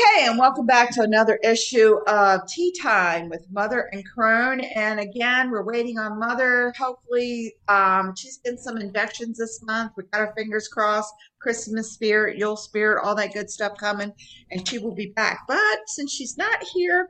Okay, 0.00 0.26
and 0.26 0.38
welcome 0.38 0.64
back 0.66 0.90
to 0.92 1.02
another 1.02 1.38
issue 1.42 1.98
of 2.06 2.46
Tea 2.46 2.74
Thyme 2.80 3.28
with 3.28 3.46
Mother 3.50 3.90
and 3.92 4.02
Crone. 4.06 4.60
And 4.60 4.98
again, 4.98 5.50
we're 5.50 5.64
waiting 5.64 5.98
on 5.98 6.18
Mother. 6.18 6.72
Hopefully, 6.78 7.54
um, 7.68 8.14
she's 8.16 8.38
been 8.38 8.56
some 8.56 8.78
injections 8.78 9.36
this 9.36 9.62
month. 9.62 9.92
We 9.96 10.04
got 10.04 10.20
our 10.20 10.32
fingers 10.34 10.68
crossed. 10.68 11.12
Christmas 11.38 11.92
spirit, 11.92 12.38
Yule 12.38 12.56
spirit, 12.56 13.02
all 13.02 13.14
that 13.16 13.34
good 13.34 13.50
stuff 13.50 13.76
coming, 13.78 14.12
and 14.50 14.66
she 14.66 14.78
will 14.78 14.94
be 14.94 15.12
back. 15.16 15.40
But 15.46 15.78
since 15.86 16.12
she's 16.12 16.38
not 16.38 16.62
here, 16.74 17.08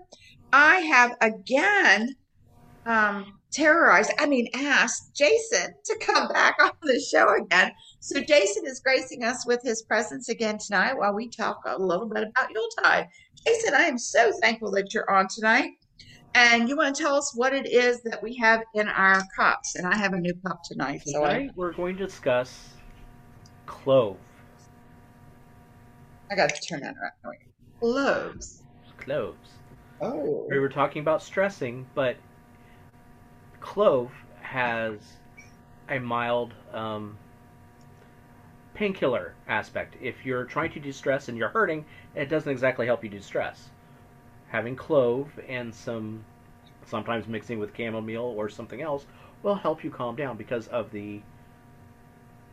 I 0.52 0.76
have 0.78 1.16
again 1.20 2.16
um, 2.86 3.39
terrorized, 3.52 4.12
I 4.18 4.26
mean, 4.26 4.48
asked 4.54 5.14
Jason 5.14 5.74
to 5.84 5.98
come 6.00 6.28
back 6.28 6.56
on 6.62 6.72
the 6.82 7.00
show 7.00 7.34
again. 7.36 7.72
So 8.00 8.20
Jason 8.20 8.64
is 8.66 8.80
gracing 8.80 9.24
us 9.24 9.46
with 9.46 9.62
his 9.62 9.82
presence 9.82 10.28
again 10.28 10.58
tonight 10.58 10.96
while 10.96 11.14
we 11.14 11.28
talk 11.28 11.60
a 11.66 11.78
little 11.78 12.06
bit 12.06 12.28
about 12.28 12.50
Yuletide. 12.50 13.08
Jason, 13.46 13.74
I 13.74 13.82
am 13.82 13.98
so 13.98 14.32
thankful 14.40 14.70
that 14.72 14.92
you're 14.94 15.10
on 15.10 15.28
tonight. 15.28 15.70
And 16.34 16.68
you 16.68 16.76
want 16.76 16.94
to 16.94 17.02
tell 17.02 17.16
us 17.16 17.32
what 17.34 17.52
it 17.52 17.66
is 17.66 18.02
that 18.02 18.22
we 18.22 18.36
have 18.36 18.62
in 18.74 18.88
our 18.88 19.20
cups. 19.36 19.74
And 19.74 19.86
I 19.86 19.96
have 19.96 20.12
a 20.12 20.18
new 20.18 20.34
cup 20.46 20.60
tonight. 20.64 21.02
So 21.04 21.20
tonight 21.20 21.50
I, 21.50 21.52
we're 21.56 21.72
going 21.72 21.96
to 21.96 22.06
discuss 22.06 22.68
clove. 23.66 24.16
I 26.30 26.36
got 26.36 26.50
to 26.50 26.60
turn 26.60 26.80
that 26.80 26.94
around. 26.94 27.36
Cloves. 27.80 28.62
Cloves. 28.98 29.50
Oh. 30.00 30.46
We 30.48 30.60
were 30.60 30.68
talking 30.68 31.02
about 31.02 31.22
stressing, 31.22 31.84
but 31.94 32.16
clove 33.60 34.10
has 34.40 34.98
a 35.88 35.98
mild 35.98 36.54
um, 36.72 37.16
painkiller 38.74 39.34
aspect. 39.48 39.96
If 40.00 40.24
you're 40.24 40.44
trying 40.44 40.72
to 40.72 40.80
de-stress 40.80 41.28
and 41.28 41.36
you're 41.36 41.48
hurting, 41.48 41.84
it 42.14 42.28
doesn't 42.28 42.50
exactly 42.50 42.86
help 42.86 43.04
you 43.04 43.10
de-stress. 43.10 43.70
Having 44.48 44.76
clove 44.76 45.28
and 45.48 45.74
some, 45.74 46.24
sometimes 46.86 47.26
mixing 47.26 47.58
with 47.58 47.76
chamomile 47.76 48.34
or 48.36 48.48
something 48.48 48.82
else, 48.82 49.06
will 49.42 49.54
help 49.54 49.84
you 49.84 49.90
calm 49.90 50.16
down 50.16 50.36
because 50.36 50.66
of 50.68 50.90
the 50.90 51.20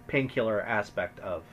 painkiller 0.08 0.61
aspect 0.61 1.19
of 1.19 1.44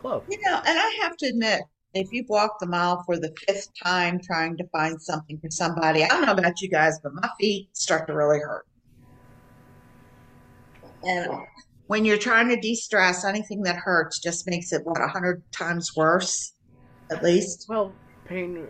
clove. 0.00 0.24
You 0.28 0.38
know, 0.42 0.60
and 0.66 0.78
I 0.78 0.98
have 1.02 1.16
to 1.18 1.26
admit, 1.26 1.62
if 1.94 2.12
you've 2.12 2.28
walked 2.28 2.60
the 2.60 2.66
mile 2.66 3.02
for 3.04 3.18
the 3.18 3.32
fifth 3.46 3.68
time 3.82 4.20
trying 4.22 4.56
to 4.58 4.64
find 4.68 5.00
something 5.00 5.38
for 5.40 5.50
somebody, 5.50 6.04
I 6.04 6.08
don't 6.08 6.26
know 6.26 6.32
about 6.32 6.60
you 6.60 6.68
guys, 6.68 6.98
but 7.02 7.12
my 7.14 7.28
feet 7.40 7.68
start 7.76 8.06
to 8.08 8.14
really 8.14 8.38
hurt. 8.38 8.66
And 11.02 11.32
when 11.86 12.04
you're 12.04 12.18
trying 12.18 12.48
to 12.48 12.56
de-stress, 12.56 13.24
anything 13.24 13.62
that 13.62 13.76
hurts 13.76 14.20
just 14.20 14.48
makes 14.48 14.72
it 14.72 14.82
what 14.84 15.00
a 15.00 15.08
hundred 15.08 15.42
times 15.52 15.96
worse, 15.96 16.52
at 17.10 17.22
least. 17.22 17.66
Well, 17.68 17.92
pain. 18.24 18.66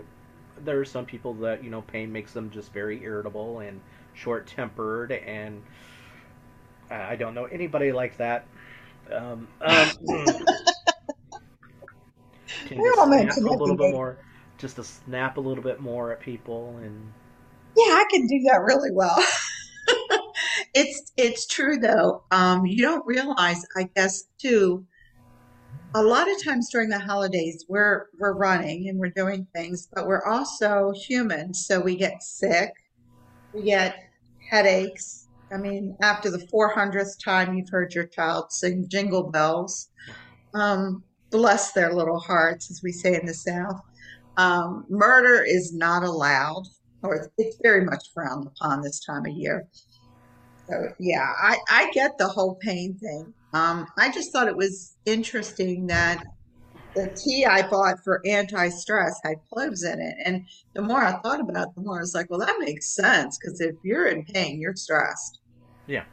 There 0.65 0.81
are 0.81 0.85
some 0.85 1.07
people 1.07 1.35
that 1.35 1.63
you 1.63 1.71
know 1.71 1.83
pain 1.83 2.13
makes 2.13 2.33
them 2.33 2.51
just 2.51 2.73
very 2.73 3.03
irritable 3.03 3.61
and 3.61 3.81
short-tempered, 4.15 5.13
and 5.13 5.63
I 6.91 7.17
don't 7.17 7.35
know 7.35 7.45
anybody 7.45 7.93
like 7.93 8.17
that. 8.19 8.47
Um, 9.13 9.49
um, 9.61 9.91
snap 13.05 13.37
a 13.37 13.41
little 13.41 13.77
bit 13.77 13.93
more, 13.93 14.19
just 14.59 14.77
to 14.77 14.85
snap 14.85 15.37
a 15.37 15.41
little 15.41 15.63
bit 15.63 15.81
more 15.81 16.13
at 16.13 16.21
people, 16.21 16.77
and 16.83 17.13
yeah, 17.77 17.95
I 17.95 18.05
can 18.11 18.27
do 18.27 18.41
that 18.51 18.63
really 18.63 18.91
well. 18.93 19.17
it's 20.75 21.13
it's 21.17 21.47
true 21.47 21.79
though. 21.79 22.25
Um, 22.31 22.67
you 22.67 22.83
don't 22.83 23.07
realize, 23.07 23.65
I 23.77 23.89
guess, 23.95 24.25
too. 24.39 24.85
A 25.95 26.03
lot 26.03 26.31
of 26.31 26.43
times 26.45 26.69
during 26.71 26.91
the 26.91 26.99
holidays, 26.99 27.65
we're 27.69 28.07
we're 28.19 28.35
running 28.35 28.89
and 28.89 28.99
we're 28.99 29.11
doing 29.11 29.47
things, 29.55 29.89
but 29.93 30.07
we're 30.07 30.25
also 30.25 30.93
human, 30.93 31.55
so 31.55 31.81
we 31.81 31.97
get 31.97 32.23
sick, 32.23 32.73
we 33.53 33.63
get 33.63 33.97
headaches. 34.51 35.29
I 35.51 35.57
mean, 35.57 35.97
after 36.03 36.31
the 36.31 36.47
400th 36.53 37.25
time 37.25 37.55
you've 37.55 37.71
heard 37.71 37.95
your 37.95 38.07
child 38.07 38.53
sing 38.53 38.87
Jingle 38.87 39.31
Bells, 39.31 39.89
um, 40.53 41.03
bless 41.31 41.73
their 41.73 41.93
little 41.93 42.19
hearts, 42.19 42.71
as 42.71 42.83
we 42.83 42.93
say 42.93 43.19
in 43.19 43.27
the 43.27 43.35
South. 43.35 43.81
Um, 44.37 44.87
murder 44.89 45.43
is 45.45 45.75
not 45.75 46.05
allowed, 46.05 46.65
or 47.03 47.31
it's 47.37 47.57
very 47.63 47.85
much 47.85 48.11
frowned 48.15 48.47
upon 48.47 48.83
this 48.83 49.05
time 49.05 49.27
of 49.27 49.33
year. 49.33 49.67
So, 50.69 50.93
yeah, 50.99 51.33
I, 51.43 51.59
I 51.69 51.91
get 51.93 52.19
the 52.19 52.29
whole 52.29 52.57
pain 52.57 52.95
thing. 52.99 53.33
Um, 53.53 53.87
I 53.97 54.11
just 54.13 54.33
thought 54.33 54.49
it 54.49 54.57
was 54.57 54.97
interesting 55.07 55.87
that 55.87 56.23
the 56.95 57.09
tea 57.09 57.47
I 57.47 57.67
bought 57.69 58.03
for 58.05 58.21
anti 58.27 58.69
stress 58.69 59.19
had 59.25 59.37
cloves 59.53 59.85
in 59.85 60.01
it. 60.01 60.15
And 60.25 60.47
the 60.75 60.83
more 60.83 61.03
I 61.03 61.19
thought 61.21 61.41
about 61.41 61.69
it, 61.69 61.75
the 61.75 61.83
more 61.83 61.99
I 61.99 62.01
was 62.01 62.15
like, 62.15 62.29
well, 62.31 62.41
that 62.41 62.57
makes 62.59 62.95
sense 62.95 63.39
because 63.39 63.61
if 63.61 63.77
you're 63.83 64.09
in 64.09 64.25
pain, 64.25 64.61
you're 64.61 64.77
stressed. 64.77 65.41
Yeah. 65.87 66.05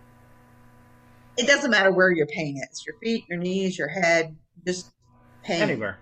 It 1.37 1.47
doesn't 1.47 1.71
matter 1.71 1.91
where 1.91 2.11
your 2.11 2.27
pain 2.27 2.61
is 2.71 2.85
your 2.85 2.95
feet, 2.99 3.25
your 3.27 3.39
knees, 3.39 3.77
your 3.77 3.89
head, 3.89 4.35
just 4.65 4.91
pain. 5.45 5.61
Anywhere. 5.61 5.97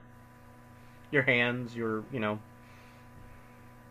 Your 1.11 1.23
hands, 1.23 1.75
your, 1.75 2.03
you 2.11 2.19
know. 2.19 2.39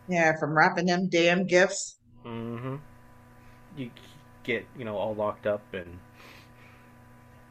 Yeah, 0.07 0.37
from 0.37 0.57
wrapping 0.57 0.85
them 0.85 1.07
damn 1.07 1.47
gifts. 1.47 1.97
Mm-hmm. 2.25 2.75
You 3.77 3.91
get, 4.43 4.65
you 4.77 4.85
know, 4.85 4.97
all 4.97 5.15
locked 5.15 5.47
up 5.47 5.61
and. 5.73 5.99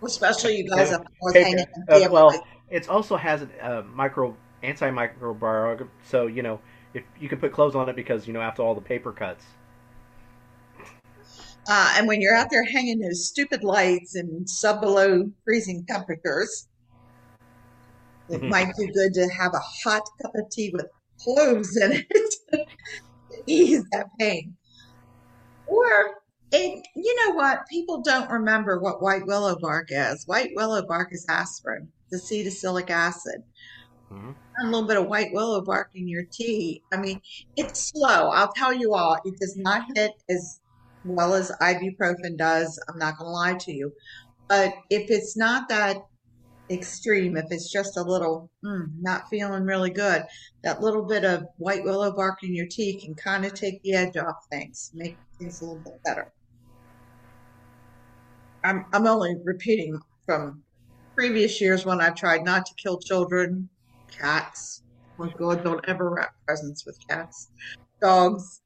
Especially 0.04 0.56
you 0.56 0.68
guys 0.68 0.90
have 0.90 1.06
hanging. 1.32 1.64
Uh, 1.88 2.08
well, 2.10 2.44
it 2.70 2.88
also 2.88 3.16
has 3.16 3.42
a 3.42 3.64
uh, 3.64 3.82
micro 3.94 4.36
antimicrobial, 4.62 5.88
so 6.04 6.26
you 6.26 6.42
know 6.42 6.60
if 6.94 7.02
you 7.20 7.28
can 7.28 7.38
put 7.38 7.52
cloves 7.52 7.74
on 7.74 7.88
it 7.88 7.96
because 7.96 8.26
you 8.26 8.32
know 8.32 8.40
after 8.40 8.62
all 8.62 8.74
the 8.74 8.80
paper 8.80 9.12
cuts. 9.12 9.44
Uh, 11.68 11.94
and 11.96 12.08
when 12.08 12.20
you're 12.20 12.34
out 12.34 12.48
there 12.50 12.64
hanging 12.64 12.98
those 12.98 13.28
stupid 13.28 13.62
lights 13.62 14.16
in 14.16 14.44
sub 14.48 14.80
below 14.80 15.30
freezing 15.44 15.84
temperatures, 15.86 16.66
it 18.32 18.42
might 18.42 18.74
be 18.76 18.86
good 18.92 19.12
to 19.14 19.28
have 19.28 19.54
a 19.54 19.60
hot 19.84 20.02
cup 20.20 20.32
of 20.34 20.50
tea 20.50 20.70
with 20.72 20.86
cloves 21.20 21.76
in 21.76 21.92
it 21.92 22.06
to 22.52 22.66
ease 23.46 23.84
that 23.92 24.06
pain. 24.18 24.56
Or, 25.66 26.16
it, 26.50 26.86
you 26.96 27.16
know 27.16 27.34
what? 27.34 27.66
People 27.68 28.02
don't 28.02 28.30
remember 28.30 28.80
what 28.80 29.02
white 29.02 29.26
willow 29.26 29.56
bark 29.58 29.88
is. 29.90 30.26
White 30.26 30.50
willow 30.56 30.82
bark 30.86 31.08
is 31.12 31.26
aspirin, 31.28 31.88
the 32.10 32.18
acetylsalic 32.18 32.90
acid. 32.90 33.42
Mm-hmm. 34.10 34.32
A 34.60 34.64
little 34.64 34.86
bit 34.86 34.98
of 34.98 35.06
white 35.06 35.32
willow 35.32 35.62
bark 35.62 35.90
in 35.94 36.08
your 36.08 36.24
tea. 36.30 36.82
I 36.92 36.98
mean, 36.98 37.20
it's 37.56 37.90
slow. 37.90 38.28
I'll 38.30 38.52
tell 38.52 38.72
you 38.72 38.94
all, 38.94 39.18
it 39.24 39.38
does 39.38 39.56
not 39.56 39.84
hit 39.94 40.12
as 40.28 40.60
well 41.04 41.34
as 41.34 41.50
ibuprofen 41.60 42.36
does. 42.36 42.78
I'm 42.88 42.98
not 42.98 43.18
going 43.18 43.28
to 43.28 43.32
lie 43.32 43.54
to 43.54 43.72
you. 43.72 43.92
But 44.48 44.74
if 44.90 45.10
it's 45.10 45.36
not 45.36 45.68
that 45.70 45.96
extreme, 46.72 47.36
if 47.36 47.46
it's 47.50 47.70
just 47.70 47.96
a 47.96 48.02
little 48.02 48.50
mm, 48.64 48.86
not 49.00 49.28
feeling 49.28 49.64
really 49.64 49.90
good, 49.90 50.24
that 50.62 50.80
little 50.80 51.04
bit 51.04 51.24
of 51.24 51.44
white 51.58 51.84
willow 51.84 52.12
bark 52.12 52.42
in 52.42 52.54
your 52.54 52.66
tea 52.66 53.00
can 53.00 53.14
kind 53.14 53.44
of 53.44 53.54
take 53.54 53.82
the 53.82 53.94
edge 53.94 54.16
off 54.16 54.46
things, 54.50 54.90
make 54.94 55.16
things 55.38 55.60
a 55.60 55.64
little 55.64 55.82
bit 55.82 56.02
better. 56.04 56.32
I'm 58.64 58.86
I'm 58.92 59.06
only 59.06 59.36
repeating 59.44 59.98
from 60.24 60.62
previous 61.14 61.60
years 61.60 61.84
when 61.84 62.00
I've 62.00 62.14
tried 62.14 62.44
not 62.44 62.66
to 62.66 62.74
kill 62.74 62.98
children, 62.98 63.68
cats. 64.10 64.82
Oh 65.18 65.30
God, 65.38 65.64
don't 65.64 65.84
ever 65.88 66.10
wrap 66.10 66.32
presents 66.46 66.86
with 66.86 66.98
cats. 67.08 67.48
Dogs, 68.00 68.62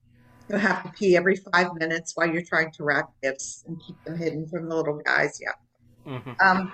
you 0.48 0.56
have 0.56 0.84
to 0.84 0.90
pee 0.90 1.16
every 1.16 1.36
five 1.52 1.69
minutes 1.75 2.12
while 2.14 2.28
you're 2.28 2.44
trying 2.44 2.70
to 2.72 2.84
wrap 2.84 3.10
gifts 3.22 3.64
and 3.66 3.81
keep 3.84 4.02
them 4.04 4.16
hidden 4.16 4.46
from 4.48 4.69
the 4.69 4.76
little 4.76 5.00
guys. 5.04 5.40
Yeah. 5.42 6.12
Mm-hmm. 6.12 6.32
Um, 6.40 6.72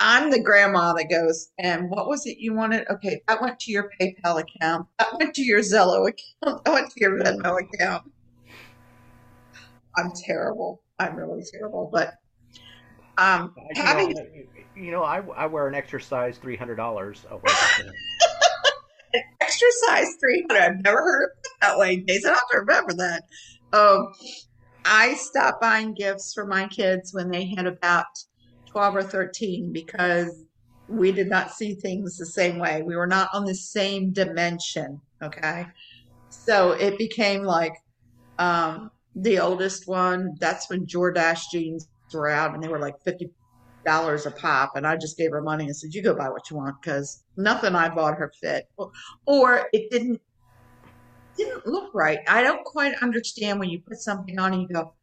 I, 0.00 0.18
am 0.18 0.30
the 0.30 0.42
grandma 0.42 0.92
that 0.94 1.08
goes, 1.10 1.50
and 1.58 1.90
what 1.90 2.08
was 2.08 2.26
it 2.26 2.38
you 2.38 2.54
wanted? 2.54 2.86
Okay, 2.90 3.22
that 3.26 3.40
went 3.40 3.58
to 3.60 3.72
your 3.72 3.90
PayPal 4.00 4.40
account. 4.40 4.86
That 4.98 5.18
went 5.18 5.34
to 5.34 5.42
your 5.42 5.60
Zelle 5.60 6.08
account. 6.08 6.64
That 6.64 6.72
went 6.72 6.90
to 6.90 7.00
your 7.00 7.18
Venmo 7.18 7.60
account. 7.60 8.10
I'm 9.96 10.12
terrible. 10.24 10.82
I'm 10.98 11.16
really 11.16 11.42
terrible. 11.52 11.90
But 11.92 12.14
um, 13.18 13.54
you 13.74 13.82
having, 13.82 14.12
know, 14.12 14.26
you 14.76 14.92
know, 14.92 15.02
I, 15.02 15.22
I 15.36 15.46
wear 15.46 15.66
an 15.66 15.74
exercise 15.74 16.38
three 16.38 16.56
hundred 16.56 16.76
dollars. 16.76 17.26
exercise 19.40 20.14
three 20.20 20.46
hundred. 20.48 20.62
I've 20.62 20.84
never 20.84 20.98
heard 20.98 21.24
of 21.24 21.30
it 21.30 21.50
that 21.60 21.78
way, 21.78 21.96
Jason. 21.96 22.30
I 22.30 22.34
have 22.34 22.48
to 22.52 22.58
remember 22.58 22.94
that. 22.94 23.24
Um, 23.72 24.12
I 24.84 25.14
stopped 25.14 25.60
buying 25.60 25.94
gifts 25.94 26.32
for 26.32 26.46
my 26.46 26.68
kids 26.68 27.12
when 27.12 27.30
they 27.30 27.52
had 27.56 27.66
about 27.66 28.06
12 28.78 28.94
or 28.94 29.02
13 29.02 29.72
because 29.72 30.44
we 30.86 31.10
did 31.10 31.28
not 31.28 31.50
see 31.50 31.74
things 31.74 32.16
the 32.16 32.24
same 32.24 32.60
way. 32.60 32.80
We 32.80 32.94
were 32.94 33.08
not 33.08 33.28
on 33.32 33.44
the 33.44 33.54
same 33.56 34.12
dimension. 34.12 35.00
Okay. 35.20 35.66
So 36.28 36.70
it 36.72 36.96
became 36.96 37.42
like 37.42 37.72
um, 38.38 38.92
the 39.16 39.40
oldest 39.40 39.88
one, 39.88 40.36
that's 40.38 40.70
when 40.70 40.86
Jordache 40.86 41.50
jeans 41.50 41.88
were 42.14 42.28
out 42.28 42.54
and 42.54 42.62
they 42.62 42.68
were 42.68 42.78
like 42.78 42.94
$50 43.04 44.26
a 44.26 44.30
pop, 44.30 44.76
and 44.76 44.86
I 44.86 44.96
just 44.96 45.18
gave 45.18 45.32
her 45.32 45.42
money 45.42 45.64
and 45.64 45.76
said, 45.76 45.92
"You 45.92 46.00
go 46.00 46.14
buy 46.14 46.28
what 46.28 46.48
you 46.48 46.56
want," 46.56 46.80
because 46.80 47.24
nothing 47.36 47.74
I 47.74 47.92
bought 47.92 48.18
her 48.18 48.32
fit, 48.40 48.68
or 49.26 49.68
it 49.72 49.90
didn't 49.90 50.20
didn't 51.36 51.66
look 51.66 51.92
right. 51.94 52.20
I 52.28 52.44
don't 52.44 52.64
quite 52.64 52.94
understand 53.02 53.58
when 53.58 53.70
you 53.70 53.80
put 53.80 53.98
something 53.98 54.38
on 54.38 54.52
and 54.52 54.62
you 54.62 54.68
go, 54.68 54.94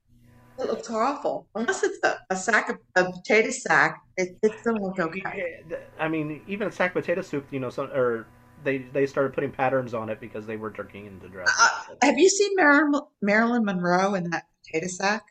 "It 0.57 0.68
looks 0.68 0.90
awful," 0.90 1.48
unless 1.56 1.84
it's 1.84 2.00
a, 2.04 2.18
a 2.30 2.36
sack 2.36 2.69
of 2.69 2.78
a 2.96 3.12
potato 3.12 3.52
sack. 3.52 4.02
It, 4.18 4.38
it 4.42 4.54
still 4.60 4.75
look 4.75 5.00
okay. 5.00 5.63
I 6.00 6.07
mean, 6.07 6.42
even 6.48 6.68
a 6.68 6.72
sack 6.72 6.94
potato 6.94 7.22
soup, 7.22 7.46
you 7.52 7.60
know, 7.60 7.69
some 7.69 7.92
or 7.92 8.28
they 8.63 8.80
they 8.80 9.06
started 9.06 9.34
putting 9.34 9.52
patterns 9.52 9.94
on 9.94 10.10
it 10.10 10.19
because 10.19 10.46
they 10.46 10.57
were 10.57 10.72
turning 10.72 11.06
into 11.06 11.28
dresses. 11.28 11.56
Uh, 11.60 11.96
have 12.02 12.18
you 12.18 12.30
seen 12.30 12.52
Marilyn, 12.56 13.02
Marilyn 13.22 13.66
Monroe 13.66 14.16
in 14.16 14.30
that 14.30 14.46
potato 14.66 14.88
sack? 14.88 15.24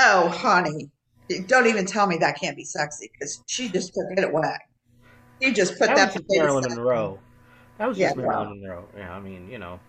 Oh, 0.00 0.28
honey, 0.28 0.90
don't 1.46 1.66
even 1.66 1.84
tell 1.84 2.06
me 2.06 2.16
that 2.18 2.40
can't 2.40 2.56
be 2.56 2.64
sexy 2.64 3.10
because 3.12 3.42
she 3.46 3.68
just 3.68 3.92
took 3.94 4.18
it 4.18 4.24
away. 4.24 4.56
You 5.40 5.52
just 5.52 5.78
put 5.78 5.88
that, 5.88 5.96
that 5.96 6.14
was 6.14 6.24
Marilyn 6.30 6.64
Monroe. 6.68 7.18
That 7.78 7.88
was 7.88 7.98
just 7.98 8.16
yeah, 8.16 8.22
Marilyn 8.22 8.60
Monroe. 8.60 8.88
Yeah, 8.96 9.14
I 9.14 9.20
mean, 9.20 9.50
you 9.50 9.58
know. 9.58 9.80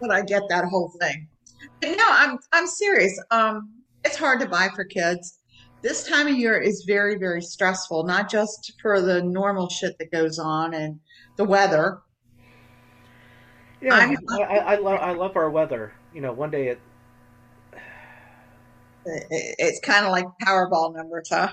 but 0.00 0.10
I 0.10 0.22
get 0.22 0.42
that 0.48 0.64
whole 0.64 0.92
thing. 1.00 1.28
But 1.80 1.96
no, 1.96 2.04
I'm 2.08 2.38
I'm 2.52 2.66
serious. 2.66 3.18
Um, 3.30 3.70
it's 4.04 4.16
hard 4.16 4.40
to 4.40 4.48
buy 4.48 4.68
for 4.74 4.84
kids. 4.84 5.38
This 5.82 6.06
time 6.06 6.26
of 6.26 6.36
year 6.36 6.58
is 6.58 6.84
very 6.86 7.16
very 7.18 7.40
stressful, 7.42 8.04
not 8.04 8.30
just 8.30 8.72
for 8.82 9.00
the 9.00 9.22
normal 9.22 9.68
shit 9.68 9.96
that 9.98 10.10
goes 10.12 10.38
on 10.38 10.74
and 10.74 11.00
the 11.36 11.44
weather. 11.44 12.00
Yeah, 13.80 13.94
I'm 13.94 14.16
I, 14.28 14.42
I, 14.42 14.56
I 14.56 14.76
love 14.76 15.00
I 15.00 15.12
love 15.12 15.36
our 15.36 15.50
weather. 15.50 15.92
You 16.12 16.20
know, 16.20 16.32
one 16.32 16.50
day 16.50 16.68
it 16.68 16.80
it- 19.06 19.54
it's 19.58 19.80
kind 19.80 20.04
of 20.04 20.12
like 20.12 20.26
Powerball 20.42 20.94
numbers, 20.94 21.28
huh? 21.30 21.50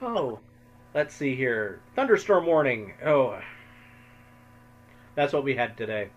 Oh, 0.00 0.38
let's 0.94 1.14
see 1.14 1.34
here. 1.34 1.80
Thunderstorm 1.96 2.46
warning. 2.46 2.94
Oh, 3.04 3.40
that's 5.14 5.32
what 5.32 5.42
we 5.42 5.56
had 5.56 5.76
today. 5.76 6.10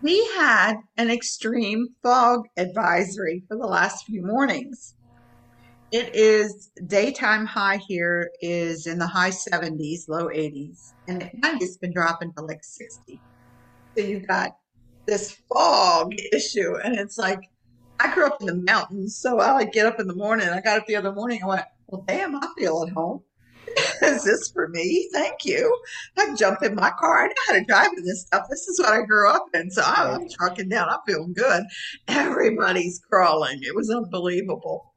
We 0.00 0.24
had 0.36 0.74
an 0.96 1.10
extreme 1.10 1.88
fog 2.02 2.44
advisory 2.56 3.42
for 3.48 3.56
the 3.56 3.66
last 3.66 4.06
few 4.06 4.22
mornings. 4.22 4.94
It 5.90 6.14
is 6.14 6.70
daytime 6.86 7.46
high 7.46 7.78
here 7.88 8.30
is 8.40 8.86
in 8.86 8.98
the 8.98 9.06
high 9.06 9.30
70s, 9.30 10.08
low 10.08 10.28
80s, 10.28 10.92
and 11.08 11.22
at 11.24 11.36
night 11.38 11.62
it's 11.62 11.78
been 11.78 11.92
dropping 11.92 12.32
to 12.34 12.42
like 12.42 12.62
60. 12.62 13.20
So 13.96 14.04
you've 14.04 14.28
got 14.28 14.56
this 15.06 15.36
fog 15.48 16.14
issue, 16.32 16.76
and 16.76 16.96
it's 16.96 17.18
like 17.18 17.40
I 17.98 18.14
grew 18.14 18.26
up 18.26 18.40
in 18.40 18.46
the 18.46 18.54
mountains, 18.54 19.16
so 19.16 19.40
I 19.40 19.52
like 19.52 19.72
get 19.72 19.86
up 19.86 19.98
in 19.98 20.06
the 20.06 20.14
morning. 20.14 20.48
I 20.48 20.60
got 20.60 20.78
up 20.78 20.86
the 20.86 20.96
other 20.96 21.12
morning 21.12 21.40
and 21.40 21.48
went, 21.48 21.64
Well, 21.88 22.04
damn, 22.06 22.36
I 22.36 22.46
feel 22.56 22.84
at 22.86 22.92
home. 22.92 23.22
Is 24.02 24.24
this 24.24 24.50
for 24.52 24.68
me? 24.68 25.08
Thank 25.12 25.44
you. 25.44 25.76
I 26.18 26.34
jump 26.34 26.62
in 26.62 26.74
my 26.74 26.90
car. 26.98 27.24
I 27.24 27.26
know 27.28 27.34
how 27.46 27.52
to 27.54 27.64
drive 27.64 27.90
in 27.96 28.04
this 28.04 28.22
stuff. 28.22 28.44
This 28.50 28.66
is 28.68 28.78
what 28.80 28.92
I 28.92 29.02
grew 29.02 29.30
up 29.30 29.46
in. 29.54 29.70
So 29.70 29.82
I- 29.82 30.14
I'm 30.14 30.28
trucking 30.28 30.68
down. 30.68 30.88
I'm 30.88 30.98
feeling 31.06 31.32
good. 31.34 31.64
Everybody's 32.08 33.00
crawling. 33.10 33.58
It 33.62 33.74
was 33.74 33.90
unbelievable. 33.90 34.92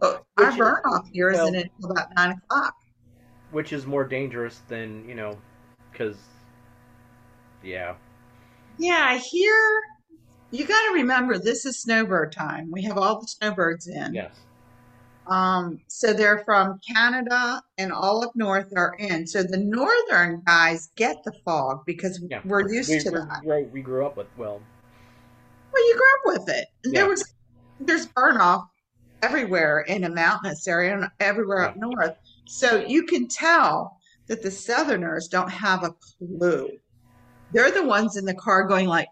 But 0.00 0.24
our 0.36 0.52
burn 0.56 0.80
off 0.84 1.08
here 1.12 1.32
well, 1.32 1.48
isn't 1.48 1.70
until 1.78 1.90
about 1.90 2.08
nine 2.16 2.32
o'clock. 2.32 2.74
which 3.50 3.72
is 3.72 3.86
more 3.86 4.04
dangerous 4.04 4.60
than 4.68 5.08
you 5.08 5.14
know, 5.14 5.36
because 5.90 6.16
yeah, 7.62 7.94
Yeah, 8.78 9.18
here 9.18 9.80
you 10.50 10.66
got 10.66 10.88
to 10.88 10.94
remember 10.94 11.38
this 11.38 11.64
is 11.66 11.80
snowbird 11.82 12.32
time. 12.32 12.70
We 12.70 12.82
have 12.82 12.96
all 12.98 13.20
the 13.20 13.26
snowbirds 13.26 13.88
in. 13.88 14.14
yes, 14.14 14.36
Um, 15.28 15.80
so 15.88 16.12
they're 16.12 16.42
from 16.44 16.80
Canada 16.86 17.62
and 17.78 17.92
all 17.92 18.22
up 18.24 18.32
north 18.36 18.72
are 18.76 18.94
in. 18.98 19.26
So 19.26 19.42
the 19.42 19.58
northern 19.58 20.42
guys 20.46 20.90
get 20.96 21.16
the 21.24 21.32
fog 21.44 21.84
because 21.84 22.22
yeah. 22.30 22.40
we're 22.44 22.70
used 22.72 22.90
we, 22.90 22.98
to 23.00 23.10
we, 23.10 23.18
that. 23.18 23.40
we 23.44 23.62
we 23.64 23.82
grew 23.82 24.06
up 24.06 24.16
with 24.16 24.28
well, 24.36 24.60
Well, 25.72 25.88
you 25.88 25.94
grew 25.94 26.34
up 26.34 26.40
with 26.40 26.54
it. 26.54 26.68
Yeah. 26.84 26.92
There 26.92 27.08
was 27.08 27.34
there's 27.80 28.06
burn 28.06 28.36
off 28.36 28.68
everywhere 29.22 29.80
in 29.80 30.04
a 30.04 30.10
mountainous 30.10 30.66
area 30.68 30.94
and 30.94 31.08
everywhere 31.18 31.62
up 31.62 31.76
north. 31.76 32.16
So 32.44 32.84
you 32.86 33.04
can 33.04 33.26
tell 33.26 33.98
that 34.28 34.42
the 34.42 34.50
southerners 34.50 35.28
don't 35.28 35.50
have 35.50 35.82
a 35.82 35.94
clue. 36.18 36.70
They're 37.52 37.70
the 37.70 37.84
ones 37.84 38.16
in 38.16 38.24
the 38.24 38.34
car 38.34 38.64
going 38.64 38.86
like, 38.86 39.08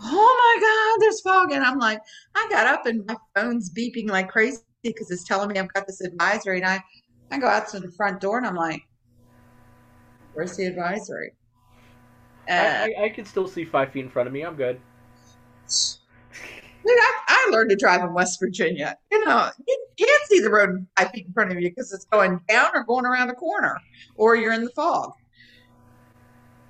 "Oh 0.00 0.56
my 0.58 0.60
God, 0.60 1.02
there's 1.02 1.20
fog!" 1.20 1.52
And 1.52 1.64
I'm 1.64 1.78
like, 1.78 2.00
I 2.34 2.48
got 2.50 2.66
up 2.66 2.86
and 2.86 3.06
my 3.06 3.16
phone's 3.36 3.70
beeping 3.72 4.08
like 4.08 4.28
crazy 4.28 4.58
because 4.90 5.10
it's 5.10 5.24
telling 5.24 5.48
me 5.48 5.58
I've 5.58 5.72
got 5.72 5.86
this 5.86 6.00
advisory, 6.00 6.58
and 6.58 6.66
I 6.66 6.82
I 7.30 7.38
go 7.38 7.46
out 7.46 7.68
to 7.68 7.80
the 7.80 7.90
front 7.92 8.20
door 8.20 8.38
and 8.38 8.46
I'm 8.46 8.56
like, 8.56 8.82
"Where's 10.34 10.56
the 10.56 10.66
advisory?" 10.66 11.32
I, 12.48 12.52
Uh, 12.52 12.88
I 13.00 13.04
I 13.04 13.08
can 13.10 13.24
still 13.24 13.46
see 13.46 13.64
five 13.64 13.92
feet 13.92 14.04
in 14.04 14.10
front 14.10 14.26
of 14.26 14.32
me. 14.32 14.42
I'm 14.42 14.56
good. 14.56 14.80
Dude, 16.84 16.98
I, 16.98 17.12
I 17.28 17.48
learned 17.52 17.70
to 17.70 17.76
drive 17.76 18.02
in 18.02 18.12
West 18.12 18.40
Virginia. 18.40 18.96
You 19.12 19.24
know, 19.24 19.48
you 19.68 19.86
can't 19.96 20.22
see 20.28 20.40
the 20.40 20.50
road 20.50 20.84
five 20.98 21.10
feet 21.12 21.26
in 21.26 21.32
front 21.32 21.52
of 21.52 21.60
you 21.60 21.68
because 21.70 21.92
it's 21.92 22.06
going 22.06 22.40
down 22.48 22.70
or 22.74 22.82
going 22.82 23.06
around 23.06 23.30
a 23.30 23.34
corner, 23.34 23.78
or 24.16 24.34
you're 24.34 24.52
in 24.52 24.64
the 24.64 24.70
fog. 24.70 25.12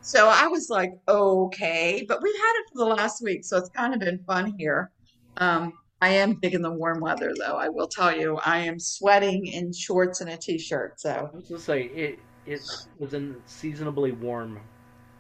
So 0.02 0.28
I 0.28 0.48
was 0.48 0.68
like, 0.68 0.92
okay, 1.08 2.04
but 2.06 2.22
we've 2.22 2.34
had 2.34 2.52
it 2.60 2.66
for 2.72 2.78
the 2.78 2.84
last 2.84 3.22
week, 3.22 3.44
so 3.44 3.56
it's 3.56 3.70
kind 3.70 3.94
of 3.94 4.00
been 4.00 4.18
fun 4.26 4.52
here. 4.58 4.90
Um, 5.38 5.72
I 6.02 6.08
am 6.08 6.32
big 6.32 6.54
in 6.54 6.62
the 6.62 6.70
warm 6.72 6.98
weather, 6.98 7.32
though. 7.38 7.56
I 7.56 7.68
will 7.68 7.86
tell 7.86 8.14
you, 8.14 8.36
I 8.44 8.58
am 8.58 8.80
sweating 8.80 9.46
in 9.46 9.72
shorts 9.72 10.20
and 10.20 10.28
a 10.28 10.36
t-shirt. 10.36 11.00
So 11.00 11.30
I 11.32 11.36
was 11.36 11.46
gonna 11.48 11.60
say 11.60 11.84
it 11.84 12.18
it 12.44 12.60
was 12.98 13.14
unseasonably 13.14 14.10
warm 14.10 14.60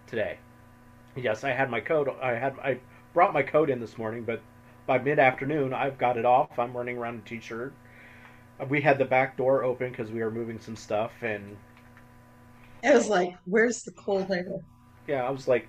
today. 0.08 0.38
Yes, 1.14 1.44
I 1.44 1.50
had 1.52 1.70
my 1.70 1.78
coat. 1.78 2.08
I 2.20 2.32
had 2.32 2.58
I 2.58 2.80
brought 3.14 3.32
my 3.32 3.44
coat 3.44 3.70
in 3.70 3.78
this 3.78 3.96
morning, 3.96 4.24
but 4.24 4.42
by 4.84 4.98
mid 4.98 5.20
afternoon 5.20 5.72
I've 5.72 5.98
got 5.98 6.16
it 6.16 6.24
off. 6.24 6.58
I'm 6.58 6.76
running 6.76 6.98
around 6.98 7.14
in 7.14 7.20
a 7.20 7.28
t-shirt. 7.28 7.72
We 8.68 8.80
had 8.80 8.98
the 8.98 9.04
back 9.04 9.36
door 9.36 9.62
open 9.62 9.90
because 9.90 10.10
we 10.10 10.20
were 10.20 10.32
moving 10.32 10.58
some 10.58 10.74
stuff, 10.74 11.12
and 11.22 11.56
it 12.82 12.92
was 12.92 13.08
like, 13.08 13.36
where's 13.44 13.84
the 13.84 13.92
cold 13.92 14.32
air? 14.32 14.46
yeah, 15.06 15.22
I 15.24 15.30
was 15.30 15.46
like, 15.46 15.68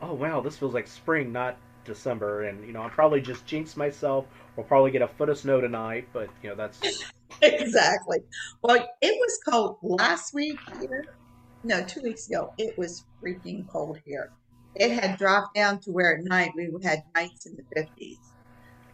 oh 0.00 0.14
wow, 0.14 0.40
this 0.40 0.56
feels 0.56 0.74
like 0.74 0.88
spring, 0.88 1.30
not 1.30 1.56
December. 1.84 2.44
And 2.44 2.66
you 2.66 2.72
know, 2.72 2.82
I'll 2.82 2.90
probably 2.90 3.20
just 3.20 3.46
jinx 3.46 3.76
myself. 3.76 4.26
We'll 4.56 4.66
probably 4.66 4.90
get 4.90 5.02
a 5.02 5.08
foot 5.08 5.28
of 5.28 5.38
snow 5.38 5.60
tonight, 5.60 6.08
but 6.12 6.28
you 6.42 6.50
know 6.50 6.56
that's 6.56 6.80
Exactly. 7.42 8.18
Well, 8.62 8.76
it 9.00 9.16
was 9.18 9.38
cold 9.48 9.78
last 9.82 10.34
week 10.34 10.58
here. 10.80 11.06
No, 11.64 11.82
two 11.82 12.02
weeks 12.02 12.28
ago. 12.28 12.52
It 12.58 12.76
was 12.76 13.04
freaking 13.22 13.68
cold 13.68 13.98
here. 14.04 14.32
It 14.74 14.90
had 14.90 15.18
dropped 15.18 15.54
down 15.54 15.80
to 15.80 15.92
where 15.92 16.16
at 16.16 16.24
night 16.24 16.52
we 16.56 16.70
had 16.82 17.02
nights 17.14 17.46
in 17.46 17.56
the 17.56 17.80
50s. 17.80 18.18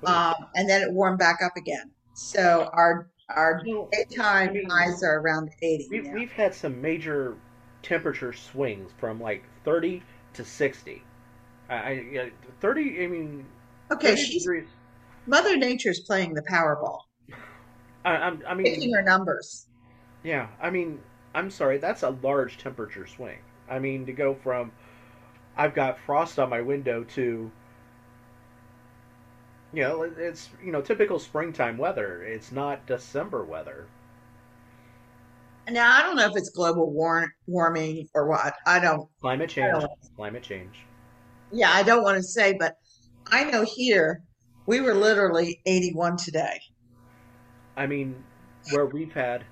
Um, 0.04 0.34
and 0.54 0.68
then 0.68 0.82
it 0.82 0.92
warmed 0.92 1.18
back 1.18 1.40
up 1.42 1.56
again. 1.56 1.90
So 2.14 2.68
our 2.72 3.08
our 3.34 3.62
daytime 3.92 4.56
highs 4.70 5.02
are 5.02 5.18
around 5.20 5.50
80 5.60 5.88
We've, 5.90 6.04
now. 6.04 6.14
we've 6.14 6.32
had 6.32 6.54
some 6.54 6.80
major 6.80 7.36
temperature 7.82 8.32
swings 8.32 8.90
from 8.98 9.20
like 9.20 9.44
30 9.64 10.02
to 10.34 10.44
60. 10.44 11.02
I, 11.68 11.74
I 11.76 11.90
yeah, 12.12 12.28
30. 12.60 13.04
I 13.04 13.06
mean, 13.06 13.44
Okay, 13.92 14.16
she's 14.16 14.44
degrees. 14.44 14.68
Mother 15.26 15.56
Nature's 15.56 16.00
playing 16.00 16.34
the 16.34 16.42
Powerball, 16.42 17.00
I, 18.04 18.10
I'm, 18.16 18.42
I 18.46 18.54
picking 18.62 18.92
mean, 18.92 18.94
her 18.94 19.02
numbers. 19.02 19.66
yeah. 20.22 20.48
I 20.60 20.70
mean, 20.70 21.00
I'm 21.34 21.50
sorry. 21.50 21.78
That's 21.78 22.02
a 22.02 22.10
large 22.10 22.58
temperature 22.58 23.06
swing. 23.06 23.38
I 23.68 23.78
mean, 23.78 24.06
to 24.06 24.12
go 24.12 24.34
from 24.34 24.72
I've 25.56 25.74
got 25.74 25.98
frost 25.98 26.38
on 26.38 26.50
my 26.50 26.60
window 26.62 27.04
to 27.16 27.50
you 29.72 29.82
know, 29.82 30.02
it's 30.02 30.50
you 30.62 30.72
know 30.72 30.80
typical 30.82 31.18
springtime 31.18 31.78
weather. 31.78 32.22
It's 32.22 32.52
not 32.52 32.86
December 32.86 33.44
weather. 33.44 33.86
Now 35.70 35.96
I 35.96 36.02
don't 36.02 36.16
know 36.16 36.26
if 36.26 36.36
it's 36.36 36.50
global 36.50 36.90
war- 36.92 37.32
warming 37.46 38.08
or 38.14 38.28
what. 38.28 38.54
I 38.66 38.80
don't. 38.80 39.08
Climate 39.20 39.48
I 39.60 39.68
change. 39.68 39.68
don't. 39.68 39.90
Climate 40.16 40.42
change. 40.42 40.87
Yeah, 41.52 41.72
I 41.72 41.82
don't 41.82 42.02
want 42.02 42.16
to 42.16 42.22
say, 42.22 42.56
but 42.58 42.76
I 43.26 43.44
know 43.44 43.64
here 43.64 44.22
we 44.66 44.80
were 44.80 44.94
literally 44.94 45.60
81 45.66 46.16
today. 46.18 46.60
I 47.76 47.86
mean, 47.86 48.22
where 48.70 48.86
we've 48.86 49.12
had 49.12 49.44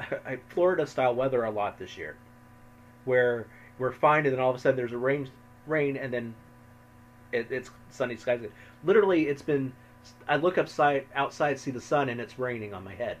Florida 0.48 0.86
style 0.86 1.14
weather 1.14 1.44
a 1.44 1.50
lot 1.50 1.78
this 1.78 1.96
year, 1.96 2.16
where 3.04 3.46
we're 3.78 3.92
fine 3.92 4.24
and 4.26 4.34
then 4.34 4.40
all 4.40 4.50
of 4.50 4.56
a 4.56 4.58
sudden 4.58 4.76
there's 4.76 4.92
a 4.92 4.98
rain, 4.98 5.28
rain 5.66 5.96
and 5.96 6.12
then 6.12 6.34
it, 7.32 7.48
it's 7.50 7.70
sunny 7.90 8.16
skies. 8.16 8.40
Literally, 8.84 9.28
it's 9.28 9.42
been. 9.42 9.72
I 10.28 10.36
look 10.36 10.58
upside 10.58 11.06
outside, 11.14 11.58
see 11.58 11.70
the 11.70 11.80
sun, 11.80 12.08
and 12.08 12.20
it's 12.20 12.38
raining 12.38 12.74
on 12.74 12.84
my 12.84 12.94
head. 12.94 13.16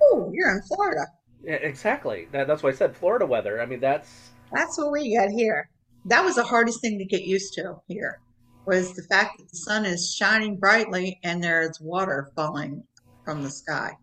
Oh, 0.00 0.30
you're 0.32 0.50
in 0.50 0.62
Florida. 0.62 1.06
Yeah, 1.44 1.54
exactly. 1.54 2.28
That, 2.32 2.46
that's 2.46 2.62
why 2.62 2.70
I 2.70 2.74
said 2.74 2.96
Florida 2.96 3.26
weather. 3.26 3.60
I 3.60 3.66
mean, 3.66 3.80
that's 3.80 4.30
That's 4.52 4.78
what 4.78 4.92
we 4.92 5.16
got 5.16 5.30
here. 5.30 5.68
That 6.06 6.24
was 6.24 6.36
the 6.36 6.44
hardest 6.44 6.80
thing 6.80 6.98
to 6.98 7.04
get 7.04 7.22
used 7.22 7.54
to 7.54 7.76
here. 7.88 8.20
was 8.66 8.94
the 8.94 9.02
fact 9.04 9.38
that 9.38 9.50
the 9.50 9.56
sun 9.56 9.84
is 9.84 10.14
shining 10.14 10.56
brightly 10.56 11.18
and 11.24 11.42
there's 11.42 11.80
water 11.80 12.30
falling 12.36 12.82
from 13.24 13.42
the 13.42 13.50
sky. 13.50 13.96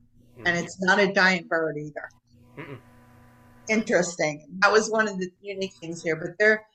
And 0.46 0.58
it's 0.58 0.82
not 0.82 1.00
a 1.00 1.12
giant 1.12 1.50
bird 1.50 1.78
either. 1.78 2.10
Mm-mm. 2.58 2.78
Interesting. 3.70 4.46
That 4.60 4.72
was 4.72 4.90
one 4.90 5.08
of 5.08 5.18
the 5.20 5.30
unique 5.42 5.74
things 5.82 6.02
here. 6.02 6.16
But 6.16 6.32
there, 6.40 6.66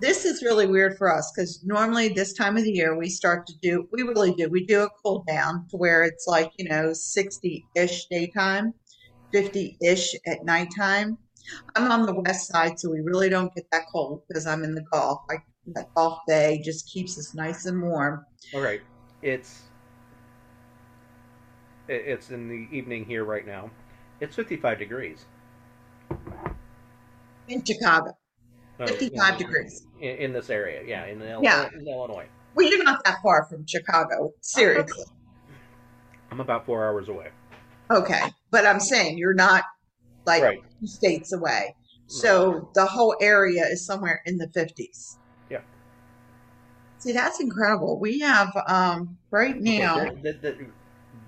this 0.00 0.24
is 0.24 0.42
really 0.42 0.66
weird 0.66 0.98
for 0.98 1.14
us 1.14 1.32
because 1.34 1.62
normally 1.64 2.08
this 2.08 2.32
time 2.32 2.56
of 2.56 2.64
the 2.64 2.72
year 2.72 2.98
we 2.98 3.08
start 3.08 3.46
to 3.46 3.54
do, 3.62 3.88
we 3.92 4.02
really 4.02 4.34
do, 4.34 4.48
we 4.48 4.66
do 4.66 4.82
a 4.82 4.90
cool 5.02 5.24
down 5.28 5.66
to 5.70 5.76
where 5.76 6.02
it's 6.02 6.26
like, 6.26 6.50
you 6.58 6.68
know, 6.68 6.92
60 6.92 7.66
ish 7.76 8.06
daytime, 8.06 8.74
50 9.32 9.78
ish 9.80 10.14
at 10.26 10.44
nighttime. 10.44 11.16
I'm 11.76 11.90
on 11.90 12.06
the 12.06 12.14
west 12.14 12.48
side, 12.48 12.78
so 12.78 12.90
we 12.90 13.00
really 13.00 13.28
don't 13.28 13.54
get 13.54 13.66
that 13.72 13.82
cold 13.92 14.22
because 14.28 14.46
I'm 14.46 14.64
in 14.64 14.74
the 14.74 14.82
Gulf. 14.92 15.22
I, 15.30 15.36
that 15.68 15.92
Gulf 15.94 16.20
Bay 16.26 16.60
just 16.64 16.88
keeps 16.88 17.18
us 17.18 17.34
nice 17.34 17.66
and 17.66 17.82
warm. 17.82 18.24
All 18.54 18.60
right, 18.60 18.80
it's 19.22 19.62
it's 21.88 22.30
in 22.30 22.48
the 22.48 22.66
evening 22.76 23.04
here 23.04 23.24
right 23.24 23.46
now. 23.46 23.70
It's 24.20 24.34
55 24.36 24.78
degrees. 24.78 25.24
In 27.48 27.62
Chicago, 27.64 28.16
No, 28.78 28.86
55 28.86 29.32
in- 29.32 29.38
degrees. 29.38 29.86
in, 30.00 30.16
in 30.16 30.32
this 30.32 30.48
area. 30.48 30.82
Yeah, 30.86 31.04
in, 31.06 31.20
Il- 31.20 31.42
Yeah. 31.42 31.68
in 31.74 31.86
Illinois. 31.86 32.26
Well, 32.54 32.66
you're 32.70 32.82
not 32.84 33.04
that 33.04 33.18
far 33.22 33.44
from 33.50 33.66
Chicago, 33.66 34.32
seriously. 34.40 35.04
I'm 36.30 36.40
about 36.40 36.64
four 36.64 36.86
hours 36.86 37.08
away. 37.08 37.28
Okay, 37.90 38.22
but 38.50 38.64
I'm 38.64 38.80
saying 38.80 39.18
you're 39.18 39.34
not 39.34 39.64
like 40.26 40.42
Right. 40.42 40.62
two 40.80 40.86
states 40.86 41.32
away. 41.32 41.74
So 42.06 42.70
the 42.74 42.84
whole 42.86 43.16
area 43.20 43.64
is 43.64 43.84
somewhere 43.84 44.20
in 44.26 44.36
the 44.36 44.46
50s. 44.48 45.16
Yeah. 45.50 45.60
See, 46.98 47.12
that's 47.12 47.40
incredible. 47.40 47.98
We 47.98 48.20
have 48.20 48.50
um 48.66 49.18
right 49.30 49.56
now. 49.58 50.06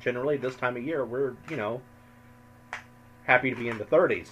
Generally, 0.00 0.36
this 0.38 0.54
time 0.56 0.76
of 0.76 0.84
year, 0.84 1.04
we're 1.04 1.34
you 1.48 1.56
know 1.56 1.80
happy 3.24 3.50
to 3.50 3.56
be 3.56 3.68
in 3.68 3.78
the 3.78 3.84
30s. 3.84 4.28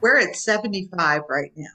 We're 0.00 0.18
at 0.18 0.36
75 0.36 1.22
right 1.28 1.52
now. 1.56 1.70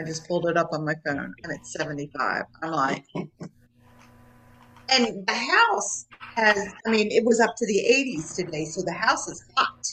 I 0.00 0.04
just 0.04 0.26
pulled 0.26 0.46
it 0.46 0.56
up 0.56 0.70
on 0.72 0.84
my 0.84 0.94
phone 1.04 1.34
and 1.42 1.52
it's 1.52 1.72
75. 1.72 2.44
I'm 2.62 2.70
like, 2.72 3.04
and 4.92 5.26
the 5.26 5.34
house 5.34 6.06
has, 6.36 6.72
I 6.86 6.90
mean, 6.90 7.10
it 7.10 7.24
was 7.24 7.40
up 7.40 7.54
to 7.56 7.66
the 7.66 7.78
80s 8.18 8.36
today, 8.36 8.64
so 8.64 8.82
the 8.82 8.92
house 8.92 9.26
is 9.28 9.44
hot. 9.56 9.86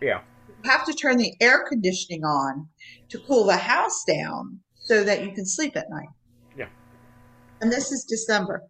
Yeah. 0.00 0.20
You 0.48 0.70
have 0.70 0.84
to 0.86 0.92
turn 0.92 1.18
the 1.18 1.34
air 1.40 1.64
conditioning 1.68 2.24
on 2.24 2.68
to 3.10 3.18
cool 3.20 3.44
the 3.44 3.56
house 3.56 4.04
down 4.04 4.60
so 4.74 5.04
that 5.04 5.24
you 5.24 5.32
can 5.32 5.46
sleep 5.46 5.76
at 5.76 5.90
night. 5.90 6.08
Yeah. 6.56 6.68
And 7.60 7.70
this 7.70 7.92
is 7.92 8.04
December. 8.04 8.62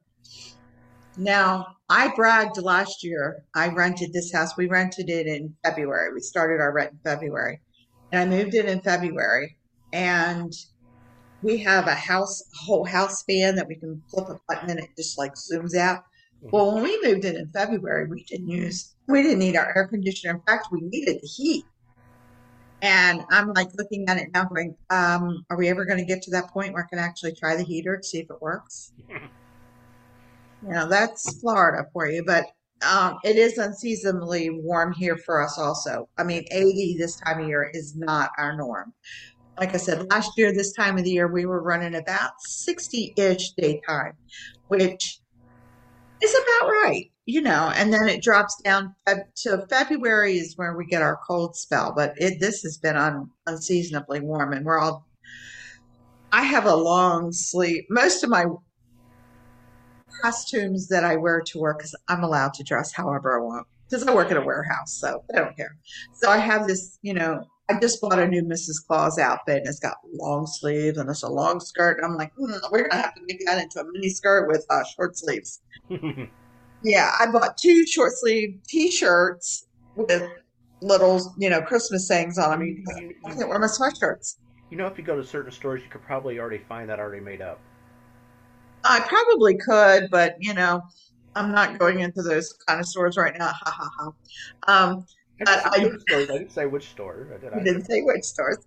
Now, 1.16 1.66
I 1.88 2.12
bragged 2.14 2.58
last 2.58 3.02
year. 3.02 3.44
I 3.54 3.68
rented 3.68 4.12
this 4.12 4.32
house. 4.32 4.56
We 4.56 4.66
rented 4.66 5.10
it 5.10 5.26
in 5.26 5.54
February. 5.64 6.12
We 6.12 6.20
started 6.20 6.60
our 6.60 6.72
rent 6.72 6.92
in 6.92 6.98
February. 6.98 7.60
And 8.12 8.20
I 8.20 8.36
moved 8.36 8.54
in 8.54 8.66
in 8.66 8.80
February. 8.80 9.56
And 9.92 10.52
we 11.42 11.58
have 11.58 11.86
a 11.86 11.94
house, 11.94 12.42
a 12.42 12.64
whole 12.64 12.84
house 12.84 13.22
fan 13.22 13.54
that 13.56 13.68
we 13.68 13.76
can 13.76 14.02
flip 14.08 14.28
a 14.28 14.40
button 14.48 14.70
and 14.70 14.80
it 14.80 14.90
just 14.96 15.18
like 15.18 15.34
zooms 15.34 15.76
out. 15.76 16.04
Well, 16.40 16.74
when 16.74 16.84
we 16.84 17.00
moved 17.02 17.24
in 17.24 17.36
in 17.36 17.48
February, 17.48 18.06
we 18.08 18.22
didn't 18.24 18.48
use, 18.48 18.94
we 19.08 19.22
didn't 19.22 19.40
need 19.40 19.56
our 19.56 19.72
air 19.76 19.88
conditioner. 19.88 20.34
In 20.34 20.40
fact, 20.42 20.68
we 20.70 20.80
needed 20.80 21.20
the 21.20 21.26
heat. 21.26 21.64
And 22.80 23.24
I'm 23.30 23.52
like 23.54 23.68
looking 23.74 24.08
at 24.08 24.18
it 24.18 24.28
now 24.32 24.44
going, 24.44 24.76
um, 24.90 25.44
are 25.50 25.56
we 25.56 25.68
ever 25.68 25.84
going 25.84 25.98
to 25.98 26.04
get 26.04 26.22
to 26.22 26.30
that 26.32 26.50
point 26.50 26.72
where 26.72 26.84
I 26.84 26.88
can 26.88 27.00
actually 27.00 27.34
try 27.34 27.56
the 27.56 27.64
heater 27.64 27.96
to 27.96 28.02
see 28.02 28.18
if 28.18 28.30
it 28.30 28.40
works? 28.40 28.92
You 30.60 30.70
know, 30.70 30.88
that's 30.88 31.38
Florida 31.38 31.86
for 31.92 32.08
you, 32.10 32.24
but 32.24 32.46
um, 32.82 33.18
it 33.24 33.36
is 33.36 33.58
unseasonably 33.58 34.50
warm 34.50 34.92
here 34.92 35.16
for 35.16 35.42
us 35.42 35.58
also. 35.58 36.08
I 36.18 36.24
mean, 36.24 36.44
80 36.50 36.96
this 36.98 37.16
time 37.16 37.40
of 37.40 37.48
year 37.48 37.70
is 37.72 37.96
not 37.96 38.30
our 38.38 38.56
norm. 38.56 38.92
Like 39.58 39.74
I 39.74 39.78
said, 39.78 40.08
last 40.10 40.32
year, 40.36 40.52
this 40.52 40.72
time 40.72 40.98
of 40.98 41.04
the 41.04 41.10
year, 41.10 41.26
we 41.26 41.46
were 41.46 41.62
running 41.62 41.96
about 41.96 42.32
60 42.40 43.14
ish 43.16 43.52
daytime, 43.52 44.12
which 44.68 45.20
is 46.22 46.34
about 46.34 46.68
right, 46.68 47.10
you 47.26 47.40
know, 47.40 47.72
and 47.74 47.92
then 47.92 48.08
it 48.08 48.22
drops 48.22 48.60
down 48.62 48.94
uh, 49.06 49.16
to 49.36 49.66
February 49.68 50.38
is 50.38 50.56
where 50.56 50.76
we 50.76 50.86
get 50.86 51.02
our 51.02 51.18
cold 51.26 51.56
spell, 51.56 51.92
but 51.94 52.14
it, 52.18 52.40
this 52.40 52.62
has 52.62 52.76
been 52.78 52.96
un, 52.96 53.30
unseasonably 53.46 54.20
warm 54.20 54.52
and 54.52 54.64
we're 54.64 54.78
all, 54.78 55.06
I 56.32 56.42
have 56.44 56.66
a 56.66 56.74
long 56.74 57.32
sleeve. 57.32 57.84
Most 57.88 58.22
of 58.22 58.30
my 58.30 58.46
costumes 60.22 60.88
that 60.88 61.04
I 61.04 61.16
wear 61.16 61.40
to 61.40 61.58
work 61.58 61.78
because 61.78 61.94
I'm 62.08 62.24
allowed 62.24 62.54
to 62.54 62.64
dress 62.64 62.92
however 62.92 63.38
I 63.38 63.42
want 63.42 63.66
because 63.88 64.06
I 64.06 64.14
work 64.14 64.30
at 64.30 64.36
a 64.36 64.40
warehouse, 64.40 64.94
so 64.94 65.22
I 65.32 65.38
don't 65.38 65.56
care. 65.56 65.76
So 66.14 66.30
I 66.30 66.36
have 66.36 66.66
this, 66.66 66.98
you 67.02 67.14
know, 67.14 67.44
I 67.70 67.78
just 67.78 68.00
bought 68.00 68.18
a 68.18 68.26
new 68.26 68.42
Mrs. 68.42 68.86
Claus 68.86 69.18
outfit 69.18 69.58
and 69.58 69.66
it's 69.66 69.78
got 69.78 69.98
long 70.14 70.46
sleeves 70.46 70.96
and 70.98 71.08
it's 71.10 71.22
a 71.22 71.28
long 71.28 71.60
skirt. 71.60 71.98
And 71.98 72.06
I'm 72.06 72.16
like, 72.16 72.32
hmm, 72.38 72.52
we're 72.72 72.88
gonna 72.88 73.02
have 73.02 73.14
to 73.14 73.20
make 73.28 73.44
that 73.44 73.62
into 73.62 73.80
a 73.80 73.84
mini 73.92 74.08
skirt 74.08 74.48
with 74.48 74.64
uh, 74.70 74.84
short 74.96 75.16
sleeves. 75.16 75.60
Yeah, 76.82 77.10
I 77.18 77.26
bought 77.32 77.58
two 77.58 77.84
short 77.86 78.12
sleeve 78.14 78.60
T-shirts 78.68 79.66
with 79.96 80.22
little, 80.80 81.34
you 81.36 81.50
know, 81.50 81.60
Christmas 81.60 82.06
sayings 82.06 82.38
on 82.38 82.50
them. 82.50 82.62
you, 82.62 82.84
you- 82.98 83.14
I 83.26 83.34
can't 83.34 83.48
wear 83.48 83.58
my 83.58 83.66
sweatshirts. 83.66 84.36
you 84.70 84.76
know, 84.76 84.86
if 84.86 84.96
you 84.96 85.02
go 85.02 85.16
to 85.16 85.24
certain 85.24 85.50
stores, 85.50 85.82
you 85.82 85.88
could 85.90 86.02
probably 86.04 86.38
already 86.38 86.58
find 86.68 86.88
that 86.88 87.00
already 87.00 87.20
made 87.24 87.40
up. 87.42 87.58
I 88.84 89.00
probably 89.00 89.56
could, 89.58 90.08
but 90.10 90.36
you 90.38 90.54
know, 90.54 90.80
I'm 91.34 91.50
not 91.50 91.80
going 91.80 91.98
into 91.98 92.22
those 92.22 92.52
kind 92.68 92.78
of 92.78 92.86
stores 92.86 93.16
right 93.16 93.36
now. 93.36 93.48
Ha 93.48 93.72
ha 93.76 93.90
ha. 93.98 94.12
Um, 94.90 95.04
But 95.38 95.66
I- 95.66 95.84
which 95.84 96.00
stores. 96.00 96.30
I 96.30 96.32
didn't 96.38 96.52
say 96.52 96.66
which 96.66 96.88
store. 96.90 97.26
Did 97.40 97.52
I 97.52 97.62
didn't 97.62 97.84
say 97.84 98.00
which 98.02 98.24
stores. 98.24 98.58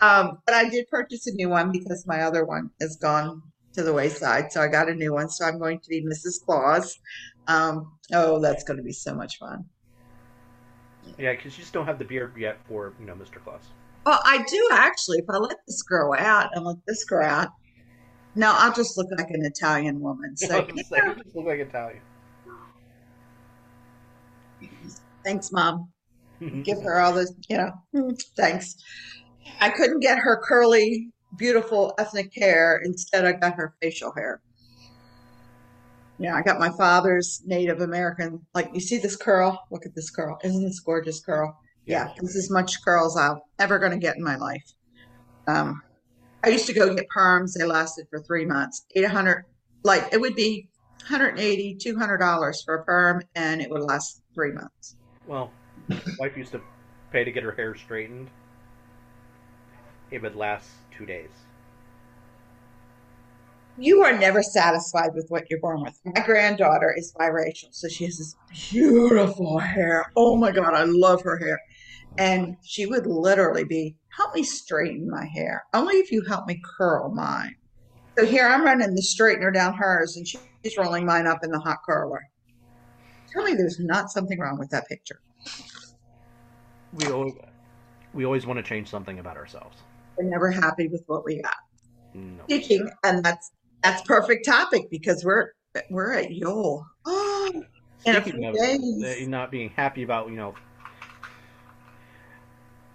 Um, 0.00 0.38
but 0.44 0.54
I 0.54 0.68
did 0.68 0.88
purchase 0.90 1.26
a 1.26 1.32
new 1.32 1.48
one 1.48 1.70
because 1.70 2.04
my 2.06 2.22
other 2.22 2.44
one 2.44 2.70
is 2.80 2.96
gone 2.96 3.42
to 3.74 3.82
the 3.82 3.92
wayside. 3.92 4.50
So 4.50 4.60
I 4.60 4.68
got 4.68 4.88
a 4.88 4.94
new 4.94 5.12
one. 5.12 5.28
So 5.28 5.44
I'm 5.44 5.58
going 5.58 5.78
to 5.80 5.88
be 5.88 6.04
Mrs. 6.04 6.44
Claus. 6.44 6.98
Um, 7.46 7.92
oh, 8.12 8.40
that's 8.40 8.64
going 8.64 8.78
to 8.78 8.82
be 8.82 8.92
so 8.92 9.14
much 9.14 9.38
fun. 9.38 9.64
Yeah, 11.18 11.32
because 11.32 11.56
you 11.56 11.62
just 11.62 11.72
don't 11.72 11.86
have 11.86 11.98
the 11.98 12.04
beard 12.04 12.32
yet 12.36 12.58
for 12.68 12.92
you 12.98 13.06
know 13.06 13.14
Mr. 13.14 13.42
Claus. 13.42 13.62
Well, 14.04 14.20
I 14.24 14.42
do 14.42 14.68
actually. 14.72 15.18
If 15.18 15.26
I 15.30 15.36
let 15.36 15.56
this 15.66 15.82
grow 15.82 16.14
out 16.14 16.50
and 16.54 16.64
let 16.64 16.76
this 16.86 17.04
grow 17.04 17.24
out, 17.24 17.48
no, 18.34 18.52
I'll 18.54 18.72
just 18.72 18.98
look 18.98 19.08
like 19.16 19.30
an 19.30 19.44
Italian 19.44 20.00
woman. 20.00 20.36
So 20.36 20.58
was 20.60 20.66
gonna 20.66 21.14
you 21.16 21.22
just 21.22 21.36
look 21.36 21.46
like 21.46 21.60
Italian. 21.60 22.00
thanks, 25.24 25.50
mom. 25.52 25.90
Give 26.40 26.82
her 26.82 27.00
all 27.00 27.12
this, 27.12 27.32
you 27.48 27.56
know, 27.56 27.72
"Hmm, 27.92 28.10
thanks. 28.36 28.76
I 29.60 29.70
couldn't 29.70 30.00
get 30.00 30.18
her 30.18 30.40
curly, 30.42 31.10
beautiful 31.36 31.94
ethnic 31.98 32.32
hair. 32.34 32.80
Instead, 32.84 33.24
I 33.24 33.32
got 33.32 33.54
her 33.54 33.74
facial 33.80 34.12
hair. 34.12 34.40
Yeah, 36.18 36.34
I 36.34 36.42
got 36.42 36.58
my 36.58 36.70
father's 36.70 37.42
Native 37.44 37.80
American. 37.80 38.44
Like, 38.54 38.70
you 38.72 38.80
see 38.80 38.98
this 38.98 39.16
curl? 39.16 39.62
Look 39.70 39.84
at 39.84 39.94
this 39.94 40.10
curl. 40.10 40.38
Isn't 40.42 40.62
this 40.64 40.80
gorgeous 40.80 41.20
curl? 41.20 41.58
Yeah, 41.84 42.12
this 42.20 42.30
is 42.30 42.44
as 42.46 42.50
much 42.50 42.82
curl 42.84 43.06
as 43.06 43.16
I'm 43.16 43.38
ever 43.58 43.78
going 43.78 43.92
to 43.92 43.98
get 43.98 44.16
in 44.16 44.22
my 44.22 44.36
life. 44.36 44.64
Um, 45.46 45.82
I 46.42 46.48
used 46.48 46.66
to 46.66 46.72
go 46.72 46.94
get 46.94 47.06
perms. 47.14 47.52
They 47.52 47.64
lasted 47.64 48.06
for 48.10 48.20
three 48.20 48.44
months. 48.44 48.86
800, 48.94 49.44
like, 49.84 50.08
it 50.12 50.20
would 50.20 50.34
be 50.34 50.68
180 51.08 51.76
$200 51.76 52.64
for 52.64 52.74
a 52.76 52.84
perm, 52.84 53.22
and 53.34 53.60
it 53.60 53.70
would 53.70 53.82
last 53.82 54.22
three 54.34 54.52
months. 54.52 54.96
Well, 55.26 55.50
wife 56.18 56.36
used 56.36 56.52
to 56.52 56.60
pay 57.12 57.24
to 57.24 57.32
get 57.32 57.42
her 57.42 57.52
hair 57.52 57.74
straightened. 57.74 58.28
It 60.10 60.22
would 60.22 60.36
last 60.36 60.68
two 60.96 61.06
days. 61.06 61.30
You 63.78 64.02
are 64.02 64.18
never 64.18 64.42
satisfied 64.42 65.10
with 65.14 65.26
what 65.28 65.44
you're 65.50 65.60
born 65.60 65.82
with. 65.82 66.00
My 66.04 66.24
granddaughter 66.24 66.94
is 66.96 67.12
biracial, 67.18 67.68
so 67.72 67.88
she 67.88 68.04
has 68.04 68.16
this 68.16 68.34
beautiful 68.70 69.58
hair. 69.58 70.06
Oh 70.16 70.36
my 70.36 70.50
God, 70.50 70.72
I 70.72 70.84
love 70.84 71.22
her 71.22 71.38
hair. 71.38 71.58
And 72.16 72.56
she 72.64 72.86
would 72.86 73.06
literally 73.06 73.64
be, 73.64 73.96
help 74.16 74.34
me 74.34 74.42
straighten 74.42 75.10
my 75.10 75.26
hair. 75.26 75.64
Only 75.74 75.96
if 75.96 76.10
you 76.10 76.22
help 76.26 76.46
me 76.46 76.58
curl 76.78 77.12
mine. 77.14 77.54
So 78.18 78.24
here 78.24 78.46
I'm 78.46 78.64
running 78.64 78.94
the 78.94 79.02
straightener 79.02 79.52
down 79.52 79.74
hers, 79.74 80.16
and 80.16 80.26
she's 80.26 80.78
rolling 80.78 81.04
mine 81.04 81.26
up 81.26 81.40
in 81.42 81.50
the 81.50 81.60
hot 81.60 81.78
curler. 81.84 82.22
Tell 83.34 83.44
me 83.44 83.52
there's 83.52 83.78
not 83.78 84.10
something 84.10 84.40
wrong 84.40 84.58
with 84.58 84.70
that 84.70 84.88
picture. 84.88 85.20
We 86.94 87.10
always, 87.10 87.34
we 88.14 88.24
always 88.24 88.46
want 88.46 88.58
to 88.58 88.62
change 88.62 88.88
something 88.88 89.18
about 89.18 89.36
ourselves. 89.36 89.76
We're 90.16 90.28
never 90.30 90.50
happy 90.50 90.88
with 90.88 91.02
what 91.06 91.24
we 91.24 91.42
got. 91.42 91.54
No. 92.14 92.44
Speaking, 92.44 92.90
and 93.04 93.22
that's 93.24 93.50
that's 93.82 94.02
perfect 94.02 94.46
topic 94.46 94.88
because 94.90 95.24
we're 95.24 95.50
we're 95.90 96.12
at 96.14 96.30
Yule. 96.30 96.86
Oh, 98.08 98.20
Speaking 98.22 98.44
of 98.44 98.54
days. 98.54 99.02
uh, 99.02 99.28
not 99.28 99.50
being 99.50 99.70
happy 99.70 100.04
about, 100.04 100.28
you 100.28 100.36
know, 100.36 100.54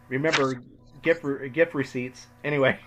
remember 0.08 0.62
gift 1.02 1.26
gift 1.52 1.74
receipts. 1.74 2.28
Anyway, 2.44 2.80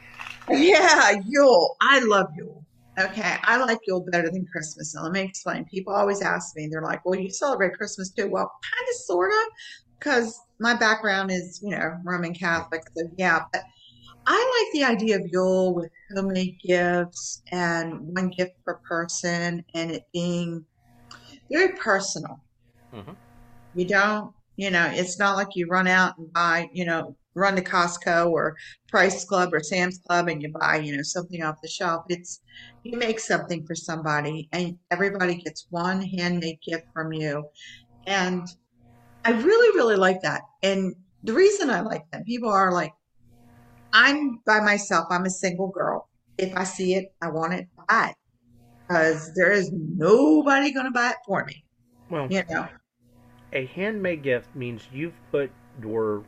Yeah, 0.48 1.20
Yule. 1.26 1.76
I 1.82 1.98
love 2.00 2.28
Yule. 2.36 2.64
Okay, 2.98 3.36
I 3.42 3.56
like 3.56 3.80
Yule 3.86 4.06
better 4.10 4.30
than 4.30 4.46
Christmas. 4.50 4.94
And 4.94 5.02
let 5.02 5.12
me 5.12 5.20
explain. 5.22 5.64
People 5.64 5.94
always 5.94 6.22
ask 6.22 6.54
me, 6.56 6.68
they're 6.70 6.82
like, 6.82 7.04
well, 7.04 7.18
you 7.18 7.28
celebrate 7.30 7.74
Christmas 7.74 8.10
too. 8.10 8.28
Well, 8.28 8.50
kind 8.62 8.88
of, 8.88 8.96
sort 9.04 9.32
of, 9.32 9.48
because 9.98 10.38
my 10.60 10.74
background 10.74 11.32
is, 11.32 11.60
you 11.62 11.70
know, 11.70 11.96
Roman 12.04 12.34
Catholic. 12.34 12.82
So, 12.96 13.04
yeah, 13.16 13.40
but 13.52 13.62
I 14.26 14.64
like 14.64 14.72
the 14.72 14.84
idea 14.94 15.16
of 15.16 15.28
Yule 15.32 15.74
with 15.74 15.90
homemade 16.14 16.58
gifts 16.64 17.42
and 17.50 18.00
one 18.16 18.30
gift 18.30 18.52
per 18.64 18.80
person 18.88 19.64
and 19.74 19.90
it 19.90 20.04
being 20.12 20.64
very 21.50 21.72
personal. 21.76 22.40
hmm 22.92 23.12
You 23.74 23.88
don't, 23.88 24.32
you 24.56 24.70
know, 24.70 24.88
it's 24.92 25.18
not 25.18 25.36
like 25.36 25.56
you 25.56 25.66
run 25.66 25.88
out 25.88 26.16
and 26.18 26.32
buy, 26.32 26.68
you 26.72 26.84
know, 26.84 27.16
run 27.34 27.56
to 27.56 27.62
Costco 27.62 28.30
or 28.30 28.56
Price 28.88 29.24
Club 29.24 29.52
or 29.52 29.60
Sam's 29.60 29.98
Club 30.06 30.28
and 30.28 30.42
you 30.42 30.52
buy, 30.52 30.76
you 30.76 30.96
know, 30.96 31.02
something 31.02 31.42
off 31.42 31.60
the 31.62 31.68
shelf. 31.68 32.04
It's 32.08 32.40
you 32.82 32.96
make 32.98 33.18
something 33.18 33.66
for 33.66 33.74
somebody 33.74 34.48
and 34.52 34.78
everybody 34.90 35.36
gets 35.36 35.66
one 35.70 36.02
handmade 36.02 36.58
gift 36.66 36.84
from 36.92 37.12
you. 37.12 37.44
And 38.06 38.46
I 39.24 39.30
really, 39.32 39.76
really 39.76 39.96
like 39.96 40.20
that. 40.22 40.42
And 40.62 40.94
the 41.22 41.32
reason 41.32 41.70
I 41.70 41.80
like 41.80 42.02
that, 42.12 42.26
people 42.26 42.50
are 42.50 42.72
like, 42.72 42.92
I'm 43.92 44.40
by 44.44 44.60
myself, 44.60 45.06
I'm 45.10 45.24
a 45.24 45.30
single 45.30 45.68
girl. 45.68 46.08
If 46.36 46.54
I 46.56 46.64
see 46.64 46.94
it, 46.94 47.06
I 47.22 47.28
want 47.30 47.54
it, 47.54 47.68
buy 47.88 48.10
it. 48.10 48.16
Because 48.86 49.32
there 49.34 49.52
is 49.52 49.70
nobody 49.72 50.72
gonna 50.72 50.90
buy 50.90 51.10
it 51.10 51.16
for 51.26 51.44
me. 51.44 51.64
Well, 52.10 52.26
You 52.30 52.42
know. 52.50 52.68
a 53.52 53.66
handmade 53.66 54.22
gift 54.22 54.54
means 54.54 54.86
you've 54.92 55.14
put 55.30 55.50
your 55.80 56.24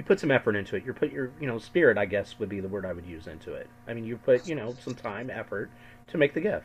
you 0.00 0.04
put 0.04 0.18
some 0.18 0.30
effort 0.30 0.56
into 0.56 0.76
it. 0.76 0.86
You 0.86 0.94
put 0.94 1.12
your 1.12 1.30
you 1.38 1.46
know 1.46 1.58
spirit, 1.58 1.98
I 1.98 2.06
guess, 2.06 2.38
would 2.38 2.48
be 2.48 2.60
the 2.60 2.68
word 2.68 2.86
I 2.86 2.94
would 2.94 3.04
use 3.04 3.26
into 3.26 3.52
it. 3.52 3.68
I 3.86 3.92
mean, 3.92 4.06
you 4.06 4.16
put 4.16 4.48
you 4.48 4.54
know 4.54 4.74
some 4.82 4.94
time, 4.94 5.28
effort 5.28 5.68
to 6.06 6.16
make 6.16 6.32
the 6.32 6.40
gift, 6.40 6.64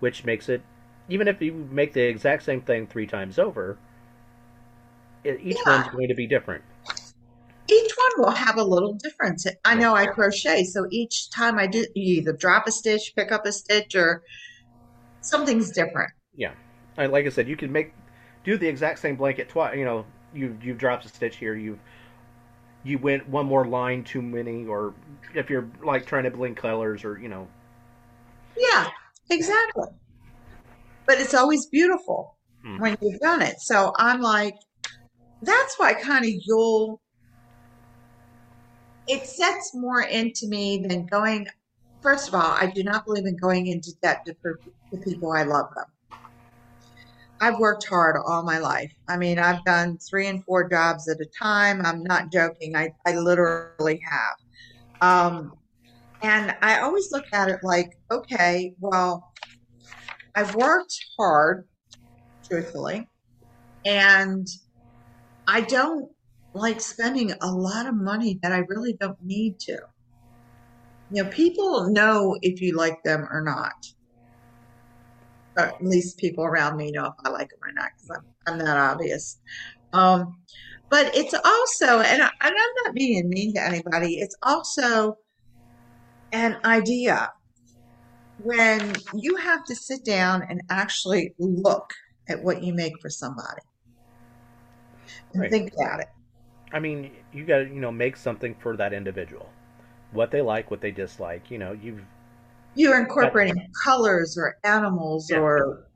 which 0.00 0.24
makes 0.24 0.48
it 0.48 0.62
even 1.08 1.28
if 1.28 1.40
you 1.40 1.52
make 1.70 1.92
the 1.92 2.02
exact 2.02 2.42
same 2.42 2.60
thing 2.60 2.88
three 2.88 3.06
times 3.06 3.38
over, 3.38 3.78
it, 5.22 5.38
each 5.40 5.64
Yeah. 5.64 5.64
one's 5.64 5.86
going 5.86 6.08
to 6.08 6.14
be 6.14 6.26
different. 6.26 6.64
Each 7.70 7.92
one 7.96 8.26
will 8.26 8.34
have 8.34 8.56
a 8.56 8.64
little 8.64 8.94
difference. 8.94 9.46
I 9.64 9.76
know 9.76 9.94
I 9.94 10.06
crochet, 10.06 10.64
so 10.64 10.86
each 10.90 11.30
time 11.30 11.60
I 11.60 11.68
do, 11.68 11.86
you 11.94 12.16
either 12.16 12.32
drop 12.32 12.66
a 12.66 12.72
stitch, 12.72 13.12
pick 13.14 13.30
up 13.30 13.46
a 13.46 13.52
stitch, 13.52 13.94
or 13.94 14.24
something's 15.20 15.70
different. 15.70 16.10
Yeah, 16.36 16.54
I, 16.98 17.06
like 17.06 17.26
I 17.26 17.28
said, 17.28 17.46
you 17.46 17.56
can 17.56 17.70
make 17.70 17.94
do 18.42 18.58
the 18.58 18.66
exact 18.66 18.98
same 18.98 19.14
blanket 19.14 19.48
twice. 19.48 19.76
You 19.78 19.84
know, 19.84 20.04
you 20.34 20.58
you've 20.60 20.78
dropped 20.78 21.04
a 21.04 21.08
stitch 21.08 21.36
here. 21.36 21.54
You 21.54 21.78
you 22.84 22.98
went 22.98 23.28
one 23.28 23.46
more 23.46 23.66
line 23.66 24.04
too 24.04 24.22
many, 24.22 24.66
or 24.66 24.94
if 25.34 25.48
you're 25.48 25.68
like 25.82 26.06
trying 26.06 26.24
to 26.24 26.30
blend 26.30 26.56
colors, 26.56 27.04
or 27.04 27.18
you 27.18 27.28
know, 27.28 27.46
Yeah, 28.56 28.88
exactly. 29.30 29.88
But 31.06 31.20
it's 31.20 31.34
always 31.34 31.66
beautiful 31.66 32.36
hmm. 32.62 32.78
when 32.78 32.96
you've 33.00 33.20
done 33.20 33.42
it. 33.42 33.60
So 33.60 33.92
I'm 33.96 34.20
like, 34.20 34.54
that's 35.42 35.78
why 35.78 35.94
kind 35.94 36.24
of 36.24 36.30
you'll, 36.44 37.00
it 39.08 39.26
sets 39.26 39.72
more 39.74 40.02
into 40.02 40.46
me 40.48 40.84
than 40.86 41.06
going. 41.06 41.48
First 42.00 42.28
of 42.28 42.34
all, 42.34 42.40
I 42.40 42.66
do 42.66 42.82
not 42.82 43.04
believe 43.04 43.26
in 43.26 43.36
going 43.36 43.66
into 43.68 43.92
debt 44.02 44.24
to, 44.26 44.34
the 44.90 44.98
people 44.98 45.32
I 45.32 45.44
love 45.44 45.74
them. 45.74 45.86
I've 47.42 47.58
worked 47.58 47.88
hard 47.88 48.16
all 48.24 48.44
my 48.44 48.58
life. 48.58 48.94
I 49.08 49.16
mean, 49.16 49.40
I've 49.40 49.64
done 49.64 49.98
three 49.98 50.28
and 50.28 50.44
four 50.44 50.68
jobs 50.68 51.08
at 51.08 51.20
a 51.20 51.26
time. 51.36 51.84
I'm 51.84 52.04
not 52.04 52.30
joking. 52.30 52.76
I, 52.76 52.92
I 53.04 53.16
literally 53.16 54.00
have. 54.08 54.36
Um, 55.00 55.52
and 56.22 56.54
I 56.62 56.78
always 56.78 57.10
look 57.10 57.24
at 57.32 57.48
it 57.48 57.58
like, 57.64 57.98
okay, 58.12 58.74
well, 58.78 59.32
I've 60.36 60.54
worked 60.54 60.96
hard, 61.18 61.66
truthfully, 62.48 63.08
and 63.84 64.46
I 65.48 65.62
don't 65.62 66.12
like 66.54 66.80
spending 66.80 67.32
a 67.40 67.50
lot 67.50 67.88
of 67.88 67.96
money 67.96 68.38
that 68.44 68.52
I 68.52 68.58
really 68.68 68.96
don't 69.00 69.20
need 69.20 69.58
to. 69.60 69.78
You 71.10 71.24
know, 71.24 71.30
people 71.30 71.90
know 71.90 72.36
if 72.40 72.60
you 72.60 72.76
like 72.76 73.02
them 73.02 73.26
or 73.32 73.42
not. 73.42 73.74
Or 75.56 75.64
at 75.64 75.84
least 75.84 76.18
people 76.18 76.44
around 76.44 76.76
me 76.76 76.90
know 76.90 77.06
if 77.06 77.14
I 77.24 77.28
like 77.28 77.50
them 77.50 77.58
or 77.62 77.72
not 77.72 77.90
because 77.96 78.22
I'm, 78.46 78.52
I'm 78.54 78.58
that 78.64 78.76
obvious. 78.76 79.38
Um, 79.92 80.38
but 80.88 81.14
it's 81.14 81.34
also, 81.34 82.00
and, 82.00 82.22
I, 82.22 82.26
and 82.26 82.54
I'm 82.54 82.84
not 82.84 82.94
being 82.94 83.28
mean 83.28 83.54
to 83.54 83.62
anybody, 83.62 84.18
it's 84.18 84.36
also 84.42 85.18
an 86.32 86.58
idea 86.64 87.30
when 88.42 88.94
you 89.14 89.36
have 89.36 89.64
to 89.64 89.74
sit 89.74 90.04
down 90.04 90.42
and 90.48 90.62
actually 90.70 91.34
look 91.38 91.92
at 92.28 92.42
what 92.42 92.62
you 92.62 92.74
make 92.74 92.94
for 93.00 93.10
somebody 93.10 93.62
and 95.32 95.42
right. 95.42 95.50
think 95.50 95.72
about 95.74 96.00
it. 96.00 96.08
I 96.72 96.78
mean, 96.78 97.12
you 97.32 97.44
got 97.44 97.58
to 97.58 97.64
you 97.64 97.80
know 97.80 97.92
make 97.92 98.16
something 98.16 98.54
for 98.54 98.76
that 98.76 98.92
individual, 98.92 99.48
what 100.12 100.30
they 100.30 100.40
like, 100.40 100.70
what 100.70 100.80
they 100.80 100.90
dislike. 100.90 101.50
You 101.50 101.58
know, 101.58 101.72
you've 101.72 102.02
You're 102.74 102.98
incorporating 102.98 103.70
colors 103.84 104.36
or 104.38 104.56
animals 104.64 105.30
yeah. 105.30 105.38
or 105.38 105.86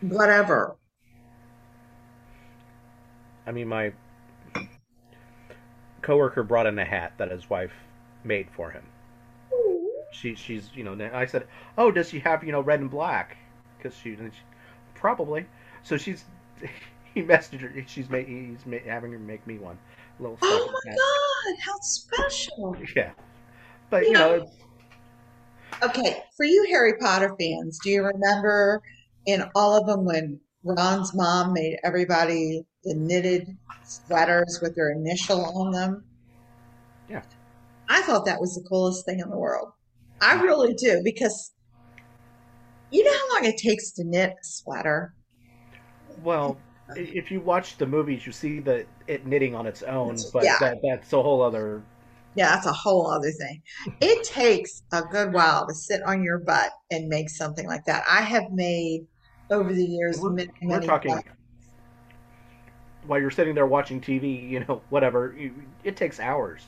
whatever. 0.00 0.76
I 3.46 3.52
mean, 3.52 3.68
my 3.68 3.92
coworker 6.00 6.42
brought 6.42 6.66
in 6.66 6.78
a 6.78 6.84
hat 6.84 7.12
that 7.18 7.30
his 7.30 7.48
wife 7.50 7.72
made 8.24 8.48
for 8.50 8.70
him. 8.70 8.84
She 10.12 10.34
she's 10.34 10.70
you 10.74 10.84
know 10.84 11.10
I 11.12 11.26
said, 11.26 11.46
oh, 11.78 11.90
does 11.90 12.08
she 12.08 12.18
have 12.20 12.44
you 12.44 12.52
know 12.52 12.60
red 12.60 12.80
and 12.80 12.90
black? 12.90 13.36
Because 13.78 13.96
she, 13.96 14.16
she 14.16 14.30
probably. 14.94 15.46
So 15.82 15.96
she's 15.96 16.24
he 17.14 17.22
messaged 17.22 17.60
her. 17.60 17.72
She's 17.86 18.08
made 18.10 18.28
he's 18.28 18.66
ma 18.66 18.76
having 18.84 19.12
her 19.12 19.18
make 19.18 19.46
me 19.46 19.58
one 19.58 19.78
little 20.20 20.38
Oh 20.42 20.80
my 20.84 20.90
hat. 20.90 20.98
God, 20.98 21.56
how 21.64 21.78
special. 21.80 22.76
Yeah, 22.94 23.12
but 23.90 24.02
You 24.02 24.08
you 24.08 24.12
know 24.14 24.36
know, 24.36 24.42
it's 24.42 24.56
okay, 25.82 26.22
for 26.36 26.44
you 26.44 26.66
Harry 26.70 26.94
Potter 26.98 27.34
fans, 27.38 27.78
do 27.82 27.90
you 27.90 28.02
remember 28.04 28.82
in 29.26 29.44
all 29.54 29.76
of 29.76 29.86
them 29.86 30.04
when 30.04 30.40
Ron's 30.64 31.14
mom 31.14 31.52
made 31.52 31.78
everybody 31.84 32.64
the 32.84 32.94
knitted 32.94 33.56
sweaters 33.84 34.58
with 34.62 34.74
their 34.74 34.90
initial 34.90 35.44
on 35.44 35.72
them? 35.72 36.04
yeah. 37.08 37.22
I 37.88 38.02
thought 38.02 38.24
that 38.24 38.40
was 38.40 38.54
the 38.54 38.66
coolest 38.68 39.04
thing 39.04 39.20
in 39.20 39.28
the 39.28 39.36
world. 39.36 39.72
I 40.20 40.40
really 40.40 40.74
do 40.74 41.02
because 41.04 41.52
you 42.90 43.04
know 43.04 43.12
how 43.12 43.34
long 43.34 43.44
it 43.44 43.58
takes 43.58 43.90
to 43.92 44.04
knit 44.04 44.30
a 44.30 44.44
sweater? 44.44 45.14
Well, 46.22 46.56
if 46.94 47.30
you 47.30 47.40
watch 47.40 47.76
the 47.78 47.86
movies, 47.86 48.26
you 48.26 48.32
see 48.32 48.60
the 48.60 48.86
it 49.06 49.26
knitting 49.26 49.54
on 49.54 49.66
its 49.66 49.82
own, 49.82 50.16
but 50.32 50.44
Yeah, 50.44 50.58
that 50.60 50.78
that's 50.82 51.12
a 51.12 51.22
whole 51.22 51.42
other. 51.42 51.82
Yeah, 52.34 52.54
that's 52.54 52.66
a 52.66 52.72
whole 52.72 53.10
other 53.10 53.30
thing. 53.30 53.62
It 54.00 54.24
takes 54.24 54.82
a 54.92 55.02
good 55.02 55.32
while 55.32 55.66
to 55.66 55.74
sit 55.74 56.02
on 56.02 56.22
your 56.22 56.38
butt 56.38 56.72
and 56.90 57.08
make 57.08 57.28
something 57.28 57.66
like 57.66 57.84
that. 57.86 58.04
I 58.08 58.22
have 58.22 58.50
made 58.52 59.06
over 59.50 59.72
the 59.72 59.84
years 59.84 60.18
We're 60.18 60.30
many, 60.30 60.50
we're 60.62 60.76
many 60.76 60.86
talking 60.86 61.14
butt. 61.14 61.24
while 63.06 63.20
you're 63.20 63.30
sitting 63.30 63.54
there 63.54 63.66
watching 63.66 64.00
TV, 64.00 64.48
you 64.48 64.60
know, 64.60 64.82
whatever. 64.88 65.34
You, 65.38 65.52
it 65.84 65.96
takes 65.96 66.20
hours. 66.20 66.62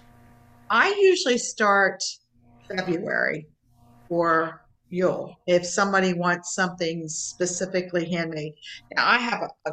I 0.68 0.94
usually 1.00 1.38
start 1.38 2.02
February 2.68 3.46
or 4.08 4.60
Yule 4.90 5.34
if 5.46 5.66
somebody 5.66 6.12
wants 6.12 6.54
something 6.54 7.08
specifically 7.08 8.10
handmade. 8.10 8.52
Now, 8.94 9.08
I 9.08 9.18
have 9.18 9.42
a, 9.42 9.70
a, 9.70 9.72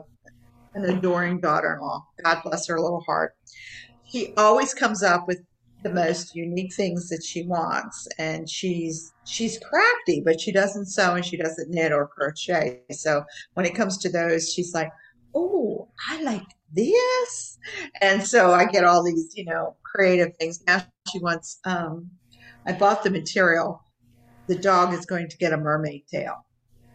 an 0.73 0.85
adoring 0.85 1.41
daughter-in-law. 1.41 2.05
God 2.23 2.41
bless 2.43 2.67
her 2.67 2.79
little 2.79 3.01
heart. 3.01 3.33
He 4.03 4.33
always 4.35 4.73
comes 4.73 5.03
up 5.03 5.27
with 5.27 5.41
the 5.83 5.93
most 5.93 6.35
unique 6.35 6.73
things 6.73 7.09
that 7.09 7.23
she 7.23 7.45
wants, 7.47 8.07
and 8.19 8.49
she's 8.49 9.13
she's 9.25 9.59
crafty, 9.59 10.21
but 10.23 10.39
she 10.39 10.51
doesn't 10.51 10.85
sew 10.85 11.15
and 11.15 11.25
she 11.25 11.37
doesn't 11.37 11.69
knit 11.69 11.91
or 11.91 12.07
crochet. 12.07 12.81
So 12.91 13.23
when 13.53 13.65
it 13.65 13.75
comes 13.75 13.97
to 13.99 14.09
those, 14.09 14.51
she's 14.51 14.73
like, 14.73 14.91
"Oh, 15.35 15.89
I 16.09 16.21
like 16.23 16.45
this," 16.73 17.57
and 18.01 18.23
so 18.23 18.51
I 18.51 18.65
get 18.65 18.83
all 18.83 19.03
these, 19.03 19.31
you 19.35 19.45
know, 19.45 19.75
creative 19.83 20.35
things. 20.37 20.63
Now 20.67 20.83
she 21.11 21.19
wants. 21.19 21.59
Um, 21.65 22.09
I 22.65 22.73
bought 22.73 23.03
the 23.03 23.09
material. 23.09 23.81
The 24.47 24.55
dog 24.55 24.93
is 24.93 25.05
going 25.05 25.29
to 25.29 25.37
get 25.37 25.53
a 25.53 25.57
mermaid 25.57 26.03
tail. 26.11 26.45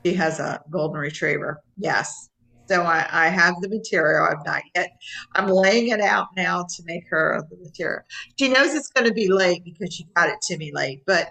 She 0.05 0.15
has 0.15 0.39
a 0.39 0.63
golden 0.71 1.01
retriever. 1.01 1.63
Yes. 1.77 2.29
So 2.69 2.83
I, 2.83 3.07
I 3.11 3.29
have 3.29 3.55
the 3.61 3.69
material. 3.69 4.27
I've 4.31 4.45
not 4.45 4.63
yet. 4.75 4.91
I'm 5.35 5.49
laying 5.49 5.89
it 5.89 6.01
out 6.01 6.27
now 6.37 6.63
to 6.77 6.83
make 6.85 7.05
her 7.11 7.45
the 7.51 7.57
material. 7.57 8.01
She 8.39 8.49
knows 8.49 8.75
it's 8.75 8.89
going 8.89 9.07
to 9.07 9.15
be 9.15 9.29
late 9.31 9.63
because 9.65 9.95
she 9.95 10.07
got 10.17 10.29
it 10.29 10.41
to 10.49 10.57
me 10.59 10.73
late. 10.75 11.03
But 11.07 11.31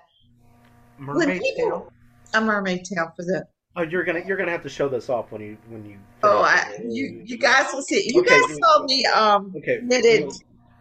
Mermaid 0.98 1.42
people, 1.42 1.70
tail. 1.70 1.92
a 2.34 2.42
mermaid 2.42 2.86
tail 2.86 3.12
for 3.16 3.24
the. 3.24 3.46
Oh, 3.76 3.82
you're 3.82 4.06
gonna 4.06 4.22
you're 4.26 4.38
gonna 4.38 4.52
have 4.52 4.64
to 4.64 4.70
show 4.70 4.88
this 4.88 5.10
off 5.10 5.32
when 5.34 5.42
you 5.42 5.58
when 5.70 5.86
you 5.86 5.98
Oh. 6.24 6.42
I, 6.44 6.78
you 6.88 7.22
you 7.26 7.38
guys 7.38 7.66
will 7.74 7.82
see. 7.82 8.02
You 8.14 8.22
Okay, 8.22 8.30
guys 8.30 8.50
you- 8.50 8.60
saw 8.64 8.84
me 8.86 9.06
um 9.08 9.54
okay. 9.58 9.80
knitted 9.84 10.32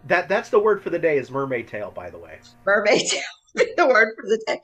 That 0.06 0.28
that's 0.28 0.50
the 0.50 0.60
word 0.60 0.82
for 0.82 0.90
the 0.90 0.98
day 1.00 1.18
is 1.18 1.30
mermaid 1.30 1.66
tail, 1.66 1.90
by 1.90 2.10
the 2.10 2.18
way. 2.18 2.38
Mermaid 2.64 3.00
tail, 3.10 3.66
the 3.76 3.86
word 3.86 4.14
for 4.16 4.28
the 4.28 4.40
day. 4.46 4.60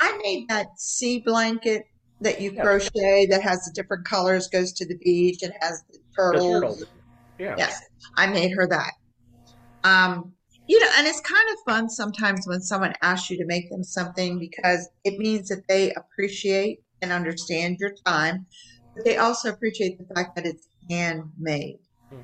I 0.00 0.18
made 0.22 0.48
that 0.48 0.68
sea 0.78 1.22
blanket 1.24 1.84
that 2.20 2.40
you 2.40 2.52
Yeah. 2.52 2.62
crochet 2.62 3.26
that 3.26 3.42
has 3.42 3.64
the 3.64 3.72
different 3.74 4.06
colors, 4.06 4.48
goes 4.48 4.72
to 4.72 4.86
the 4.86 4.96
beach, 4.98 5.42
and 5.42 5.52
has 5.60 5.82
the 5.90 5.98
The 5.98 6.04
turtles. 6.16 6.84
Yeah. 7.38 7.56
Yes, 7.58 7.80
I 8.16 8.26
made 8.26 8.52
her 8.52 8.66
that. 8.68 8.92
Um, 9.84 10.32
you 10.66 10.80
know, 10.80 10.90
and 10.96 11.06
it's 11.06 11.20
kind 11.20 11.48
of 11.52 11.58
fun 11.64 11.88
sometimes 11.88 12.46
when 12.46 12.60
someone 12.60 12.94
asks 13.02 13.30
you 13.30 13.36
to 13.38 13.46
make 13.46 13.70
them 13.70 13.84
something 13.84 14.38
because 14.38 14.88
it 15.04 15.18
means 15.18 15.48
that 15.48 15.68
they 15.68 15.92
appreciate 15.92 16.82
and 17.02 17.12
understand 17.12 17.76
your 17.78 17.92
time, 18.04 18.46
but 18.94 19.04
they 19.04 19.16
also 19.16 19.50
appreciate 19.50 19.98
the 19.98 20.14
fact 20.14 20.34
that 20.34 20.46
it's 20.46 20.66
handmade. 20.90 21.78
Hmm. 22.10 22.20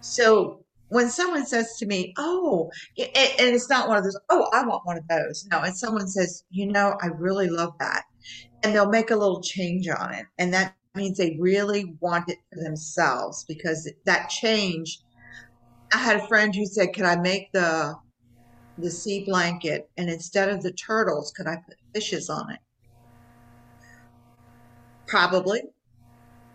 So 0.00 0.64
when 0.88 1.10
someone 1.10 1.44
says 1.44 1.76
to 1.78 1.86
me, 1.86 2.14
"Oh," 2.16 2.70
and 2.96 3.08
it's 3.14 3.68
not 3.68 3.88
one 3.88 3.98
of 3.98 4.04
those, 4.04 4.18
"Oh, 4.30 4.48
I 4.52 4.64
want 4.64 4.86
one 4.86 4.96
of 4.96 5.08
those," 5.08 5.46
no, 5.50 5.60
and 5.60 5.76
someone 5.76 6.06
says, 6.06 6.44
"You 6.50 6.68
know, 6.70 6.96
I 7.02 7.08
really 7.08 7.48
love 7.48 7.72
that," 7.80 8.04
and 8.64 8.74
they'll 8.74 8.88
make 8.88 9.10
a 9.10 9.16
little 9.16 9.42
change 9.42 9.86
on 9.88 10.14
it, 10.14 10.26
and 10.38 10.52
that 10.54 10.74
means 10.94 11.18
they 11.18 11.36
really 11.38 11.94
want 12.00 12.28
it 12.30 12.38
for 12.50 12.62
themselves 12.62 13.44
because 13.44 13.90
that 14.06 14.30
change. 14.30 15.00
I 15.92 15.98
had 15.98 16.16
a 16.16 16.26
friend 16.26 16.54
who 16.54 16.66
said, 16.66 16.94
"Could 16.94 17.04
I 17.04 17.16
make 17.16 17.52
the 17.52 17.94
the 18.78 18.90
sea 18.90 19.24
blanket 19.24 19.88
and 19.96 20.10
instead 20.10 20.48
of 20.48 20.62
the 20.62 20.72
turtles, 20.72 21.30
could 21.30 21.46
I 21.46 21.56
put 21.56 21.76
fishes 21.92 22.28
on 22.30 22.50
it?" 22.50 22.58
Probably. 25.06 25.62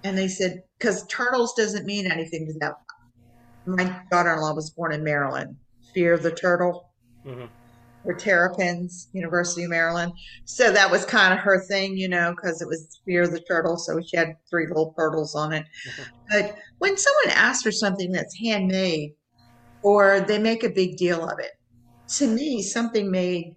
And 0.03 0.17
they 0.17 0.27
said, 0.27 0.63
because 0.77 1.05
turtles 1.07 1.53
doesn't 1.55 1.85
mean 1.85 2.09
anything 2.09 2.47
to 2.47 2.53
them. 2.59 2.73
My 3.65 4.01
daughter-in-law 4.09 4.53
was 4.53 4.69
born 4.69 4.93
in 4.93 5.03
Maryland. 5.03 5.57
Fear 5.93 6.13
of 6.13 6.23
the 6.23 6.31
turtle 6.31 6.89
hmm 7.23 7.45
or 8.09 8.15
Terrapins, 8.15 9.07
University 9.13 9.63
of 9.63 9.69
Maryland. 9.69 10.11
So 10.45 10.71
that 10.71 10.89
was 10.89 11.05
kind 11.05 11.31
of 11.31 11.39
her 11.39 11.63
thing, 11.65 11.95
you 11.95 12.09
know, 12.09 12.33
because 12.35 12.59
it 12.59 12.67
was 12.67 12.99
Fear 13.05 13.23
of 13.23 13.31
the 13.31 13.39
Turtle. 13.41 13.77
So 13.77 14.01
she 14.01 14.17
had 14.17 14.35
three 14.49 14.65
little 14.67 14.93
turtles 14.97 15.35
on 15.35 15.53
it. 15.53 15.65
But 16.31 16.59
when 16.77 16.95
someone 16.95 17.35
asks 17.35 17.63
for 17.63 17.71
something 17.71 18.11
that's 18.11 18.37
handmade 18.37 19.15
or 19.81 20.21
they 20.21 20.37
make 20.37 20.63
a 20.63 20.69
big 20.69 20.95
deal 20.95 21.27
of 21.27 21.39
it, 21.39 21.53
to 22.17 22.27
me, 22.27 22.61
something 22.61 23.09
made, 23.09 23.55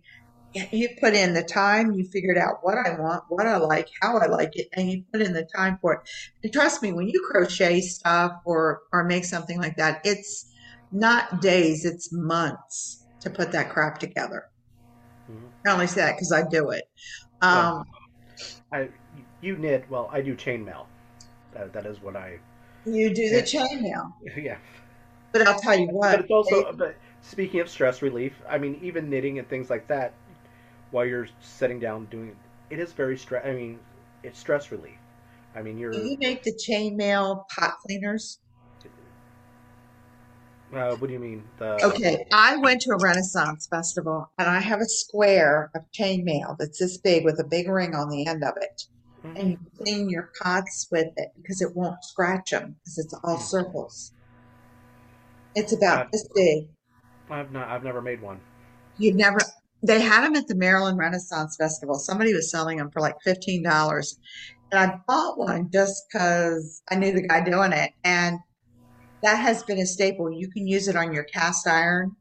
you 0.55 0.89
put 0.99 1.13
in 1.13 1.35
the 1.35 1.43
time, 1.43 1.93
you 1.93 2.09
figured 2.11 2.39
out 2.39 2.61
what 2.63 2.79
I 2.79 2.99
want, 2.99 3.25
what 3.29 3.47
I 3.47 3.59
like, 3.59 3.89
how 4.01 4.17
I 4.17 4.25
like 4.25 4.57
it, 4.57 4.69
and 4.73 4.91
you 4.91 5.05
put 5.13 5.21
in 5.21 5.35
the 5.35 5.47
time 5.55 5.77
for 5.83 5.93
it. 5.93 6.01
And 6.43 6.51
trust 6.51 6.83
me, 6.83 6.95
when 6.95 7.09
you 7.09 7.23
crochet 7.31 7.83
stuff 7.83 8.33
or 8.47 8.81
or 8.91 9.05
make 9.05 9.27
something 9.27 9.59
like 9.59 9.77
that, 9.77 10.01
it's 10.03 10.51
not 10.91 11.43
days, 11.43 11.85
it's 11.85 12.11
months 12.11 13.02
to 13.23 13.31
put 13.31 13.53
that 13.53 13.71
crap 13.71 13.99
together. 13.99 14.45
hmm 15.27 15.47
I 15.67 15.73
only 15.73 15.87
say 15.87 16.03
that 16.03 16.17
because 16.17 16.33
I 16.33 16.43
do 16.49 16.71
it. 16.71 16.85
Um, 17.41 17.85
I 18.73 18.89
you 19.41 19.57
knit 19.57 19.85
well. 19.91 20.09
I 20.13 20.21
do 20.23 20.35
chainmail. 20.35 20.87
That 21.55 21.73
that 21.73 21.87
is 21.87 22.01
what 22.01 22.17
I. 22.17 22.39
you 22.85 23.15
do 23.15 23.31
the 23.31 23.43
chainmail, 23.43 24.13
Yeah. 24.37 24.59
but 25.33 25.47
I'll 25.47 25.61
tell 25.61 25.79
you 25.79 25.89
what. 25.89 26.13
But 26.13 26.21
it's 26.21 26.31
also. 26.31 26.73
But 26.73 26.97
speaking 27.23 27.61
of 27.61 27.69
stress 27.69 28.03
relief, 28.03 28.35
I 28.49 28.59
mean, 28.59 28.79
even 28.83 29.09
knitting 29.11 29.39
and 29.39 29.49
things 29.49 29.71
like 29.71 29.87
that, 29.89 30.13
while 30.91 31.05
you're 31.05 31.29
sitting 31.41 31.79
down 31.81 32.07
doing, 32.07 32.37
it 32.71 32.79
is 32.79 32.93
very 32.93 33.17
stress. 33.17 33.45
I 33.47 33.53
mean, 33.53 33.79
it's 34.23 34.39
stress 34.39 34.71
relief. 34.73 34.99
I 35.55 35.63
mean, 35.63 35.79
you're. 35.79 35.93
do 35.93 35.99
you 35.99 36.17
make 36.19 36.43
the 36.43 36.53
chainmail 36.67 37.45
pot 37.49 37.75
cleaners? 37.87 38.39
Uh, 40.73 40.95
what 40.97 41.07
do 41.07 41.13
you 41.13 41.19
mean? 41.19 41.43
The 41.59 41.85
Okay, 41.85 42.25
I 42.33 42.57
went 42.57 42.81
to 42.83 42.93
a 42.93 42.99
Renaissance 42.99 43.67
festival 43.71 44.31
and 44.39 44.49
I 44.49 44.59
have 44.61 44.81
a 44.81 44.87
square 44.87 45.71
of 45.75 45.83
chainmail 45.93 46.57
that's 46.59 46.79
this 46.79 46.97
big 46.97 47.25
with 47.25 47.39
a 47.41 47.45
big 47.45 47.69
ring 47.69 47.95
on 47.95 48.09
the 48.09 48.27
end 48.27 48.43
of 48.43 48.55
it. 48.57 48.83
Mhm. 49.23 49.39
And 49.39 49.51
you 49.51 49.59
clean 49.79 50.09
your 50.09 50.31
pots 50.43 50.89
with 50.91 51.09
it 51.17 51.29
because 51.37 51.61
it 51.61 51.77
won't 51.77 52.03
scratch 52.03 52.51
them 52.51 52.77
because 52.83 52.99
it's 52.99 53.15
all 53.23 53.39
circles. 53.39 54.13
It's 55.55 55.73
about 55.73 56.07
Uh, 56.07 56.09
this 56.13 56.27
big. 56.35 56.69
I've 57.31 57.53
not. 57.53 57.69
I've 57.69 57.85
never 57.85 58.01
made 58.01 58.23
one. 58.23 58.41
You've 58.99 59.17
never, 59.17 59.39
they 59.83 60.01
had 60.01 60.25
them 60.25 60.37
at 60.37 60.47
the 60.49 60.55
Maryland 60.55 60.99
Renaissance 60.99 61.57
Festival. 61.57 61.99
Somebody 61.99 62.33
was 62.33 62.51
selling 62.51 62.79
them 62.79 62.91
for 62.91 63.01
like 63.01 63.17
$15. 63.25 64.17
And 64.71 64.81
I 64.81 65.01
bought 65.07 65.39
one 65.39 65.71
just 65.71 66.09
because 66.09 66.83
I 66.91 66.95
knew 66.95 67.13
the 67.13 67.27
guy 67.29 67.43
doing 67.43 67.73
it. 67.73 67.93
And 68.05 68.39
that 69.23 69.37
has 69.37 69.63
been 69.63 69.79
a 69.79 69.87
staple. 69.87 70.33
You 70.33 70.49
can 70.51 70.67
use 70.67 70.89
it 70.89 70.97
on 70.97 71.13
your 71.13 71.25
cast 71.25 71.67
iron 71.67 72.17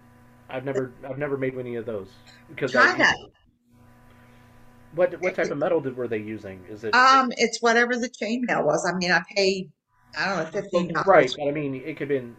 I've 0.49 0.65
never. 0.65 0.93
I've 1.09 1.19
never 1.19 1.37
made 1.37 1.59
any 1.59 1.77
of 1.77 1.87
those 1.87 2.09
because 2.51 2.73
Try 2.73 2.93
I, 2.95 2.99
that. 2.99 3.17
What 4.95 5.21
what 5.21 5.35
type 5.35 5.51
of 5.51 5.59
metal 5.59 5.81
did, 5.81 5.97
were 5.97 6.09
they 6.09 6.19
using? 6.19 6.65
Is 6.71 6.85
it 6.85 6.95
Um, 6.95 7.33
it's 7.37 7.63
whatever 7.63 7.97
the 7.97 8.09
chainmail 8.11 8.65
was. 8.65 8.87
I 8.87 8.93
mean, 8.97 9.11
I 9.11 9.23
paid, 9.37 9.71
I 10.17 10.27
don't 10.35 10.45
know, 10.45 10.61
fifteen 10.63 10.93
dollars. 10.93 11.07
right? 11.07 11.35
But 11.39 11.49
I 11.49 11.51
mean, 11.53 11.75
it 11.77 11.97
could 11.97 12.11
have 12.11 12.23
been 12.23 12.37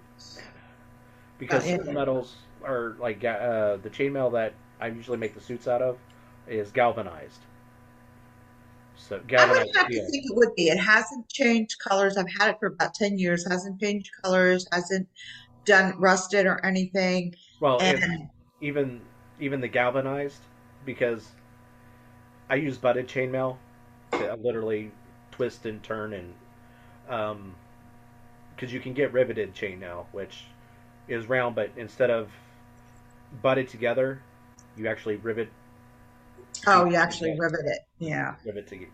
because 1.39 1.63
Oh, 1.65 1.79
yeah. 1.85 1.93
metals 1.93 2.35
are 2.63 2.95
like 2.99 3.23
uh, 3.23 3.77
the 3.77 3.89
chainmail 3.89 4.31
that 4.33 4.53
I 4.81 4.87
usually 4.87 5.17
make 5.17 5.35
the 5.35 5.41
suits 5.41 5.67
out 5.67 5.81
of 5.81 5.97
is 6.47 6.71
galvanized. 6.71 7.39
So 8.99 9.15
I 9.15 9.19
would 9.19 9.27
galvanized 9.27 9.75
have 9.75 9.87
to 9.87 9.93
steel. 9.93 10.09
think 10.11 10.25
it 10.25 10.35
would 10.35 10.55
be. 10.55 10.67
It 10.69 10.77
hasn't 10.77 11.29
changed 11.29 11.79
colors. 11.79 12.17
I've 12.17 12.31
had 12.37 12.49
it 12.49 12.57
for 12.59 12.67
about 12.67 12.93
ten 12.93 13.17
years. 13.17 13.47
Hasn't 13.49 13.79
changed 13.79 14.11
colors. 14.23 14.67
Hasn't 14.71 15.07
done 15.65 15.99
rusted 15.99 16.45
or 16.45 16.63
anything. 16.65 17.35
Well, 17.59 17.79
And 17.81 18.29
even 18.61 19.01
even 19.39 19.61
the 19.61 19.67
galvanized 19.67 20.41
because 20.85 21.29
I 22.49 22.55
use 22.55 22.77
butted 22.77 23.07
chainmail 23.07 23.57
to 24.11 24.35
literally 24.35 24.91
twist 25.31 25.65
and 25.65 25.81
turn 25.83 26.13
and 26.13 26.33
um 27.07 27.55
because 28.55 28.73
you 28.73 28.79
can 28.79 28.93
get 28.93 29.13
riveted 29.13 29.55
chainmail 29.55 30.05
which 30.11 30.43
is 31.07 31.27
round 31.27 31.55
but 31.55 31.69
instead 31.77 32.09
of 32.09 32.29
butted 33.41 33.69
together 33.69 34.21
you 34.75 34.87
actually 34.87 35.15
rivet 35.17 35.49
oh, 36.67 36.85
you 36.85 36.95
actually 36.95 37.35
rivet 37.39 37.61
it. 37.65 37.79
Yeah. 37.99 38.35
rivet 38.45 38.67
together 38.67 38.91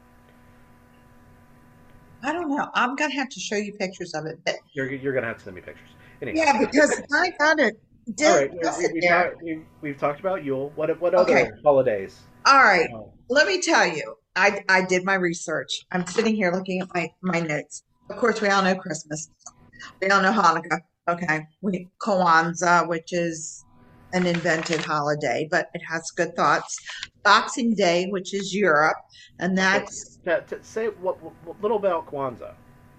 I 2.24 2.32
don't 2.34 2.50
know. 2.50 2.68
I'm 2.74 2.96
gonna 2.96 3.14
have 3.14 3.30
to 3.30 3.40
show 3.40 3.56
you 3.56 3.74
pictures 3.74 4.14
of 4.16 4.26
it. 4.26 4.40
But 4.46 4.56
you're, 4.74 4.92
you're 4.92 5.14
gonna 5.14 5.28
have 5.28 5.38
to 5.38 5.44
send 5.44 5.56
me 5.56 5.62
pictures 5.62 5.90
anyway 6.22 6.40
yeah, 6.40 6.58
because 6.60 7.02
I 7.14 7.32
got 7.38 7.60
it. 7.60 7.76
Did, 8.16 8.28
all 8.28 8.36
right 8.36 8.52
we, 8.52 8.86
it 8.86 8.92
we, 8.94 9.02
there. 9.02 9.24
talked, 9.30 9.44
we, 9.44 9.66
we've 9.82 9.98
talked 9.98 10.20
about 10.20 10.44
Yule 10.44 10.72
what 10.76 11.00
what 11.02 11.14
other 11.14 11.32
Okay. 11.32 11.52
holidays 11.64 12.20
All 12.46 12.64
right. 12.64 12.88
Oh, 12.94 13.12
Let 13.30 13.48
me 13.48 13.62
tell 13.62 13.88
you, 13.88 14.16
I, 14.36 14.64
I 14.70 14.86
did 14.86 15.04
my 15.04 15.16
research. 15.16 15.70
I'm 15.92 16.06
sitting 16.06 16.36
here 16.36 16.52
looking 16.52 16.82
at 16.82 16.88
my, 16.94 17.10
my 17.22 17.40
notes. 17.40 17.84
Of 18.10 18.18
course, 18.18 18.42
we 18.42 18.50
all 18.50 18.62
know 18.62 18.76
Christmas. 18.76 19.30
We 20.02 20.10
all 20.10 20.22
know 20.22 20.32
Hanukkah. 20.32 20.82
Okay. 21.08 21.48
We 21.62 21.90
Kwanzaa, 22.02 22.88
which 22.88 23.12
is 23.12 23.65
an 24.16 24.26
invented 24.26 24.82
holiday, 24.82 25.48
but 25.52 25.68
it 25.74 25.82
has 25.88 26.10
good 26.12 26.36
thoughts. 26.36 26.80
Boxing 27.24 27.76
Day, 27.76 28.08
which 28.10 28.34
is 28.34 28.56
Europe, 28.56 28.98
and 29.40 29.58
that's 29.58 30.18
to, 30.26 30.42
to 30.48 30.64
say 30.64 30.88
what, 30.88 31.22
what 31.22 31.62
little 31.62 31.78
about 31.78 32.08
Kwanzaa 32.08 32.54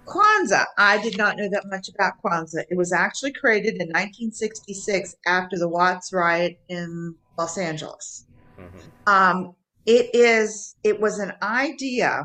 Kwanzaa. 0.06 0.64
I 0.78 1.00
did 1.02 1.16
not 1.16 1.36
know 1.36 1.48
that 1.50 1.64
much 1.66 1.88
about 1.88 2.14
Kwanzaa. 2.24 2.64
It 2.70 2.76
was 2.76 2.92
actually 2.92 3.32
created 3.32 3.74
in 3.74 3.88
1966 3.88 5.14
after 5.26 5.58
the 5.58 5.68
Watts 5.68 6.12
riot 6.12 6.58
in 6.68 7.14
Los 7.36 7.58
Angeles. 7.58 8.26
Mhm. 8.58 8.82
Um, 9.06 9.56
it 9.84 10.14
is. 10.14 10.76
It 10.84 11.00
was 11.00 11.18
an 11.18 11.32
idea 11.42 12.24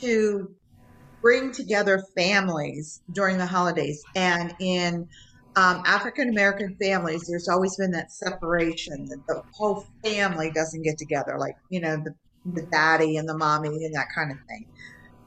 to 0.00 0.54
bring 1.20 1.52
together 1.52 2.02
families 2.16 3.00
during 3.12 3.38
the 3.38 3.46
holidays, 3.46 4.02
and 4.16 4.54
in 4.60 5.08
um, 5.56 5.82
African 5.84 6.30
American 6.30 6.76
families, 6.80 7.26
there's 7.28 7.48
always 7.48 7.76
been 7.76 7.90
that 7.92 8.12
separation 8.12 9.06
that 9.08 9.22
the 9.28 9.42
whole 9.54 9.84
family 10.04 10.50
doesn't 10.54 10.82
get 10.82 10.98
together, 10.98 11.36
like 11.38 11.54
you 11.68 11.80
know 11.80 11.96
the 11.96 12.14
the 12.44 12.66
daddy 12.72 13.16
and 13.16 13.28
the 13.28 13.36
mommy 13.36 13.68
and 13.68 13.94
that 13.94 14.08
kind 14.14 14.30
of 14.30 14.38
thing. 14.48 14.66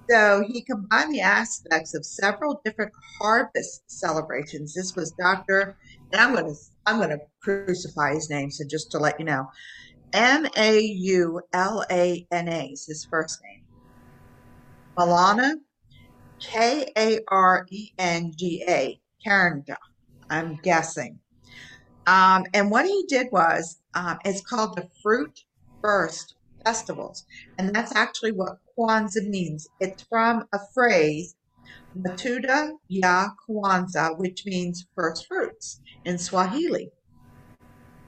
So 0.09 0.43
he 0.47 0.63
combined 0.63 1.13
the 1.13 1.21
aspects 1.21 1.95
of 1.95 2.05
several 2.05 2.61
different 2.63 2.91
harvest 3.19 3.83
celebrations. 3.87 4.73
This 4.73 4.93
was 4.95 5.11
Dr. 5.11 5.77
and 6.11 6.21
I'm 6.21 6.35
gonna 6.35 6.53
I'm 6.85 6.99
gonna 6.99 7.17
crucify 7.41 8.13
his 8.13 8.29
name. 8.29 8.51
So 8.51 8.65
just 8.69 8.91
to 8.91 8.99
let 8.99 9.19
you 9.19 9.25
know, 9.25 9.47
M 10.13 10.47
A 10.57 10.79
U 10.79 11.41
L 11.53 11.83
A 11.91 12.27
N 12.31 12.47
A 12.47 12.65
is 12.71 12.85
his 12.87 13.07
first 13.09 13.39
name. 13.43 13.63
Malana, 14.97 15.55
K 16.41 16.91
A 16.97 17.19
R 17.27 17.65
E 17.69 17.91
N 17.97 18.31
G 18.35 18.63
A, 18.67 18.99
Karenga, 19.25 19.77
I'm 20.29 20.55
guessing. 20.57 21.19
Um, 22.07 22.45
and 22.53 22.69
what 22.69 22.85
he 22.85 23.05
did 23.07 23.27
was, 23.31 23.79
um, 23.93 24.19
it's 24.25 24.41
called 24.41 24.75
the 24.75 24.87
Fruit 25.01 25.39
First 25.81 26.35
Festivals. 26.63 27.25
And 27.57 27.73
that's 27.73 27.95
actually 27.95 28.31
what 28.31 28.57
Kwanzaa 28.77 29.27
means. 29.27 29.67
It's 29.79 30.03
from 30.03 30.45
a 30.53 30.59
phrase, 30.73 31.35
Matunda 31.97 32.71
ya 32.87 33.29
Kwanzaa, 33.47 34.17
which 34.17 34.45
means 34.45 34.85
first 34.95 35.27
fruits 35.27 35.79
in 36.03 36.17
Swahili. 36.17 36.91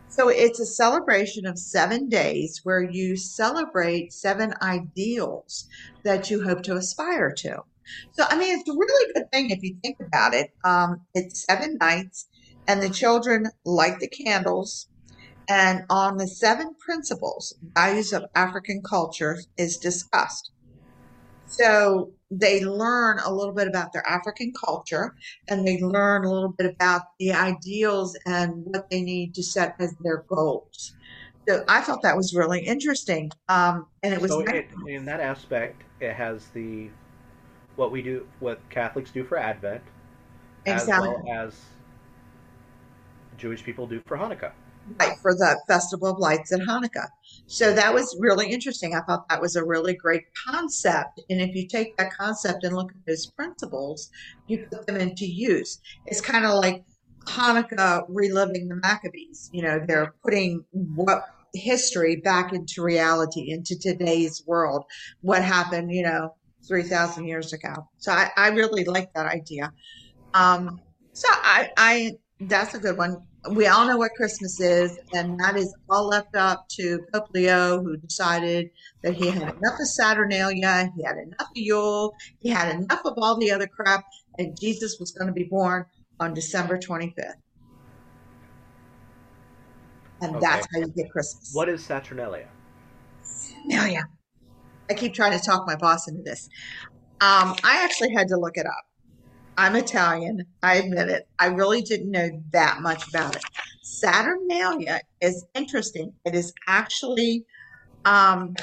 So 0.09 0.29
it's 0.29 0.59
a 0.59 0.65
celebration 0.65 1.45
of 1.45 1.59
seven 1.59 2.09
days 2.09 2.61
where 2.63 2.81
you 2.81 3.15
celebrate 3.15 4.13
seven 4.13 4.53
ideals 4.61 5.67
that 6.03 6.29
you 6.29 6.43
hope 6.43 6.63
to 6.63 6.75
aspire 6.75 7.31
to. 7.37 7.63
So, 8.11 8.25
I 8.29 8.37
mean, 8.37 8.57
it's 8.57 8.69
a 8.69 8.73
really 8.73 9.13
good 9.13 9.31
thing 9.31 9.49
if 9.49 9.63
you 9.63 9.75
think 9.81 9.97
about 9.99 10.33
it. 10.33 10.51
Um, 10.63 11.01
it's 11.13 11.45
seven 11.45 11.77
nights, 11.79 12.27
and 12.67 12.81
the 12.81 12.89
children 12.89 13.47
light 13.65 13.99
the 13.99 14.07
candles. 14.07 14.87
And 15.49 15.83
on 15.89 16.17
the 16.17 16.27
seven 16.27 16.75
principles, 16.85 17.55
values 17.73 18.11
of 18.11 18.25
African 18.35 18.81
culture 18.81 19.37
is 19.57 19.77
discussed. 19.77 20.51
So 21.45 22.11
they 22.29 22.63
learn 22.65 23.19
a 23.25 23.33
little 23.33 23.53
bit 23.53 23.67
about 23.67 23.93
their 23.93 24.05
African 24.07 24.51
culture 24.53 25.15
and 25.47 25.65
they 25.65 25.79
learn 25.81 26.25
a 26.25 26.31
little 26.31 26.53
bit 26.57 26.73
about 26.73 27.03
the 27.19 27.31
ideals 27.31 28.17
and 28.25 28.65
what 28.65 28.89
they 28.89 29.01
need 29.01 29.33
to 29.35 29.43
set 29.43 29.75
as 29.79 29.95
their 30.01 30.25
goals. 30.27 30.93
So 31.47 31.63
I 31.69 31.79
thought 31.79 32.01
that 32.03 32.17
was 32.17 32.35
really 32.35 32.59
interesting. 32.65 33.31
Um, 33.47 33.87
and 34.03 34.13
it 34.13 34.21
was 34.21 34.31
So 34.31 34.41
nice- 34.41 34.55
it, 34.55 34.69
in 34.89 35.05
that 35.05 35.21
aspect, 35.21 35.83
it 36.01 36.13
has 36.13 36.47
the 36.47 36.89
what 37.77 37.91
we 37.91 38.01
do, 38.01 38.27
what 38.41 38.59
Catholics 38.69 39.11
do 39.11 39.23
for 39.23 39.37
Advent, 39.37 39.81
exactly 40.65 41.09
as 41.09 41.23
well 41.25 41.45
as 41.45 41.55
Jewish 43.37 43.63
people 43.63 43.87
do 43.87 44.01
for 44.05 44.17
Hanukkah. 44.17 44.51
right 44.99 45.17
for 45.21 45.33
the 45.33 45.59
Festival 45.67 46.09
of 46.09 46.19
Lights 46.19 46.51
at 46.51 46.61
Hanukkah. 46.61 47.07
So 47.47 47.73
that 47.73 47.93
was 47.93 48.15
really 48.19 48.51
interesting. 48.51 48.95
I 48.95 49.01
thought 49.01 49.27
that 49.29 49.41
was 49.41 49.55
a 49.55 49.65
really 49.65 49.93
great 49.93 50.23
concept. 50.47 51.21
And 51.29 51.41
if 51.41 51.55
you 51.55 51.67
take 51.67 51.97
that 51.97 52.13
concept 52.13 52.63
and 52.63 52.75
look 52.75 52.91
at 52.91 53.05
those 53.05 53.25
principles, 53.27 54.09
you 54.47 54.65
put 54.71 54.87
them 54.87 54.97
into 54.97 55.25
use. 55.25 55.79
It's 56.05 56.21
kind 56.21 56.45
of 56.45 56.53
like 56.55 56.83
Hanukkah 57.25 58.05
reliving 58.07 58.69
the 58.69 58.75
Maccabees. 58.75 59.49
You 59.51 59.63
know, 59.63 59.79
they're 59.85 60.13
putting 60.23 60.63
what 60.71 61.25
history 61.53 62.17
back 62.17 62.53
into 62.53 62.81
reality, 62.81 63.51
into 63.51 63.77
today's 63.77 64.43
world. 64.45 64.85
What 65.21 65.43
happened, 65.43 65.91
you 65.91 66.03
know, 66.03 66.35
3,000 66.67 67.27
years 67.27 67.53
ago. 67.53 67.73
So 67.97 68.11
I, 68.11 68.31
I 68.37 68.49
really 68.49 68.85
like 68.85 69.09
that 69.15 69.27
idea. 69.27 69.71
Um, 70.33 70.81
so 71.13 71.27
I, 71.31 71.69
I, 71.77 72.11
that's 72.41 72.75
a 72.75 72.79
good 72.79 72.97
one. 72.97 73.17
We 73.51 73.67
all 73.67 73.87
know 73.87 73.97
what 73.97 74.11
Christmas 74.17 74.59
is, 74.61 74.97
and 75.13 75.39
that 75.39 75.57
is 75.57 75.75
all 75.89 76.07
left 76.07 76.35
up 76.35 76.65
to 76.79 76.99
Pope 77.13 77.27
Leo, 77.33 77.81
who 77.81 77.97
decided 77.97 78.69
that 79.03 79.15
he 79.15 79.27
had 79.31 79.43
enough 79.43 79.79
of 79.79 79.87
Saturnalia, 79.87 80.91
he 80.95 81.03
had 81.03 81.17
enough 81.17 81.41
of 81.41 81.47
Yule, 81.55 82.13
he 82.39 82.49
had 82.49 82.75
enough 82.75 83.01
of 83.05 83.15
all 83.17 83.39
the 83.39 83.51
other 83.51 83.67
crap, 83.67 84.05
and 84.37 84.57
Jesus 84.61 84.97
was 84.99 85.11
going 85.13 85.27
to 85.27 85.33
be 85.33 85.45
born 85.45 85.85
on 86.19 86.35
December 86.35 86.77
25th. 86.79 87.33
And 90.21 90.35
Okay. 90.35 90.41
that's 90.41 90.67
how 90.73 90.81
you 90.81 90.93
get 90.95 91.11
Christmas. 91.11 91.51
What 91.53 91.69
is 91.69 91.83
Saturnalia? 91.85 92.47
Saturnalia. 93.23 94.09
I 94.89 94.93
keep 94.93 95.13
trying 95.13 95.37
to 95.37 95.43
talk 95.43 95.67
my 95.67 95.75
boss 95.75 96.07
into 96.07 96.21
this. 96.23 96.49
Um, 97.19 97.55
I 97.63 97.81
actually 97.83 98.13
had 98.13 98.27
to 98.29 98.37
look 98.37 98.57
it 98.57 98.65
up. 98.65 98.85
I'm 99.57 99.75
Italian. 99.75 100.45
I 100.61 100.75
admit 100.75 101.09
it. 101.09 101.27
I 101.39 101.47
really 101.47 101.81
didn't 101.81 102.11
know 102.11 102.29
that 102.51 102.81
much 102.81 103.07
about 103.07 103.35
it. 103.35 103.41
Saturnalia 103.81 105.01
is 105.19 105.45
interesting. 105.55 106.13
It 106.25 106.35
is 106.35 106.53
actually 106.67 107.45
um, 108.05 108.53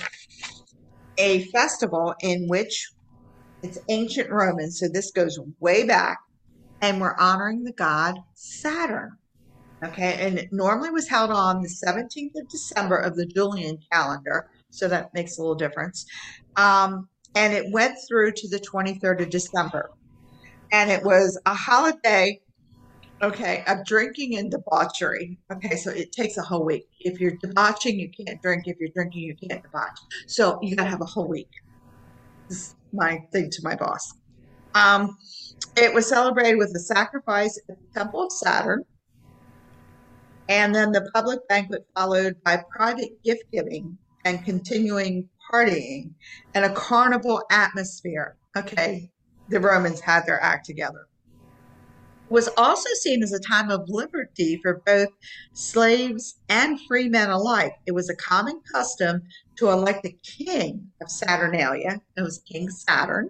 a 1.19 1.45
festival 1.47 2.15
in 2.21 2.47
which 2.49 2.91
it's 3.63 3.79
ancient 3.89 4.31
Roman. 4.31 4.71
So 4.71 4.87
this 4.89 5.11
goes 5.11 5.39
way 5.59 5.85
back, 5.85 6.19
and 6.81 7.01
we're 7.01 7.17
honoring 7.19 7.65
the 7.65 7.73
god 7.73 8.19
Saturn. 8.35 9.19
Okay, 9.85 10.17
and 10.21 10.39
it 10.39 10.49
normally 10.53 10.91
was 10.91 11.09
held 11.09 11.31
on 11.31 11.61
the 11.61 11.69
17th 11.69 12.41
of 12.41 12.49
December 12.49 12.97
of 12.97 13.17
the 13.17 13.27
Julian 13.27 13.79
calendar, 13.93 14.49
so 14.75 14.89
that 14.89 15.13
makes 15.15 15.39
a 15.39 15.41
little 15.41 15.55
difference. 15.55 16.05
Um, 16.57 17.09
and 17.35 17.53
it 17.53 17.71
went 17.73 17.97
through 18.07 18.33
to 18.33 18.49
the 18.49 18.59
23rd 18.59 19.23
of 19.23 19.31
December, 19.31 19.91
and 20.73 20.91
it 20.91 21.03
was 21.03 21.41
a 21.47 21.55
holiday, 21.55 22.41
okay, 23.23 23.65
of 23.67 23.85
drinking 23.85 24.37
and 24.37 24.51
debauchery. 24.51 25.39
Okay, 25.53 25.77
so 25.77 25.91
it 25.91 26.13
takes 26.13 26.37
a 26.37 26.43
whole 26.43 26.65
week. 26.65 26.87
If 27.01 27.21
you're 27.21 27.37
debauching, 27.43 27.99
you 27.99 28.11
can't 28.11 28.41
drink. 28.43 28.65
If 28.67 28.77
you're 28.79 28.91
drinking, 28.95 29.23
you 29.23 29.37
can't 29.37 29.63
debauch. 29.63 29.99
So 30.27 30.59
you 30.63 30.77
got 30.77 30.85
to 30.85 30.91
have 30.91 31.01
a 31.01 31.07
whole 31.07 31.29
week. 31.29 31.51
This 32.49 32.59
is 32.59 32.77
my 32.93 33.25
thing 33.33 33.51
to 33.51 33.61
my 33.63 33.75
boss. 33.75 34.13
Um, 34.75 35.17
it 35.77 35.93
was 35.93 36.09
celebrated 36.09 36.57
with 36.57 36.75
a 36.75 36.81
sacrifice 36.81 37.59
at 37.69 37.77
the 37.79 38.01
Temple 38.01 38.25
of 38.25 38.33
Saturn. 38.33 38.85
And 40.49 40.75
then 40.75 40.93
the 40.93 41.09
public 41.15 41.47
banquet 41.49 41.87
followed 41.97 42.37
by 42.45 42.63
private 42.71 43.23
gift 43.25 43.45
giving 43.51 43.97
and 44.25 44.45
continuing 44.45 45.29
partying 45.51 46.11
and 46.55 46.65
a 46.65 46.73
carnival 46.75 47.43
atmosphere. 47.51 48.37
Okay, 48.57 49.11
the 49.49 49.61
Romans 49.61 50.01
had 50.01 50.27
their 50.27 50.43
act 50.43 50.67
together. 50.67 51.07
Was 52.31 52.49
also 52.57 52.89
seen 52.95 53.23
as 53.23 53.33
a 53.33 53.39
time 53.39 53.71
of 53.71 53.89
liberty 53.89 54.59
for 54.63 54.83
both 54.87 55.11
slaves 55.53 56.41
and 56.49 56.81
free 56.89 57.09
men 57.09 57.31
alike. 57.31 57.75
It 57.87 57.93
was 57.93 58.09
a 58.09 58.17
common 58.17 58.61
custom 58.73 59.23
to 59.57 59.69
elect 59.69 60.07
a 60.07 60.17
king 60.23 60.91
of 61.03 61.11
Saturnalia. 61.11 62.01
It 62.17 62.23
was 62.23 62.39
King 62.39 62.71
Saturn 62.71 63.29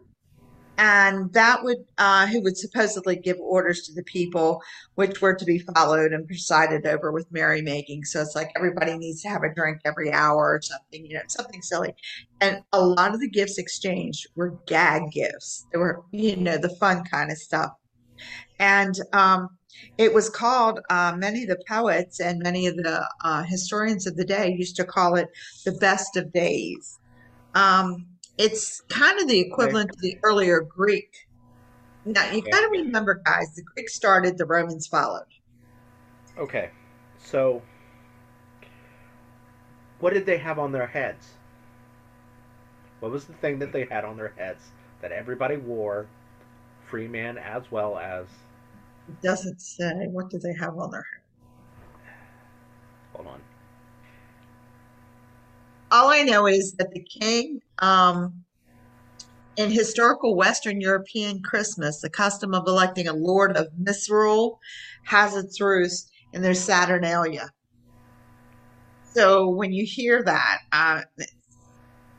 and 0.76 1.32
that 1.32 1.62
would 1.62 1.84
uh, 1.98 2.26
who 2.26 2.42
would 2.42 2.56
supposedly 2.56 3.16
give 3.16 3.38
orders 3.38 3.82
to 3.82 3.94
the 3.94 4.02
people 4.02 4.60
which 4.96 5.20
were 5.20 5.34
to 5.34 5.44
be 5.44 5.58
followed 5.58 6.12
and 6.12 6.26
presided 6.26 6.86
over 6.86 7.12
with 7.12 7.30
merrymaking. 7.30 8.04
So 8.04 8.20
it's 8.20 8.34
like 8.34 8.50
everybody 8.56 8.96
needs 8.98 9.22
to 9.22 9.28
have 9.28 9.42
a 9.42 9.54
drink 9.54 9.80
every 9.84 10.12
hour 10.12 10.36
or 10.36 10.60
something 10.62 11.06
you 11.06 11.14
know 11.14 11.22
something 11.28 11.62
silly. 11.62 11.94
And 12.40 12.62
a 12.72 12.84
lot 12.84 13.14
of 13.14 13.20
the 13.20 13.30
gifts 13.30 13.58
exchanged 13.58 14.26
were 14.34 14.58
gag 14.66 15.12
gifts. 15.12 15.66
They 15.72 15.78
were 15.78 16.02
you 16.10 16.36
know 16.36 16.56
the 16.56 16.74
fun 16.76 17.04
kind 17.04 17.30
of 17.30 17.38
stuff. 17.38 17.72
And 18.58 18.94
um, 19.12 19.48
it 19.98 20.12
was 20.12 20.28
called 20.30 20.80
uh, 20.90 21.14
many 21.16 21.42
of 21.42 21.48
the 21.48 21.62
poets 21.68 22.20
and 22.20 22.42
many 22.42 22.66
of 22.66 22.76
the 22.76 23.08
uh, 23.24 23.42
historians 23.42 24.06
of 24.06 24.16
the 24.16 24.24
day 24.24 24.54
used 24.56 24.76
to 24.76 24.84
call 24.84 25.16
it 25.16 25.28
the 25.64 25.72
best 25.72 26.16
of 26.16 26.32
days. 26.32 26.98
Um, 27.54 28.06
it's 28.38 28.80
kind 28.88 29.20
of 29.20 29.28
the 29.28 29.40
equivalent 29.40 29.90
to 29.92 29.98
the 30.00 30.18
earlier 30.22 30.60
Greek. 30.60 31.28
Now 32.04 32.30
you 32.30 32.42
got 32.42 32.60
to 32.60 32.68
remember, 32.70 33.20
guys, 33.24 33.54
the 33.54 33.62
Greeks 33.62 33.94
started, 33.94 34.36
the 34.36 34.44
Romans 34.44 34.86
followed. 34.86 35.26
Okay, 36.36 36.70
so 37.18 37.62
what 40.00 40.12
did 40.12 40.26
they 40.26 40.38
have 40.38 40.58
on 40.58 40.72
their 40.72 40.86
heads? 40.86 41.28
What 43.00 43.12
was 43.12 43.24
the 43.24 43.34
thing 43.34 43.58
that 43.60 43.72
they 43.72 43.84
had 43.84 44.04
on 44.04 44.16
their 44.16 44.32
heads 44.36 44.62
that 45.00 45.12
everybody 45.12 45.56
wore, 45.56 46.06
free 46.86 47.08
man 47.08 47.38
as 47.38 47.70
well 47.70 47.98
as? 47.98 48.26
It 49.08 49.22
doesn't 49.22 49.60
say 49.60 50.06
what 50.10 50.30
do 50.30 50.38
they 50.38 50.54
have 50.54 50.76
on 50.76 50.90
their 50.90 51.06
head. 51.12 51.22
Hold 53.14 53.28
on. 53.28 53.40
All 55.94 56.08
I 56.08 56.24
know 56.24 56.48
is 56.48 56.72
that 56.78 56.90
the 56.90 57.04
king, 57.04 57.60
um, 57.78 58.42
in 59.56 59.70
historical 59.70 60.34
Western 60.34 60.80
European 60.80 61.40
Christmas, 61.40 62.00
the 62.00 62.10
custom 62.10 62.52
of 62.52 62.66
electing 62.66 63.06
a 63.06 63.12
lord 63.12 63.56
of 63.56 63.68
misrule 63.78 64.58
has 65.04 65.36
its 65.36 65.60
roots 65.60 66.10
in 66.32 66.42
their 66.42 66.52
Saturnalia. 66.52 67.48
So 69.12 69.48
when 69.48 69.72
you 69.72 69.86
hear 69.86 70.20
that, 70.24 70.58
uh, 70.72 71.02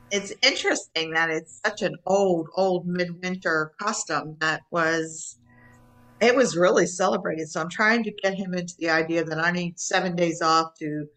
it's 0.10 0.32
interesting 0.42 1.12
that 1.12 1.30
it's 1.30 1.60
such 1.66 1.82
an 1.82 1.98
old, 2.06 2.48
old 2.56 2.88
midwinter 2.88 3.74
custom 3.78 4.38
that 4.40 4.62
was, 4.72 5.38
it 6.22 6.34
was 6.34 6.56
really 6.56 6.88
celebrated. 6.88 7.50
So 7.50 7.60
I'm 7.60 7.70
trying 7.70 8.06
to 8.06 8.12
get 8.24 8.36
him 8.36 8.54
into 8.54 8.76
the 8.80 8.92
idea 8.92 9.26
that 9.26 9.38
I 9.38 9.52
need 9.52 9.82
seven 9.82 10.16
days 10.16 10.42
off 10.42 10.76
to 10.80 11.08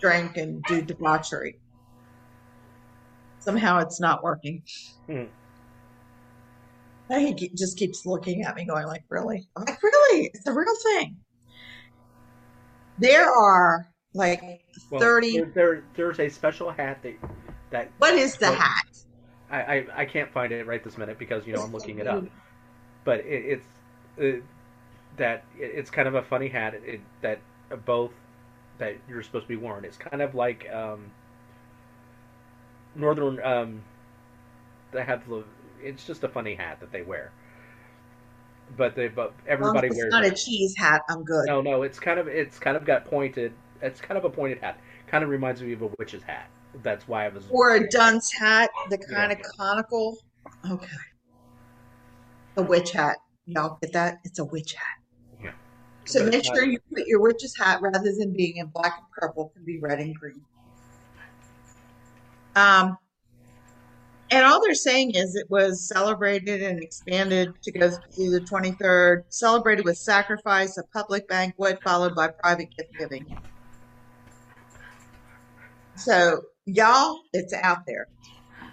drink 0.00 0.38
and 0.38 0.62
do 0.64 0.80
debauchery. 0.80 1.58
Somehow 3.46 3.78
it's 3.78 4.00
not 4.00 4.24
working. 4.24 4.64
Hmm. 5.06 5.26
And 7.08 7.38
He 7.38 7.48
just 7.54 7.78
keeps 7.78 8.04
looking 8.04 8.42
at 8.42 8.56
me, 8.56 8.64
going 8.64 8.88
like, 8.88 9.04
"Really?" 9.08 9.48
I'm 9.54 9.62
like, 9.62 9.80
"Really? 9.80 10.32
It's 10.34 10.44
a 10.48 10.52
real 10.52 10.74
thing." 10.82 11.16
There 12.98 13.30
are 13.30 13.86
like 14.14 14.42
Well, 14.90 15.00
30. 15.00 15.36
There, 15.36 15.44
there, 15.54 15.84
there's 15.94 16.18
a 16.18 16.28
special 16.28 16.72
hat 16.72 17.04
that 17.04 17.14
that 17.70 17.90
What 17.98 18.14
is 18.14 18.36
the 18.36 18.50
hat? 18.50 18.84
I, 19.48 19.62
I 19.62 19.86
I 19.98 20.04
can't 20.06 20.32
find 20.32 20.52
it 20.52 20.66
right 20.66 20.82
this 20.82 20.98
minute 20.98 21.16
because 21.16 21.46
you 21.46 21.54
know 21.54 21.62
I'm 21.62 21.72
looking 21.72 22.00
it 22.00 22.08
up. 22.08 22.24
But 23.04 23.20
it, 23.20 23.60
it's 23.60 23.66
uh 24.18 24.42
that 25.18 25.44
it, 25.56 25.70
it's 25.76 25.90
kind 25.90 26.08
of 26.08 26.16
a 26.16 26.22
funny 26.22 26.48
hat 26.48 26.74
it, 26.74 27.00
that 27.22 27.38
both 27.84 28.10
that 28.78 28.96
you're 29.08 29.22
supposed 29.22 29.44
to 29.44 29.48
be 29.48 29.56
wearing. 29.56 29.84
It's 29.84 29.96
kind 29.96 30.20
of 30.20 30.34
like 30.34 30.68
um, 30.72 31.12
northern. 32.96 33.40
Um, 33.42 33.82
they 34.92 35.04
have 35.04 35.28
the. 35.28 35.44
It's 35.82 36.06
just 36.06 36.24
a 36.24 36.28
funny 36.28 36.54
hat 36.54 36.80
that 36.80 36.90
they 36.90 37.02
wear. 37.02 37.32
But 38.76 38.96
they 38.96 39.08
but 39.08 39.32
As 39.46 39.60
long 39.60 39.76
as 39.76 39.82
everybody 39.82 39.86
it's 39.88 39.96
wears 39.96 40.10
not 40.10 40.24
a 40.24 40.30
cheese 40.30 40.74
hat, 40.76 41.02
I'm 41.08 41.22
good. 41.22 41.46
No, 41.46 41.60
no, 41.60 41.82
it's 41.82 42.00
kind 42.00 42.18
of 42.18 42.26
it's 42.26 42.58
kind 42.58 42.76
of 42.76 42.84
got 42.84 43.04
pointed. 43.04 43.52
It's 43.82 44.00
kind 44.00 44.18
of 44.18 44.24
a 44.24 44.30
pointed 44.30 44.58
hat. 44.58 44.80
Kind 45.06 45.22
of 45.22 45.30
reminds 45.30 45.62
me 45.62 45.72
of 45.72 45.82
a 45.82 45.88
witch's 45.98 46.22
hat. 46.22 46.48
That's 46.82 47.06
why 47.06 47.26
I 47.26 47.28
was. 47.28 47.44
Or 47.50 47.76
a 47.76 47.88
dunce 47.88 48.32
hat, 48.32 48.70
the 48.90 48.98
kind 48.98 49.30
Yeah. 49.30 49.38
of 49.38 49.42
conical. 49.56 50.18
Okay. 50.68 50.86
A 52.56 52.62
witch 52.62 52.90
hat. 52.92 53.16
Y'all 53.46 53.78
get 53.80 53.92
that? 53.92 54.18
It's 54.24 54.38
a 54.40 54.44
witch 54.44 54.74
hat. 54.74 54.98
Yeah. 55.42 55.50
So 56.04 56.24
But 56.24 56.32
make 56.32 56.44
sure 56.44 56.62
not- 56.66 56.72
you 56.72 56.78
put 56.92 57.06
your 57.06 57.20
witch's 57.20 57.56
hat 57.56 57.80
rather 57.82 58.12
than 58.18 58.32
being 58.32 58.56
in 58.56 58.66
black 58.66 58.94
and 58.98 59.06
purple, 59.12 59.50
can 59.54 59.64
be 59.64 59.78
red 59.78 60.00
and 60.00 60.14
green. 60.14 60.42
Um, 62.56 62.96
and 64.30 64.44
all 64.44 64.60
they're 64.60 64.74
saying 64.74 65.12
is 65.14 65.36
it 65.36 65.46
was 65.50 65.86
celebrated 65.86 66.62
and 66.62 66.82
expanded 66.82 67.50
to 67.62 67.70
go 67.70 67.90
through 67.90 68.30
the 68.30 68.40
23rd, 68.40 69.22
celebrated 69.28 69.84
with 69.84 69.98
sacrifice, 69.98 70.76
a 70.78 70.82
public 70.92 71.28
banquet, 71.28 71.78
followed 71.84 72.16
by 72.16 72.28
private 72.28 72.68
gift 72.76 72.90
giving. 72.98 73.24
So, 75.96 76.42
y'all, 76.64 77.20
it's 77.32 77.54
out 77.54 77.86
there. 77.86 78.08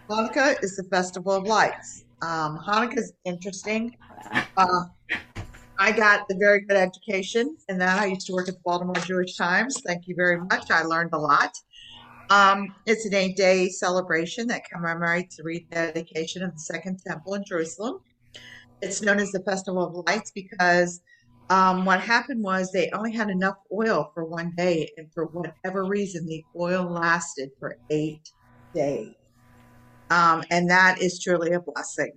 Hanukkah 0.09 0.55
is 0.63 0.75
the 0.75 0.83
festival 0.89 1.33
of 1.33 1.43
lights. 1.43 2.03
Um, 2.21 2.59
Hanukkah 2.67 2.97
is 2.97 3.13
interesting. 3.23 3.95
Uh, 4.57 4.85
I 5.77 5.91
got 5.91 6.21
a 6.31 6.35
very 6.35 6.61
good 6.61 6.77
education 6.77 7.57
in 7.69 7.77
that. 7.77 8.01
I 8.01 8.05
used 8.05 8.25
to 8.27 8.33
work 8.33 8.47
at 8.47 8.55
the 8.55 8.61
Baltimore 8.65 8.95
Jewish 8.95 9.35
Times. 9.35 9.81
Thank 9.85 10.07
you 10.07 10.15
very 10.15 10.39
much. 10.39 10.71
I 10.71 10.83
learned 10.83 11.11
a 11.13 11.19
lot. 11.19 11.51
Um, 12.33 12.73
it's 12.87 13.05
an 13.05 13.13
eight 13.13 13.37
day 13.37 13.69
celebration 13.69 14.47
that 14.47 14.67
commemorates 14.67 15.37
the 15.37 15.43
rededication 15.43 16.41
of 16.41 16.51
the 16.53 16.59
Second 16.61 16.99
Temple 17.05 17.35
in 17.35 17.43
Jerusalem. 17.45 17.99
It's 18.81 19.03
known 19.03 19.19
as 19.19 19.31
the 19.31 19.43
Festival 19.43 19.85
of 19.85 20.07
Lights 20.07 20.31
because 20.33 20.99
um, 21.51 21.85
what 21.85 21.99
happened 22.01 22.43
was 22.43 22.71
they 22.71 22.89
only 22.89 23.11
had 23.11 23.29
enough 23.29 23.57
oil 23.71 24.09
for 24.15 24.25
one 24.25 24.51
day, 24.57 24.89
and 24.97 25.13
for 25.13 25.25
whatever 25.25 25.85
reason, 25.85 26.25
the 26.25 26.43
oil 26.59 26.89
lasted 26.89 27.49
for 27.59 27.77
eight 27.91 28.27
days. 28.73 29.13
Um, 30.09 30.43
and 30.49 30.71
that 30.71 31.03
is 31.03 31.21
truly 31.21 31.53
a 31.53 31.61
blessing. 31.61 32.13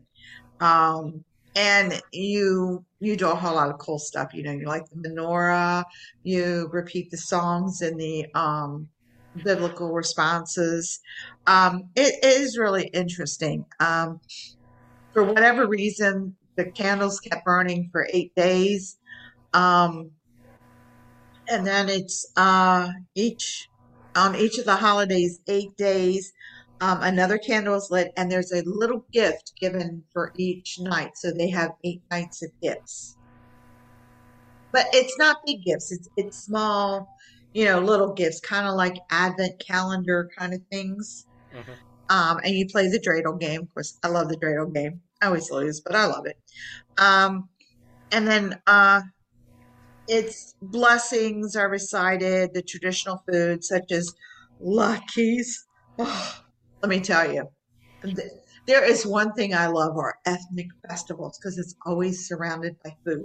Um, 0.61 1.25
and 1.55 2.01
you 2.15 2.87
you 3.01 3.17
do 3.17 3.29
a 3.29 3.35
whole 3.35 3.57
lot 3.57 3.69
of 3.69 3.79
cool 3.79 3.99
stuff. 3.99 4.33
You 4.33 4.45
know, 4.45 4.53
you 4.53 4.67
like 4.67 4.85
the 4.91 5.11
menorah, 5.11 5.85
you 6.23 6.71
repeat 6.73 7.11
the 7.11 7.19
songs 7.19 7.83
and 7.83 8.01
the 8.01 8.27
um, 8.35 8.89
biblical 9.43 9.93
responses. 9.93 11.01
Um, 11.47 11.91
it 11.95 12.25
is 12.25 12.59
really 12.59 12.87
interesting. 12.89 13.67
Um, 13.81 14.21
for 15.13 15.25
whatever 15.25 15.67
reason, 15.67 16.37
the 16.57 16.71
candles 16.71 17.21
kept 17.21 17.45
burning 17.45 17.89
for 17.93 18.09
eight 18.13 18.35
days. 18.35 18.97
Um, 19.53 20.11
and 21.49 21.67
then 21.67 21.89
it's 21.89 22.31
uh, 22.37 22.89
each 23.15 23.69
on 24.15 24.35
each 24.35 24.59
of 24.59 24.65
the 24.65 24.77
holidays, 24.77 25.41
eight 25.49 25.77
days. 25.77 26.33
Um, 26.81 26.99
another 27.03 27.39
candle 27.39 27.77
is 27.77 27.89
lit, 27.91 28.13
and 28.17 28.31
there's 28.31 28.53
a 28.53 28.63
little 28.67 29.07
gift 29.13 29.53
given 29.59 30.05
for 30.13 30.33
each 30.37 30.79
night. 30.81 31.13
So 31.17 31.31
they 31.31 31.49
have 31.51 31.73
eight 31.85 32.03
nights 32.11 32.43
of 32.43 32.51
gifts. 32.63 33.17
But 34.73 34.87
it's 34.93 35.17
not 35.19 35.39
big 35.47 35.63
gifts; 35.65 35.93
it's 35.93 36.09
it's 36.17 36.45
small, 36.45 37.09
you 37.57 37.65
know, 37.65 37.81
little 37.81 38.13
gifts, 38.13 38.39
kind 38.39 38.67
of 38.69 38.75
like 38.75 38.99
advent 39.11 39.59
calendar 39.67 40.29
kind 40.39 40.53
of 40.53 40.61
things. 40.71 41.25
Mhm. 41.55 41.79
Um, 42.11 42.39
and 42.45 42.55
you 42.55 42.67
play 42.69 42.89
the 42.89 43.01
dreidel 43.01 43.41
game. 43.41 43.63
Of 43.63 43.73
course, 43.73 43.99
I 44.03 44.09
love 44.09 44.29
the 44.29 44.37
dreidel 44.37 44.75
game. 44.75 45.01
I 45.23 45.29
always 45.29 45.51
lose, 45.51 45.81
but 45.81 45.97
I 45.97 46.05
love 46.05 46.27
it. 46.27 46.37
Um, 46.99 47.49
and 48.13 48.29
then 48.29 48.61
uh, 48.67 49.01
its 50.07 50.55
blessings 50.61 51.57
are 51.57 51.71
recited, 51.71 52.53
the 52.53 52.63
traditional 52.63 53.23
foods 53.27 53.69
such 53.69 53.91
as 53.91 54.13
latkes. 54.63 55.47
Oh, 55.99 56.39
let 56.83 56.91
me 56.91 57.01
tell 57.01 57.33
you, 57.33 57.49
th- 58.05 58.19
there 58.67 58.85
is 58.85 59.07
one 59.07 59.33
thing 59.33 59.55
I 59.55 59.69
love 59.69 59.97
are 59.97 60.17
ethnic 60.27 60.69
festivals 60.87 61.39
because 61.39 61.57
it's 61.59 61.75
always 61.87 62.29
surrounded 62.29 62.77
by 62.85 62.91
food. 63.05 63.25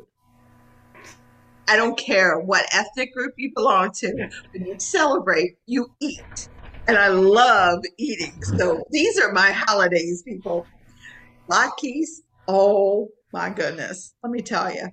I 1.72 1.78
don't 1.78 1.98
care 1.98 2.38
what 2.38 2.66
ethnic 2.74 3.14
group 3.14 3.34
you 3.38 3.54
belong 3.56 3.92
to. 4.00 4.08
When 4.54 4.66
you 4.68 4.76
celebrate, 4.78 5.52
you 5.66 5.88
eat. 6.02 6.50
And 6.86 6.98
I 6.98 7.08
love 7.08 7.80
eating. 7.98 8.34
Mm-hmm. 8.34 8.58
So 8.58 8.84
these 8.92 9.18
are 9.18 9.32
my 9.32 9.54
holidays, 9.54 10.22
people. 10.28 10.68
Latkes, 11.50 12.10
oh 12.46 13.08
my 13.32 13.52
goodness. 13.52 14.14
Let 14.22 14.32
me 14.32 14.42
tell 14.42 14.74
you, 14.74 14.90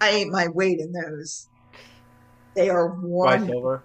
I 0.00 0.10
ate 0.10 0.28
my 0.28 0.46
weight 0.46 0.78
in 0.78 0.92
those. 0.92 1.48
They 2.54 2.70
are 2.70 2.94
wonderful 3.02 3.82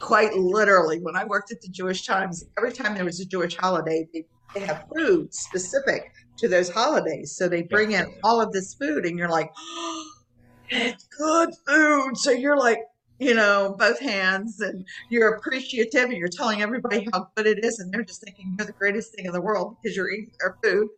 quite 0.00 0.32
literally 0.34 1.00
when 1.00 1.16
i 1.16 1.24
worked 1.24 1.50
at 1.50 1.60
the 1.60 1.68
jewish 1.68 2.06
times 2.06 2.44
every 2.56 2.72
time 2.72 2.94
there 2.94 3.04
was 3.04 3.18
a 3.20 3.26
jewish 3.26 3.56
holiday 3.56 4.06
they, 4.12 4.24
they 4.54 4.60
have 4.60 4.84
food 4.94 5.34
specific 5.34 6.12
to 6.36 6.46
those 6.46 6.70
holidays 6.70 7.34
so 7.36 7.48
they 7.48 7.62
bring 7.62 7.90
in 7.90 8.06
all 8.22 8.40
of 8.40 8.52
this 8.52 8.74
food 8.74 9.04
and 9.04 9.18
you're 9.18 9.28
like 9.28 9.50
oh, 9.58 10.07
it's 10.70 11.06
good 11.18 11.50
food 11.66 12.16
so 12.16 12.30
you're 12.30 12.56
like 12.58 12.80
you 13.18 13.34
know 13.34 13.74
both 13.78 13.98
hands 14.00 14.60
and 14.60 14.86
you're 15.10 15.34
appreciative 15.34 16.04
and 16.04 16.16
you're 16.16 16.28
telling 16.28 16.62
everybody 16.62 17.06
how 17.12 17.26
good 17.36 17.46
it 17.46 17.64
is 17.64 17.78
and 17.78 17.92
they're 17.92 18.04
just 18.04 18.22
thinking 18.22 18.54
you're 18.58 18.66
the 18.66 18.72
greatest 18.72 19.14
thing 19.14 19.26
in 19.26 19.32
the 19.32 19.40
world 19.40 19.76
because 19.82 19.96
you're 19.96 20.10
eating 20.10 20.30
their 20.40 20.56
food 20.62 20.88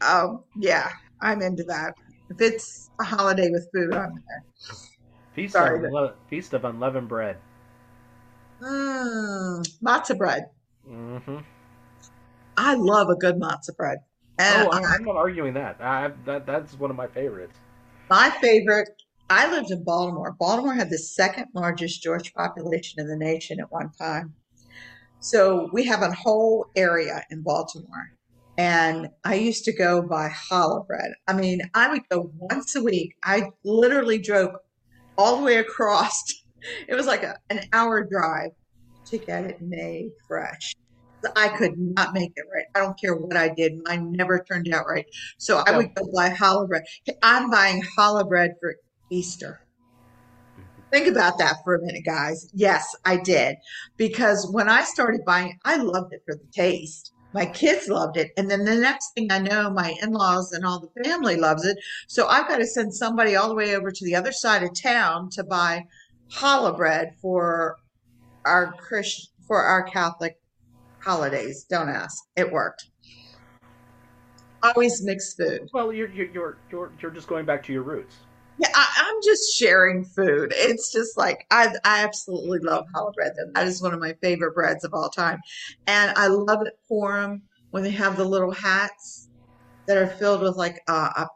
um, 0.00 0.42
yeah 0.56 0.88
i'm 1.22 1.42
into 1.42 1.64
that 1.64 1.94
if 2.30 2.40
it's 2.40 2.90
a 3.00 3.04
holiday 3.04 3.48
with 3.50 3.68
food 3.74 3.94
i'm 3.94 4.14
there 4.14 4.44
Feast 5.34 5.52
Sorry, 5.52 5.78
of 5.78 5.84
unle- 5.92 6.14
feast 6.30 6.54
of 6.54 6.64
unleavened 6.64 7.08
bread. 7.08 7.36
mm, 8.62 9.68
matzah 9.84 10.16
bread 10.16 10.46
Mm-hmm. 10.88 11.38
I 12.56 12.74
love 12.74 13.08
a 13.10 13.16
good 13.16 13.36
matzah 13.36 13.76
bread. 13.76 13.98
And 14.38 14.66
oh, 14.66 14.70
I'm, 14.70 14.84
I'm 14.84 15.04
not 15.04 15.16
arguing 15.16 15.54
that. 15.54 15.80
I, 15.80 16.10
that 16.24 16.46
that's 16.46 16.78
one 16.78 16.90
of 16.90 16.96
my 16.96 17.06
favorites. 17.06 17.56
my 18.10 18.30
favorite, 18.40 18.88
I 19.28 19.50
lived 19.50 19.70
in 19.70 19.82
Baltimore. 19.82 20.36
Baltimore 20.38 20.74
had 20.74 20.90
the 20.90 20.98
second 20.98 21.46
largest 21.52 22.02
Jewish 22.02 22.32
population 22.32 23.00
in 23.00 23.08
the 23.08 23.16
nation 23.16 23.58
at 23.60 23.72
one 23.72 23.90
time. 23.90 24.34
So 25.18 25.68
we 25.72 25.84
have 25.86 26.02
a 26.02 26.12
whole 26.12 26.66
area 26.76 27.24
in 27.30 27.42
Baltimore. 27.42 28.12
And 28.58 29.08
I 29.24 29.34
used 29.34 29.64
to 29.64 29.72
go 29.72 30.00
buy 30.00 30.28
challah 30.28 30.86
bread. 30.86 31.12
I 31.26 31.32
mean, 31.32 31.60
I 31.74 31.90
would 31.90 32.08
go 32.08 32.30
once 32.38 32.74
a 32.74 32.82
week. 32.82 33.16
I 33.22 33.50
literally 33.64 34.18
drove 34.18 34.50
all 35.18 35.38
the 35.38 35.42
way 35.42 35.56
across. 35.56 36.22
It 36.88 36.96
was 36.96 37.06
like 37.06 37.22
a, 37.22 37.36
an 37.48 37.60
hour 37.72 38.02
drive 38.02 38.50
to 39.04 39.18
get 39.18 39.44
it 39.44 39.62
made 39.62 40.10
fresh. 40.26 40.74
I 41.36 41.48
could 41.48 41.78
not 41.78 42.12
make 42.12 42.32
it 42.34 42.44
right. 42.52 42.64
I 42.74 42.80
don't 42.80 42.98
care 43.00 43.14
what 43.14 43.36
I 43.36 43.50
did. 43.50 43.84
Mine 43.84 44.10
never 44.10 44.40
turned 44.40 44.72
out 44.72 44.86
right. 44.88 45.06
So 45.38 45.62
I 45.64 45.76
would 45.76 45.94
go 45.94 46.08
buy 46.12 46.30
challah 46.30 46.66
bread. 46.66 46.82
I'm 47.22 47.50
buying 47.50 47.84
challah 47.96 48.28
bread 48.28 48.54
for 48.60 48.74
Easter. 49.10 49.60
Think 50.92 51.08
about 51.08 51.38
that 51.38 51.56
for 51.64 51.74
a 51.74 51.82
minute, 51.82 52.04
guys. 52.04 52.48
Yes, 52.54 52.94
I 53.04 53.16
did. 53.16 53.56
Because 53.96 54.48
when 54.50 54.68
I 54.68 54.82
started 54.82 55.24
buying, 55.24 55.58
I 55.64 55.76
loved 55.76 56.12
it 56.12 56.22
for 56.24 56.34
the 56.34 56.46
taste. 56.52 57.12
My 57.32 57.44
kids 57.44 57.88
loved 57.88 58.16
it. 58.16 58.30
And 58.36 58.50
then 58.50 58.64
the 58.64 58.76
next 58.76 59.12
thing 59.12 59.30
I 59.30 59.38
know, 59.38 59.68
my 59.68 59.94
in 60.00 60.12
laws 60.12 60.52
and 60.52 60.64
all 60.64 60.80
the 60.80 61.02
family 61.04 61.36
loves 61.36 61.66
it. 61.66 61.76
So 62.06 62.28
I've 62.28 62.48
got 62.48 62.58
to 62.58 62.66
send 62.66 62.94
somebody 62.94 63.36
all 63.36 63.48
the 63.48 63.54
way 63.54 63.74
over 63.74 63.90
to 63.90 64.04
the 64.04 64.14
other 64.14 64.32
side 64.32 64.62
of 64.62 64.70
town 64.80 65.28
to 65.30 65.44
buy 65.44 65.84
challah 66.30 66.76
bread 66.76 67.14
for 67.20 67.76
our 68.44 68.72
Christian, 68.72 69.26
for 69.46 69.62
our 69.62 69.82
Catholic 69.82 70.38
holidays. 71.00 71.66
Don't 71.68 71.88
ask. 71.88 72.24
It 72.36 72.50
worked. 72.50 72.90
Always 74.62 75.02
mixed 75.02 75.36
food. 75.36 75.68
Well, 75.74 75.92
you're 75.92 76.08
you're 76.08 76.30
you're 76.30 76.58
you're, 76.70 76.92
you're 77.00 77.10
just 77.10 77.28
going 77.28 77.44
back 77.44 77.62
to 77.64 77.72
your 77.72 77.82
roots. 77.82 78.16
Yeah, 78.58 78.68
I, 78.74 78.86
I'm 78.98 79.16
just 79.22 79.54
sharing 79.56 80.04
food. 80.04 80.52
It's 80.56 80.90
just 80.90 81.16
like 81.18 81.46
I, 81.50 81.74
I 81.84 82.04
absolutely 82.04 82.60
love 82.60 82.84
challah 82.94 83.14
bread. 83.14 83.32
That 83.54 83.66
is 83.66 83.82
one 83.82 83.92
of 83.92 84.00
my 84.00 84.14
favorite 84.22 84.54
breads 84.54 84.84
of 84.84 84.94
all 84.94 85.10
time, 85.10 85.38
and 85.86 86.12
I 86.16 86.28
love 86.28 86.62
it 86.66 86.74
for 86.88 87.20
them 87.20 87.42
when 87.70 87.82
they 87.82 87.90
have 87.90 88.16
the 88.16 88.24
little 88.24 88.52
hats 88.52 89.28
that 89.86 89.98
are 89.98 90.06
filled 90.06 90.40
with 90.42 90.56
like 90.56 90.80
uh, 90.88 91.10
a, 91.16 91.26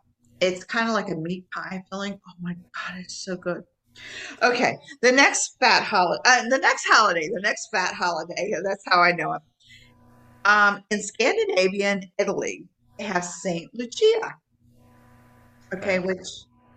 it's 0.41 0.64
kind 0.64 0.89
of 0.89 0.95
like 0.95 1.11
a 1.11 1.16
meat 1.16 1.45
pie 1.55 1.83
filling. 1.91 2.18
Oh 2.27 2.33
my 2.41 2.55
god, 2.55 2.99
it's 2.99 3.23
so 3.25 3.37
good. 3.37 3.62
Okay, 4.43 4.77
the 5.03 5.12
next 5.12 5.57
fat 5.61 5.83
holiday, 5.85 6.23
uh, 6.25 6.43
the 6.49 6.59
next 6.59 6.87
holiday, 6.89 7.29
the 7.29 7.41
next 7.43 7.68
fat 7.73 7.95
holiday. 7.95 8.53
That's 8.64 8.85
how 8.87 9.03
I 9.03 9.12
know 9.12 9.35
it. 9.35 9.43
Um, 10.45 10.83
in 10.91 11.03
Scandinavian 11.03 12.03
Italy, 12.18 12.64
they 12.99 13.05
have 13.05 13.25
Saint 13.25 13.71
Lucia. 13.75 14.37
Okay. 15.75 15.99
which 16.01 16.18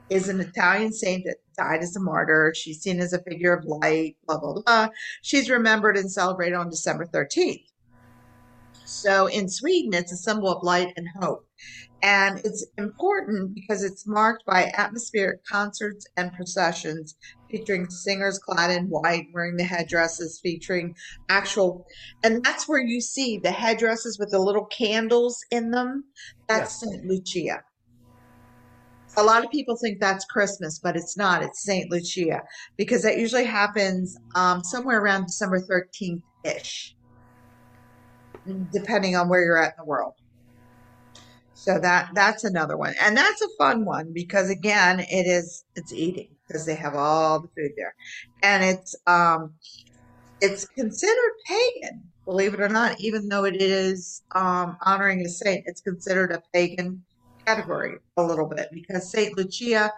is 0.10 0.30
an 0.30 0.39
Italian 0.39 0.91
saint 0.91 1.24
that 1.26 1.38
died 1.58 1.82
as 1.82 1.95
a 1.95 1.99
martyr. 1.99 2.54
She's 2.56 2.82
seen 2.82 2.99
as 2.99 3.14
a 3.14 3.24
figure 3.24 3.54
of 3.54 3.66
light. 3.66 4.18
Blah 4.28 4.39
blah 4.39 4.62
blah. 4.62 4.88
She's 5.22 5.49
remembered 5.49 5.97
and 5.97 6.12
celebrated 6.12 6.56
on 6.56 6.70
December 6.70 7.06
thirteenth. 7.06 7.62
So 8.86 9.28
in 9.28 9.49
Sweden, 9.49 9.93
it's 9.93 10.12
a 10.12 10.18
symbol 10.18 10.49
of 10.49 10.64
light 10.64 10.93
and 10.97 11.08
hope. 11.20 11.47
And 12.01 12.39
it's 12.39 12.66
important 12.78 13.56
because 13.56 13.82
it's 13.82 14.06
marked 14.06 14.45
by 14.45 14.72
atmospheric 14.76 15.45
concerts 15.45 16.06
and 16.18 16.34
processions 16.34 17.16
featuring 17.49 17.89
singers 17.89 18.39
clad 18.39 18.72
in 18.72 18.88
white, 18.88 19.28
wearing 19.34 19.56
the 19.56 19.64
headdresses, 19.64 20.39
featuring 20.41 20.95
actual, 21.30 21.86
and 22.24 22.43
that's 22.43 22.68
where 22.68 22.82
you 22.82 22.99
see 22.99 23.38
the 23.38 23.51
headdresses 23.51 24.20
with 24.20 24.32
the 24.32 24.39
little 24.39 24.66
candles 24.66 25.39
in 25.51 25.72
them. 25.72 26.04
That's 26.47 26.80
St. 26.80 27.06
Lucia. 27.06 27.64
A 29.18 29.24
lot 29.24 29.45
of 29.45 29.51
people 29.51 29.76
think 29.78 29.99
that's 29.99 30.26
Christmas, 30.26 30.80
but 30.82 30.95
it's 30.95 31.16
not. 31.18 31.43
It's 31.43 31.64
St. 31.64 31.89
Lucia 31.91 32.41
because 32.78 33.03
that 33.03 33.18
usually 33.18 33.45
happens 33.45 34.18
um, 34.36 34.64
somewhere 34.64 35.01
around 35.01 35.26
December 35.26 35.61
13th 35.61 36.24
ish, 36.43 36.95
depending 38.72 39.16
on 39.16 39.30
where 39.30 39.43
you're 39.43 39.61
at 39.61 39.74
in 39.78 39.84
the 39.84 39.86
world. 39.86 40.14
So 41.53 41.80
that 41.80 42.09
that's 42.14 42.43
another 42.43 42.76
one. 42.78 42.93
And 43.01 43.16
that's 43.16 43.41
a 43.41 43.47
fun 43.57 43.86
one 43.86 44.11
because 44.14 44.49
again, 44.49 44.99
it 44.99 45.28
is 45.28 45.64
it's 45.76 45.93
eating 45.93 46.30
because 46.47 46.66
they 46.66 46.76
have 46.76 46.95
all 46.95 47.41
the 47.41 47.47
food 47.49 47.72
there. 47.78 47.95
And 48.41 48.64
it's 48.64 48.95
um 49.07 49.53
it's 50.41 50.66
considered 50.78 51.34
pagan, 51.47 52.03
believe 52.26 52.53
it 52.53 52.61
or 52.61 52.70
not, 52.70 52.99
even 52.99 53.30
though 53.30 53.45
it 53.45 53.61
is 53.61 54.24
um 54.36 54.78
honoring 54.86 55.22
a 55.22 55.30
saint, 55.30 55.64
it's 55.68 55.82
considered 55.82 56.32
a 56.32 56.41
pagan 56.53 57.05
category 57.46 57.98
a 58.18 58.24
little 58.24 58.48
bit 58.48 58.70
because 58.72 59.12
Saint 59.12 59.38
Lucia 59.38 59.91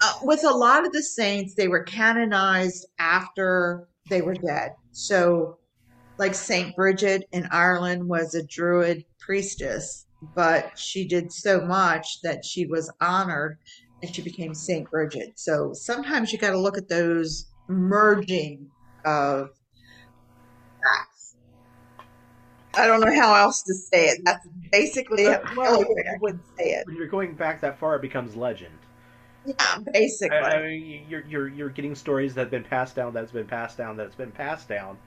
uh, 0.00 0.12
with 0.22 0.44
a 0.44 0.50
lot 0.50 0.86
of 0.86 0.92
the 0.92 1.02
saints, 1.02 1.54
they 1.54 1.68
were 1.68 1.82
canonized 1.82 2.86
after 2.98 3.88
they 4.08 4.22
were 4.22 4.34
dead. 4.34 4.72
So 4.92 5.58
like 6.18 6.34
Saint 6.34 6.74
Bridget 6.76 7.28
in 7.32 7.48
Ireland 7.50 8.08
was 8.08 8.34
a 8.34 8.46
Druid 8.46 9.04
priestess, 9.20 10.06
but 10.34 10.78
she 10.78 11.06
did 11.06 11.32
so 11.32 11.60
much 11.60 12.20
that 12.22 12.44
she 12.44 12.66
was 12.66 12.92
honored 13.00 13.58
and 14.02 14.14
she 14.14 14.22
became 14.22 14.54
Saint 14.54 14.90
Bridget. 14.90 15.38
So 15.38 15.72
sometimes 15.72 16.32
you 16.32 16.38
got 16.38 16.50
to 16.50 16.58
look 16.58 16.78
at 16.78 16.88
those 16.88 17.46
merging 17.68 18.70
of 19.04 19.50
I 22.78 22.86
don't 22.86 23.00
know 23.00 23.14
how 23.14 23.34
else 23.34 23.62
to 23.62 23.74
say 23.74 24.06
it. 24.06 24.20
That's 24.24 24.46
basically 24.70 25.26
Uh, 25.26 25.40
well, 25.56 25.76
only 25.76 25.86
I 26.06 26.16
when, 26.20 26.34
can 26.34 26.42
say 26.58 26.72
it. 26.72 26.86
when 26.86 26.96
you're 26.96 27.08
going 27.08 27.34
back 27.34 27.60
that 27.62 27.78
far, 27.78 27.96
it 27.96 28.02
becomes 28.02 28.36
legend. 28.36 28.78
Yeah, 29.44 29.78
basically. 29.92 30.36
I 30.36 30.62
mean, 30.62 31.06
you're 31.08 31.24
you're 31.26 31.48
you're 31.48 31.68
getting 31.70 31.94
stories 31.94 32.34
that 32.34 32.42
have 32.42 32.50
been 32.50 32.64
passed 32.64 32.94
down, 32.94 33.14
that's 33.14 33.32
been 33.32 33.46
passed 33.46 33.78
down, 33.78 33.96
that's 33.96 34.14
been 34.14 34.30
passed 34.32 34.68
down. 34.68 34.98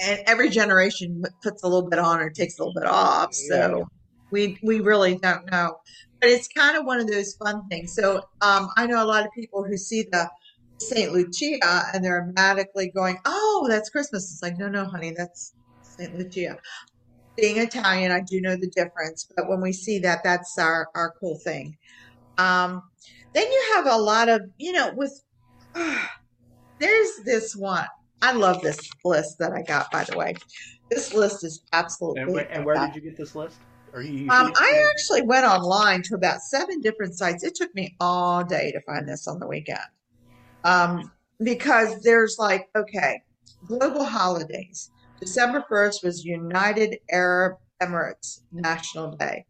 And 0.00 0.20
every 0.26 0.50
generation 0.50 1.22
puts 1.42 1.62
a 1.62 1.68
little 1.68 1.88
bit 1.88 1.98
on 1.98 2.20
or 2.20 2.30
takes 2.30 2.58
a 2.58 2.62
little 2.62 2.74
bit 2.74 2.88
off. 2.88 3.30
Yeah. 3.50 3.68
So 3.68 3.88
we 4.30 4.58
we 4.62 4.80
really 4.80 5.16
don't 5.16 5.50
know. 5.50 5.76
But 6.20 6.30
it's 6.30 6.48
kind 6.48 6.76
of 6.76 6.86
one 6.86 6.98
of 6.98 7.06
those 7.06 7.34
fun 7.34 7.68
things. 7.68 7.94
So 7.94 8.22
um, 8.40 8.68
I 8.76 8.86
know 8.86 9.02
a 9.02 9.06
lot 9.06 9.24
of 9.24 9.32
people 9.32 9.64
who 9.64 9.76
see 9.76 10.06
the 10.10 10.30
Saint 10.78 11.12
Lucia 11.12 11.58
and 11.92 12.02
they're 12.04 12.22
automatically 12.22 12.90
going, 12.94 13.18
"Oh, 13.24 13.66
that's 13.68 13.90
Christmas." 13.90 14.30
It's 14.32 14.42
like, 14.42 14.58
no, 14.58 14.68
no, 14.68 14.84
honey, 14.86 15.12
that's 15.16 15.52
Saint 15.98 16.18
Lucia. 16.18 16.58
Being 17.36 17.58
Italian, 17.58 18.12
I 18.12 18.20
do 18.20 18.40
know 18.40 18.56
the 18.56 18.70
difference, 18.74 19.28
but 19.36 19.48
when 19.48 19.60
we 19.60 19.72
see 19.72 19.98
that, 20.00 20.24
that's 20.24 20.58
our 20.58 20.88
our 20.94 21.12
cool 21.20 21.38
thing. 21.44 21.76
Um, 22.38 22.82
then 23.34 23.50
you 23.50 23.72
have 23.74 23.86
a 23.86 23.96
lot 23.96 24.28
of, 24.28 24.42
you 24.56 24.72
know, 24.72 24.92
with 24.94 25.12
there's 26.80 27.10
this 27.24 27.54
one. 27.54 27.86
I 28.22 28.32
love 28.32 28.62
this 28.62 28.90
list 29.04 29.38
that 29.38 29.52
I 29.52 29.62
got, 29.62 29.90
by 29.90 30.04
the 30.04 30.16
way. 30.16 30.34
This 30.90 31.12
list 31.12 31.44
is 31.44 31.62
And, 31.70 31.84
absolutely 31.84 32.42
wh- 32.42 32.46
and 32.50 32.64
where 32.64 32.78
did 32.78 32.94
you 32.94 33.02
get 33.02 33.16
this 33.16 33.34
list? 33.34 33.58
You, 34.02 34.30
um, 34.30 34.52
I 34.56 34.90
actually 34.94 35.22
went 35.22 35.46
online 35.46 36.02
to 36.02 36.14
about 36.14 36.40
seven 36.40 36.80
different 36.80 37.14
sites. 37.16 37.44
It 37.44 37.54
took 37.54 37.74
me 37.74 37.94
all 38.00 38.44
day 38.44 38.72
to 38.72 38.80
find 38.82 39.08
this 39.08 39.26
on 39.28 39.38
the 39.38 39.46
weekend. 39.46 39.78
Um, 40.64 41.12
because 41.42 42.02
there's 42.02 42.36
like, 42.38 42.68
okay, 42.76 43.20
global 43.66 44.04
holidays. 44.04 44.90
December 45.20 45.64
1st 45.70 46.04
was 46.04 46.24
United 46.24 46.98
Arab 47.10 47.56
Emirates 47.82 48.42
National 48.52 49.16
Day. 49.16 49.46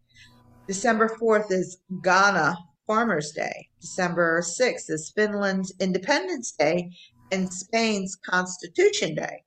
December 0.69 1.09
4th 1.21 1.51
is 1.51 1.79
Ghana 2.03 2.57
Farmers 2.87 3.33
Day. 3.33 3.69
December 3.81 4.41
6th 4.43 4.91
is 4.91 5.13
Finland's 5.17 5.75
Independence 5.81 6.53
Day 6.53 6.91
and 7.33 7.53
Spain's 7.53 8.17
Constitution 8.25 9.15
Day. 9.15 9.43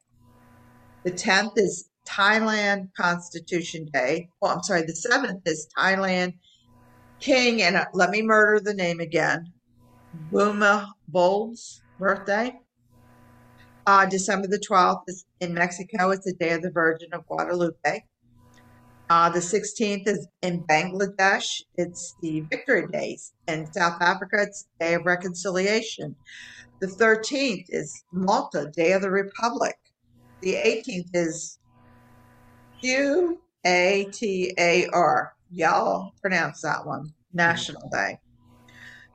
The 1.04 1.12
10th 1.12 1.54
is 1.58 1.90
Thailand 2.08 2.90
Constitution 2.98 3.88
Day. 3.94 4.30
Oh, 4.42 4.48
I'm 4.48 4.64
sorry. 4.64 4.82
The 4.82 5.08
7th 5.10 5.48
is 5.48 5.68
Thailand 5.78 6.34
King, 7.20 7.62
and 7.62 7.76
uh, 7.76 7.86
let 7.94 8.10
me 8.10 8.22
murder 8.22 8.60
the 8.60 8.74
name 8.74 9.00
again, 9.00 9.54
Buma 10.32 10.88
Bold's 11.08 11.82
birthday. 11.98 12.54
Uh, 13.86 14.06
December 14.06 14.48
the 14.48 14.60
12th 14.60 15.04
is 15.08 15.26
in 15.40 15.54
Mexico. 15.54 16.12
It's 16.12 16.26
the 16.26 16.34
Day 16.34 16.52
of 16.52 16.62
the 16.62 16.72
Virgin 16.72 17.10
of 17.14 17.26
Guadalupe. 17.26 18.04
Uh, 19.10 19.30
the 19.30 19.40
16th 19.40 20.08
is 20.08 20.28
in 20.44 20.64
Bangladesh. 20.66 21.64
It's 21.76 22.16
the 22.22 22.42
Victory 22.42 22.86
Days. 22.92 23.34
In 23.48 23.72
South 23.74 24.00
Africa, 24.02 24.38
it's 24.42 24.68
Day 24.80 24.94
of 24.94 25.06
Reconciliation. 25.06 26.16
The 26.80 26.88
13th 26.88 27.66
is 27.70 28.04
Malta, 28.14 28.72
Day 28.76 28.92
of 28.92 29.02
the 29.02 29.10
Republic. 29.10 29.76
The 30.42 30.54
18th 30.54 31.10
is 31.14 31.58
Q 32.80 33.42
A 33.66 34.08
T 34.12 34.54
A 34.58 34.88
R. 34.94 35.34
Y'all 35.52 36.14
pronounce 36.22 36.62
that 36.62 36.86
one. 36.86 37.12
National 37.34 37.90
Day. 37.90 38.20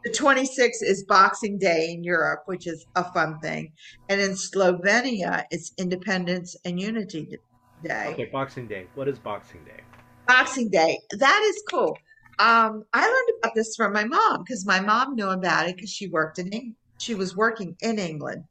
The 0.04 0.10
26th 0.10 0.82
is 0.82 1.02
Boxing 1.08 1.58
Day 1.58 1.92
in 1.92 2.04
Europe, 2.04 2.42
which 2.44 2.66
is 2.66 2.84
a 2.94 3.10
fun 3.12 3.38
thing. 3.40 3.72
And 4.10 4.20
in 4.20 4.32
Slovenia, 4.32 5.44
it's 5.50 5.72
Independence 5.78 6.54
and 6.66 6.78
Unity 6.78 7.38
Day. 7.82 8.08
okay, 8.08 8.28
Boxing 8.30 8.68
Day. 8.68 8.86
What 8.96 9.08
is 9.08 9.18
Boxing 9.18 9.64
Day? 9.64 9.80
Boxing 10.26 10.68
Day. 10.68 10.98
That 11.18 11.42
is 11.46 11.62
cool. 11.70 11.96
Um, 12.38 12.82
I 12.92 13.06
learned 13.06 13.38
about 13.38 13.54
this 13.54 13.74
from 13.76 13.94
my 13.94 14.04
mom 14.04 14.42
because 14.44 14.66
my 14.66 14.80
mom 14.80 15.14
knew 15.14 15.30
about 15.30 15.68
it 15.68 15.76
because 15.76 15.90
she 15.90 16.08
worked 16.08 16.38
in 16.38 16.52
Eng- 16.52 16.76
she 16.98 17.14
was 17.14 17.34
working 17.34 17.74
in 17.80 17.98
England. 17.98 18.44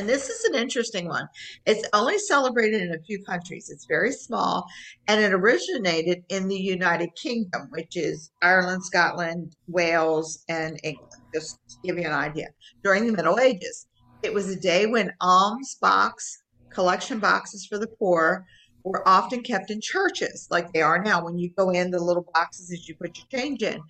And 0.00 0.08
this 0.08 0.30
is 0.30 0.44
an 0.46 0.54
interesting 0.54 1.08
one. 1.08 1.28
It's 1.66 1.86
only 1.92 2.18
celebrated 2.18 2.80
in 2.80 2.94
a 2.94 3.02
few 3.02 3.22
countries. 3.22 3.68
It's 3.68 3.84
very 3.84 4.12
small, 4.12 4.64
and 5.06 5.20
it 5.20 5.34
originated 5.34 6.24
in 6.30 6.48
the 6.48 6.56
United 6.56 7.10
Kingdom, 7.22 7.68
which 7.68 7.98
is 7.98 8.30
Ireland, 8.40 8.82
Scotland, 8.82 9.56
Wales, 9.68 10.42
and 10.48 10.80
England. 10.82 11.12
Just 11.34 11.58
to 11.68 11.76
give 11.84 11.98
you 11.98 12.06
an 12.06 12.14
idea. 12.14 12.46
During 12.82 13.06
the 13.06 13.12
Middle 13.12 13.38
Ages, 13.38 13.88
it 14.22 14.32
was 14.32 14.48
a 14.48 14.58
day 14.58 14.86
when 14.86 15.12
alms 15.20 15.76
box 15.82 16.44
collection 16.70 17.18
boxes 17.18 17.66
for 17.66 17.76
the 17.76 17.88
poor 17.98 18.46
were 18.82 19.06
often 19.06 19.42
kept 19.42 19.70
in 19.70 19.82
churches, 19.82 20.48
like 20.50 20.72
they 20.72 20.80
are 20.80 21.04
now. 21.04 21.22
When 21.22 21.36
you 21.36 21.50
go 21.58 21.68
in, 21.68 21.90
the 21.90 22.02
little 22.02 22.26
boxes 22.32 22.68
that 22.68 22.88
you 22.88 22.94
put 22.94 23.18
your 23.18 23.26
change 23.38 23.62
in 23.62 23.82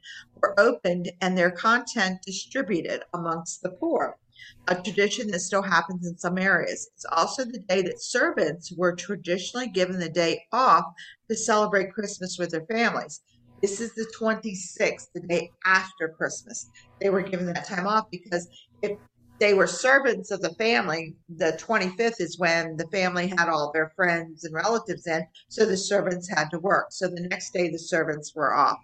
were 0.43 0.59
opened 0.59 1.13
and 1.21 1.39
their 1.39 1.53
content 1.53 2.19
distributed 2.27 3.05
amongst 3.15 3.63
the 3.63 3.71
poor 3.71 4.19
a 4.69 4.75
tradition 4.75 5.29
that 5.31 5.41
still 5.41 5.63
happens 5.63 6.07
in 6.07 6.17
some 6.19 6.39
areas. 6.39 6.91
It's 6.95 7.07
also 7.11 7.45
the 7.45 7.65
day 7.69 7.83
that 7.83 8.03
servants 8.03 8.73
were 8.77 8.95
traditionally 8.95 9.69
given 9.69 9.99
the 9.99 10.09
day 10.09 10.45
off 10.53 10.85
to 11.29 11.37
celebrate 11.37 11.93
Christmas 11.93 12.37
with 12.39 12.51
their 12.51 12.67
families. 12.67 13.21
This 13.63 13.81
is 13.81 13.95
the 13.95 14.11
26th, 14.19 15.09
the 15.15 15.21
day 15.21 15.53
after 15.67 16.09
Christmas. 16.09 16.71
They 17.01 17.11
were 17.11 17.23
given 17.23 17.47
that 17.47 17.67
time 17.67 17.87
off 17.87 18.07
because 18.11 18.49
if 18.83 18.99
they 19.41 19.55
were 19.55 19.67
servants 19.67 20.31
of 20.31 20.43
the 20.43 20.55
family, 20.55 21.17
the 21.29 21.59
25th 21.59 22.21
is 22.21 22.39
when 22.39 22.77
the 22.77 22.87
family 22.89 23.27
had 23.27 23.49
all 23.49 23.73
their 23.73 23.91
friends 23.97 24.45
and 24.45 24.55
relatives 24.55 25.07
in, 25.07 25.27
so 25.49 25.65
the 25.65 25.79
servants 25.79 26.29
had 26.29 26.51
to 26.51 26.59
work. 26.59 26.89
So 26.91 27.09
the 27.09 27.27
next 27.31 27.55
day, 27.55 27.71
the 27.71 27.79
servants 27.79 28.35
were 28.35 28.55
off. 28.55 28.79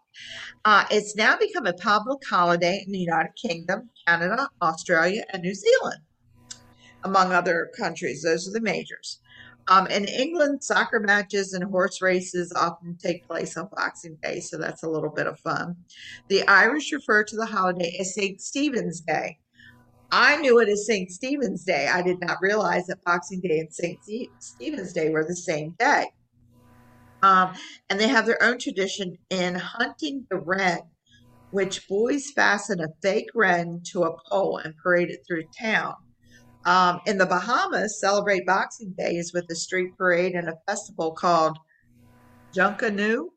Uh, 0.64 0.86
it's 0.90 1.14
now 1.14 1.36
become 1.36 1.66
a 1.66 1.74
public 1.74 2.26
holiday 2.26 2.82
in 2.86 2.90
the 2.90 2.98
United 2.98 3.32
Kingdom, 3.36 3.90
Canada, 4.08 4.48
Australia, 4.62 5.24
and 5.30 5.42
New 5.42 5.54
Zealand, 5.54 6.00
among 7.04 7.32
other 7.32 7.70
countries. 7.76 8.22
Those 8.22 8.48
are 8.48 8.52
the 8.52 8.60
majors. 8.60 9.20
Um, 9.68 9.88
in 9.88 10.06
England, 10.06 10.64
soccer 10.64 11.00
matches 11.00 11.52
and 11.52 11.64
horse 11.64 12.00
races 12.00 12.52
often 12.56 12.96
take 12.96 13.26
place 13.26 13.58
on 13.58 13.68
Boxing 13.76 14.16
Day, 14.22 14.40
so 14.40 14.56
that's 14.56 14.84
a 14.84 14.88
little 14.88 15.10
bit 15.10 15.26
of 15.26 15.38
fun. 15.40 15.76
The 16.28 16.46
Irish 16.48 16.92
refer 16.92 17.24
to 17.24 17.36
the 17.36 17.46
holiday 17.46 17.94
as 18.00 18.14
St. 18.14 18.40
Stephen's 18.40 19.00
Day. 19.00 19.38
I 20.10 20.36
knew 20.36 20.60
it 20.60 20.68
as 20.68 20.86
St. 20.86 21.10
Stephen's 21.10 21.64
Day. 21.64 21.88
I 21.88 22.02
did 22.02 22.20
not 22.20 22.38
realize 22.40 22.86
that 22.86 23.02
Boxing 23.04 23.40
Day 23.40 23.58
and 23.58 23.72
St. 23.72 23.98
Stephen's 24.38 24.92
Day 24.92 25.10
were 25.10 25.24
the 25.24 25.36
same 25.36 25.74
day. 25.78 26.06
Um, 27.22 27.54
and 27.90 27.98
they 27.98 28.08
have 28.08 28.26
their 28.26 28.42
own 28.42 28.58
tradition 28.58 29.18
in 29.30 29.56
hunting 29.56 30.26
the 30.30 30.38
wren, 30.38 30.80
which 31.50 31.88
boys 31.88 32.30
fasten 32.30 32.80
a 32.80 32.88
fake 33.02 33.30
wren 33.34 33.80
to 33.92 34.04
a 34.04 34.16
pole 34.28 34.58
and 34.58 34.76
parade 34.76 35.10
it 35.10 35.20
through 35.26 35.44
town. 35.58 35.94
Um, 36.64 37.00
in 37.06 37.18
the 37.18 37.26
Bahamas, 37.26 38.00
celebrate 38.00 38.46
Boxing 38.46 38.94
Day 38.96 39.12
is 39.12 39.32
with 39.32 39.44
a 39.50 39.54
street 39.54 39.96
parade 39.96 40.34
and 40.34 40.48
a 40.48 40.58
festival 40.66 41.12
called 41.12 41.58
Junkanoo. 42.54 43.28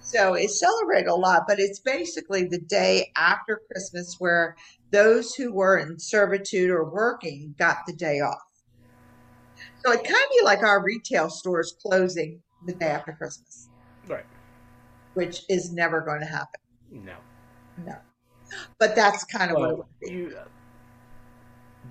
So 0.00 0.34
it's 0.34 0.58
celebrated 0.58 1.08
a 1.08 1.14
lot, 1.14 1.42
but 1.46 1.60
it's 1.60 1.80
basically 1.80 2.44
the 2.44 2.60
day 2.60 3.12
after 3.16 3.60
Christmas 3.70 4.16
where 4.18 4.56
those 4.90 5.34
who 5.34 5.52
were 5.52 5.78
in 5.78 5.98
servitude 5.98 6.70
or 6.70 6.84
working 6.88 7.54
got 7.58 7.78
the 7.86 7.92
day 7.92 8.20
off. 8.20 8.42
So 9.84 9.92
it 9.92 10.04
kind 10.04 10.08
of 10.08 10.30
be 10.30 10.44
like 10.44 10.62
our 10.62 10.82
retail 10.82 11.30
stores 11.30 11.74
closing 11.80 12.40
the 12.66 12.72
day 12.72 12.86
after 12.86 13.12
Christmas. 13.12 13.68
Right. 14.08 14.26
Which 15.14 15.42
is 15.48 15.72
never 15.72 16.00
going 16.00 16.20
to 16.20 16.26
happen. 16.26 16.60
No. 16.90 17.14
No. 17.84 17.96
But 18.78 18.94
that's 18.94 19.24
kind 19.24 19.50
of 19.50 19.58
well, 19.58 19.62
what 19.62 19.72
it 19.72 19.76
would 19.78 19.86
be. 20.00 20.16
You, 20.16 20.38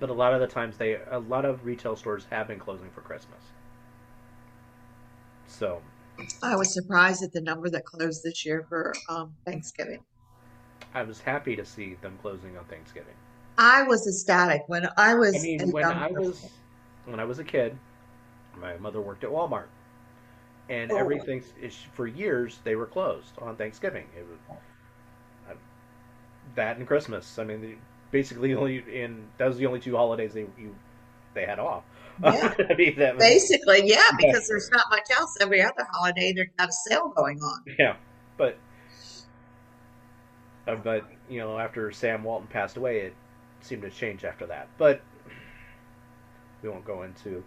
but 0.00 0.10
a 0.10 0.12
lot 0.12 0.34
of 0.34 0.40
the 0.40 0.46
times 0.46 0.76
they 0.76 0.98
a 1.10 1.18
lot 1.18 1.44
of 1.44 1.64
retail 1.64 1.96
stores 1.96 2.26
have 2.30 2.48
been 2.48 2.58
closing 2.58 2.90
for 2.90 3.00
Christmas. 3.00 3.40
So 5.46 5.80
I 6.42 6.56
was 6.56 6.72
surprised 6.72 7.22
at 7.22 7.32
the 7.32 7.40
number 7.40 7.70
that 7.70 7.84
closed 7.84 8.22
this 8.22 8.44
year 8.44 8.66
for 8.68 8.92
um, 9.08 9.34
Thanksgiving. 9.46 10.00
I 10.94 11.02
was 11.02 11.20
happy 11.20 11.56
to 11.56 11.64
see 11.64 11.96
them 12.00 12.18
closing 12.22 12.56
on 12.56 12.64
Thanksgiving. 12.64 13.14
I 13.58 13.82
was 13.82 14.06
ecstatic 14.06 14.62
when 14.68 14.88
I 14.96 15.14
was. 15.14 15.36
I 15.36 15.40
mean, 15.40 15.70
when 15.72 15.84
I 15.84 16.08
was 16.08 16.48
when 17.04 17.20
I 17.20 17.24
was 17.24 17.38
a 17.38 17.44
kid, 17.44 17.76
my 18.56 18.76
mother 18.76 19.00
worked 19.00 19.24
at 19.24 19.30
Walmart, 19.30 19.66
and 20.68 20.92
oh. 20.92 20.96
everything 20.96 21.42
for 21.92 22.06
years 22.06 22.58
they 22.64 22.76
were 22.76 22.86
closed 22.86 23.32
on 23.38 23.56
Thanksgiving. 23.56 24.06
It 24.16 24.26
was 24.28 24.58
uh, 25.50 25.54
that 26.54 26.76
and 26.76 26.86
Christmas. 26.86 27.38
I 27.38 27.44
mean, 27.44 27.78
basically 28.10 28.54
only 28.54 28.84
in 28.92 29.24
that 29.38 29.48
was 29.48 29.56
the 29.56 29.66
only 29.66 29.80
two 29.80 29.96
holidays 29.96 30.34
they 30.34 30.46
you 30.56 30.74
they 31.34 31.44
had 31.44 31.58
off. 31.58 31.82
Yeah. 32.22 32.54
I 32.70 32.74
mean, 32.74 32.96
was, 32.96 33.16
basically, 33.18 33.88
yeah, 33.88 34.00
because 34.16 34.34
yeah. 34.34 34.40
there's 34.48 34.70
not 34.70 34.86
much 34.90 35.08
else. 35.16 35.36
Every 35.40 35.62
other 35.62 35.86
holiday, 35.90 36.32
there's 36.32 36.48
got 36.56 36.68
a 36.68 36.72
sale 36.72 37.12
going 37.16 37.40
on. 37.40 37.64
Yeah, 37.78 37.96
but 38.36 38.56
uh, 40.68 40.76
but 40.76 41.04
you 41.28 41.40
know, 41.40 41.58
after 41.58 41.90
Sam 41.90 42.22
Walton 42.22 42.46
passed 42.48 42.76
away, 42.76 43.00
it 43.00 43.14
seemed 43.60 43.82
to 43.82 43.90
change 43.90 44.24
after 44.24 44.46
that. 44.46 44.68
But 44.76 45.00
we 46.62 46.68
won't 46.68 46.84
go 46.84 47.02
into 47.02 47.42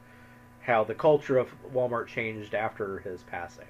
how 0.62 0.84
the 0.84 0.96
culture 0.96 1.38
of 1.38 1.50
Walmart 1.74 2.08
changed 2.08 2.54
after 2.54 3.00
his 3.00 3.24
passing. 3.24 3.66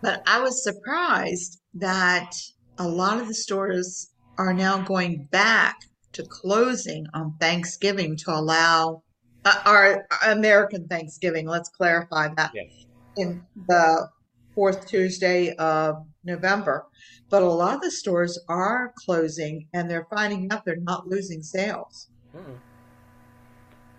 But 0.00 0.22
I 0.26 0.40
was 0.40 0.64
surprised 0.64 1.60
that 1.74 2.32
a 2.78 2.88
lot 2.88 3.20
of 3.20 3.28
the 3.28 3.34
stores 3.34 4.10
are 4.36 4.52
now 4.52 4.82
going 4.82 5.28
back 5.30 5.76
to 6.12 6.24
closing 6.24 7.06
on 7.14 7.36
Thanksgiving 7.38 8.16
to 8.18 8.32
allow 8.32 9.02
uh, 9.44 9.62
our 9.64 10.06
American 10.26 10.88
Thanksgiving. 10.88 11.46
Let's 11.46 11.68
clarify 11.68 12.28
that 12.36 12.50
yes. 12.54 12.86
in 13.16 13.44
the 13.68 14.08
fourth 14.54 14.86
Tuesday 14.86 15.54
of 15.54 16.04
November. 16.24 16.86
But 17.30 17.42
a 17.42 17.46
lot 17.46 17.74
of 17.74 17.80
the 17.82 17.90
stores 17.90 18.38
are 18.48 18.92
closing 19.04 19.68
and 19.72 19.90
they're 19.90 20.06
finding 20.10 20.50
out 20.50 20.64
they're 20.64 20.76
not 20.76 21.08
losing 21.08 21.42
sales. 21.42 22.08
Mm-mm. 22.36 22.58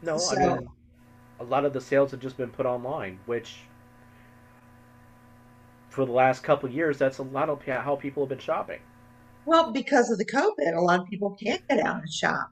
No, 0.02 0.18
so, 0.18 0.36
I 0.36 0.58
mean, 0.58 0.68
a 1.40 1.44
lot 1.44 1.66
of 1.66 1.74
the 1.74 1.82
sales 1.82 2.12
have 2.12 2.20
just 2.20 2.38
been 2.38 2.50
put 2.50 2.66
online, 2.66 3.20
which 3.26 3.56
for 5.90 6.06
the 6.06 6.12
last 6.12 6.44
couple 6.44 6.70
years, 6.70 6.98
that's 6.98 7.20
a 7.20 7.24
lot 7.24 7.50
of 7.50 7.64
how 7.64 7.96
people 7.96 8.24
have 8.24 8.30
been 8.30 8.40
shopping. 8.40 8.80
Well, 9.46 9.72
because 9.72 10.10
of 10.10 10.18
the 10.18 10.26
COVID, 10.26 10.76
a 10.76 10.82
lot 10.82 11.02
of 11.02 11.08
people 11.08 11.36
can't 11.42 11.66
get 11.68 11.80
out 11.80 11.98
and 11.98 12.12
shop. 12.12 12.50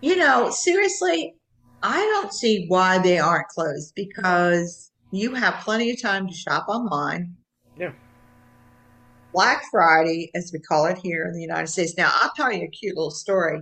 You 0.00 0.16
know, 0.16 0.50
seriously, 0.50 1.34
I 1.82 1.98
don't 1.98 2.32
see 2.32 2.66
why 2.68 2.98
they 2.98 3.18
aren't 3.18 3.48
closed 3.48 3.94
because 3.94 4.90
you 5.10 5.34
have 5.34 5.64
plenty 5.64 5.90
of 5.90 6.00
time 6.00 6.28
to 6.28 6.34
shop 6.34 6.66
online. 6.68 7.34
Yeah. 7.78 7.92
Black 9.36 9.64
Friday, 9.70 10.30
as 10.34 10.50
we 10.50 10.58
call 10.60 10.86
it 10.86 10.96
here 10.96 11.26
in 11.26 11.34
the 11.34 11.42
United 11.42 11.66
States. 11.66 11.94
Now, 11.98 12.10
I'll 12.10 12.32
tell 12.34 12.50
you 12.50 12.64
a 12.64 12.70
cute 12.70 12.96
little 12.96 13.10
story. 13.10 13.60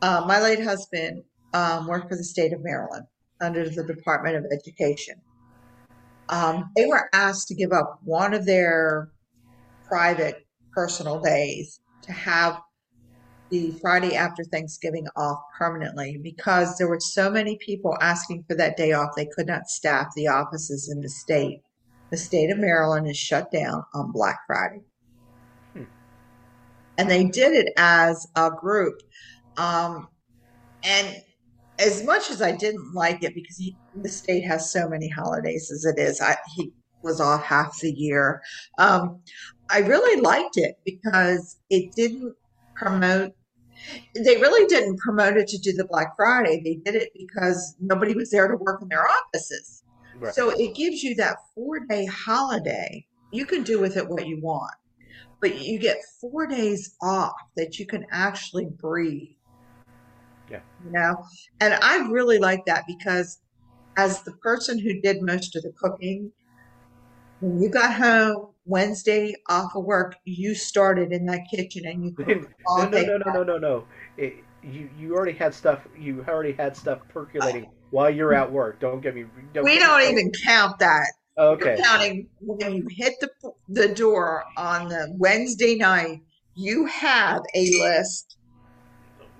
Uh, 0.00 0.24
my 0.24 0.40
late 0.40 0.62
husband 0.62 1.24
um, 1.52 1.88
worked 1.88 2.08
for 2.08 2.16
the 2.16 2.22
state 2.22 2.52
of 2.52 2.62
Maryland 2.62 3.06
under 3.40 3.68
the 3.68 3.82
Department 3.82 4.36
of 4.36 4.44
Education. 4.52 5.16
Um, 6.28 6.70
they 6.76 6.86
were 6.86 7.08
asked 7.12 7.48
to 7.48 7.56
give 7.56 7.72
up 7.72 7.98
one 8.04 8.34
of 8.34 8.46
their 8.46 9.10
private 9.88 10.46
personal 10.72 11.20
days 11.20 11.80
to 12.02 12.12
have 12.12 12.60
the 13.50 13.72
Friday 13.82 14.14
after 14.14 14.44
Thanksgiving 14.44 15.08
off 15.16 15.40
permanently 15.58 16.20
because 16.22 16.78
there 16.78 16.88
were 16.88 17.00
so 17.00 17.32
many 17.32 17.58
people 17.58 17.96
asking 18.00 18.44
for 18.46 18.54
that 18.54 18.76
day 18.76 18.92
off 18.92 19.16
they 19.16 19.26
could 19.26 19.48
not 19.48 19.66
staff 19.66 20.06
the 20.14 20.28
offices 20.28 20.88
in 20.88 21.00
the 21.00 21.08
state. 21.08 21.62
The 22.12 22.16
state 22.16 22.50
of 22.50 22.58
Maryland 22.58 23.08
is 23.08 23.16
shut 23.16 23.50
down 23.50 23.82
on 23.92 24.12
Black 24.12 24.38
Friday. 24.46 24.82
And 26.98 27.10
they 27.10 27.24
did 27.24 27.52
it 27.52 27.72
as 27.76 28.26
a 28.36 28.50
group. 28.50 29.00
Um, 29.56 30.08
and 30.82 31.22
as 31.78 32.04
much 32.04 32.30
as 32.30 32.40
I 32.40 32.52
didn't 32.52 32.94
like 32.94 33.22
it 33.22 33.34
because 33.34 33.56
he, 33.56 33.76
the 33.94 34.08
state 34.08 34.42
has 34.42 34.72
so 34.72 34.88
many 34.88 35.08
holidays 35.08 35.70
as 35.70 35.84
it 35.84 35.98
is, 35.98 36.20
I, 36.20 36.36
he 36.56 36.72
was 37.02 37.20
off 37.20 37.42
half 37.42 37.78
the 37.80 37.92
year. 37.92 38.42
Um, 38.78 39.20
I 39.70 39.80
really 39.80 40.20
liked 40.20 40.56
it 40.56 40.76
because 40.84 41.58
it 41.70 41.92
didn't 41.94 42.34
promote. 42.74 43.32
They 44.14 44.36
really 44.36 44.66
didn't 44.66 44.98
promote 44.98 45.36
it 45.36 45.48
to 45.48 45.58
do 45.58 45.72
the 45.72 45.84
Black 45.84 46.16
Friday. 46.16 46.62
They 46.64 46.76
did 46.90 47.00
it 47.00 47.10
because 47.14 47.76
nobody 47.80 48.14
was 48.14 48.30
there 48.30 48.48
to 48.48 48.56
work 48.56 48.80
in 48.82 48.88
their 48.88 49.06
offices. 49.06 49.82
Right. 50.18 50.34
So 50.34 50.50
it 50.50 50.74
gives 50.74 51.02
you 51.02 51.14
that 51.16 51.36
four 51.54 51.80
day 51.80 52.06
holiday. 52.06 53.06
You 53.32 53.44
can 53.44 53.62
do 53.62 53.78
with 53.78 53.96
it 53.96 54.08
what 54.08 54.26
you 54.26 54.40
want, 54.40 54.74
but 55.40 55.60
you 55.60 55.78
get 55.78 55.98
four 56.20 56.46
days 56.46 56.96
off 57.02 57.34
that 57.56 57.78
you 57.78 57.86
can 57.86 58.06
actually 58.10 58.66
breathe 58.66 59.28
yeah. 60.50 60.60
You 60.84 60.92
know, 60.92 61.24
and 61.60 61.74
I 61.74 62.08
really 62.08 62.38
like 62.38 62.64
that 62.66 62.84
because 62.86 63.40
as 63.96 64.22
the 64.22 64.32
person 64.32 64.78
who 64.78 65.00
did 65.00 65.22
most 65.22 65.56
of 65.56 65.62
the 65.62 65.72
cooking, 65.72 66.30
when 67.40 67.60
you 67.60 67.68
got 67.68 67.94
home 67.94 68.48
Wednesday 68.64 69.34
off 69.48 69.74
of 69.74 69.84
work, 69.84 70.16
you 70.24 70.54
started 70.54 71.12
in 71.12 71.26
that 71.26 71.46
kitchen 71.50 71.84
and 71.86 72.04
you 72.04 72.12
cooked 72.12 72.52
all 72.66 72.84
no, 72.84 72.90
day. 72.90 73.06
No, 73.06 73.18
no, 73.18 73.24
no, 73.26 73.32
no, 73.32 73.42
no, 73.42 73.58
no. 73.58 73.84
It, 74.16 74.34
you 74.62 74.88
you 74.98 75.14
already 75.14 75.36
had 75.36 75.54
stuff. 75.54 75.80
You 75.98 76.24
already 76.28 76.52
had 76.52 76.76
stuff 76.76 77.00
percolating 77.08 77.68
while 77.90 78.10
you're 78.10 78.34
at 78.34 78.50
work. 78.50 78.80
Don't 78.80 79.00
get 79.00 79.14
me. 79.14 79.24
Don't 79.52 79.64
we 79.64 79.78
don't 79.78 80.00
me 80.00 80.10
even 80.10 80.32
count 80.44 80.78
that. 80.80 81.06
Okay. 81.38 81.76
You're 81.76 81.84
counting 81.84 82.28
when 82.40 82.74
you 82.74 82.86
hit 82.90 83.14
the 83.20 83.30
the 83.68 83.88
door 83.94 84.44
on 84.56 84.88
the 84.88 85.14
Wednesday 85.18 85.76
night. 85.76 86.22
You 86.54 86.86
have 86.86 87.42
a 87.54 87.70
list 87.78 88.38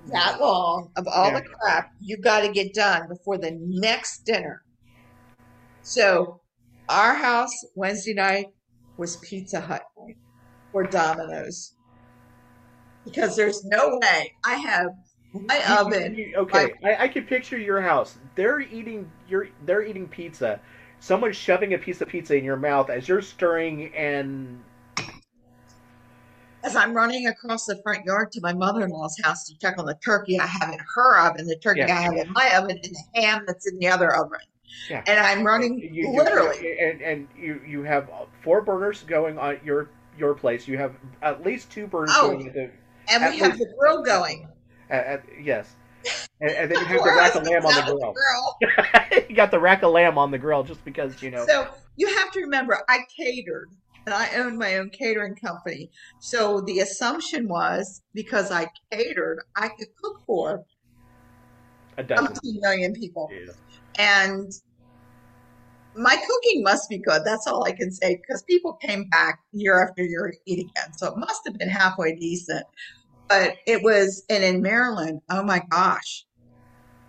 that 0.08 0.38
long 0.40 0.90
of 0.96 1.06
all 1.08 1.28
yeah. 1.28 1.40
the 1.40 1.46
crap 1.46 1.90
you 2.00 2.18
got 2.18 2.40
to 2.40 2.52
get 2.52 2.74
done 2.74 3.08
before 3.08 3.38
the 3.38 3.56
next 3.60 4.24
dinner. 4.24 4.62
So, 5.82 6.40
our 6.88 7.14
house 7.14 7.52
Wednesday 7.74 8.14
night 8.14 8.46
was 8.96 9.16
Pizza 9.16 9.60
Hut 9.60 9.82
or 10.72 10.84
Domino's 10.84 11.74
because 13.04 13.36
there's 13.36 13.64
no 13.64 13.98
way 14.02 14.34
I 14.44 14.54
have 14.54 14.88
my 15.32 15.78
oven. 15.78 16.32
okay, 16.36 16.72
my, 16.82 16.90
I, 16.90 17.04
I 17.04 17.08
can 17.08 17.24
picture 17.24 17.58
your 17.58 17.80
house. 17.80 18.16
They're 18.34 18.60
eating. 18.60 19.10
You're. 19.28 19.48
They're 19.64 19.82
eating 19.82 20.08
pizza. 20.08 20.60
Someone's 21.00 21.36
shoving 21.36 21.74
a 21.74 21.78
piece 21.78 22.00
of 22.00 22.08
pizza 22.08 22.36
in 22.36 22.44
your 22.44 22.56
mouth 22.56 22.90
as 22.90 23.08
you're 23.08 23.22
stirring 23.22 23.94
and 23.94 24.60
as 26.66 26.74
I'm 26.74 26.94
running 26.94 27.28
across 27.28 27.64
the 27.64 27.80
front 27.82 28.04
yard 28.04 28.32
to 28.32 28.40
my 28.40 28.52
mother-in-law's 28.52 29.16
house 29.22 29.46
to 29.46 29.56
check 29.58 29.78
on 29.78 29.86
the 29.86 29.94
turkey 30.04 30.40
I 30.40 30.46
have 30.46 30.72
in 30.72 30.80
her 30.94 31.18
oven, 31.20 31.46
the 31.46 31.56
turkey 31.56 31.80
yeah. 31.80 31.96
I 31.96 32.02
have 32.02 32.14
in 32.14 32.32
my 32.32 32.50
oven, 32.56 32.80
and 32.82 32.94
the 32.94 33.22
ham 33.22 33.44
that's 33.46 33.68
in 33.70 33.78
the 33.78 33.86
other 33.86 34.14
oven. 34.14 34.40
Yeah. 34.90 35.04
And 35.06 35.18
I'm 35.18 35.46
running 35.46 35.78
you, 35.78 36.10
literally. 36.10 36.58
You, 36.60 36.72
and 36.72 37.00
and 37.00 37.28
you 37.38 37.60
you 37.66 37.82
have 37.84 38.10
four 38.42 38.62
burners 38.62 39.04
going 39.04 39.38
on 39.38 39.60
your 39.64 39.90
your 40.18 40.34
place. 40.34 40.66
You 40.66 40.76
have 40.76 40.94
at 41.22 41.44
least 41.44 41.70
two 41.70 41.86
burners 41.86 42.10
oh, 42.14 42.32
going. 42.32 42.72
and 43.08 43.32
we 43.32 43.38
have 43.38 43.58
the 43.58 43.72
grill 43.78 44.02
going. 44.02 44.48
At, 44.90 45.06
at, 45.06 45.24
yes. 45.40 45.74
And, 46.40 46.50
and 46.50 46.70
then 46.70 46.78
you 46.80 46.86
have 46.86 47.04
the 47.04 47.14
rack 47.16 47.34
of 47.34 47.46
lamb 47.46 47.66
on 47.66 47.74
the 47.74 47.92
grill. 47.92 48.14
grill. 48.14 49.24
you 49.28 49.36
got 49.36 49.50
the 49.50 49.58
rack 49.58 49.82
of 49.82 49.92
lamb 49.92 50.18
on 50.18 50.30
the 50.30 50.38
grill 50.38 50.62
just 50.62 50.84
because 50.84 51.22
you 51.22 51.30
know. 51.30 51.46
So 51.46 51.68
you 51.96 52.08
have 52.16 52.30
to 52.32 52.40
remember, 52.40 52.78
I 52.88 53.00
catered 53.16 53.70
and 54.06 54.14
I 54.14 54.30
owned 54.36 54.58
my 54.58 54.76
own 54.76 54.90
catering 54.90 55.34
company. 55.34 55.90
So 56.20 56.60
the 56.60 56.80
assumption 56.80 57.48
was 57.48 58.02
because 58.14 58.50
I 58.50 58.68
catered, 58.92 59.40
I 59.56 59.68
could 59.68 59.88
cook 60.00 60.22
for 60.26 60.64
a 61.98 62.04
dozen. 62.04 62.26
17 62.26 62.60
million 62.60 62.92
people. 62.92 63.30
Yeah. 63.32 63.52
And 63.98 64.52
my 65.96 66.14
cooking 66.14 66.62
must 66.62 66.88
be 66.90 66.98
good. 66.98 67.22
That's 67.24 67.46
all 67.46 67.64
I 67.64 67.72
can 67.72 67.90
say 67.90 68.16
because 68.16 68.42
people 68.42 68.74
came 68.74 69.08
back 69.08 69.40
year 69.52 69.82
after 69.82 70.04
year 70.04 70.30
to 70.30 70.36
eat 70.44 70.60
again. 70.60 70.92
So 70.96 71.08
it 71.08 71.16
must 71.16 71.40
have 71.46 71.58
been 71.58 71.70
halfway 71.70 72.14
decent. 72.14 72.64
But 73.28 73.56
it 73.66 73.82
was, 73.82 74.24
and 74.30 74.44
in 74.44 74.62
Maryland, 74.62 75.20
oh 75.30 75.42
my 75.42 75.62
gosh, 75.70 76.25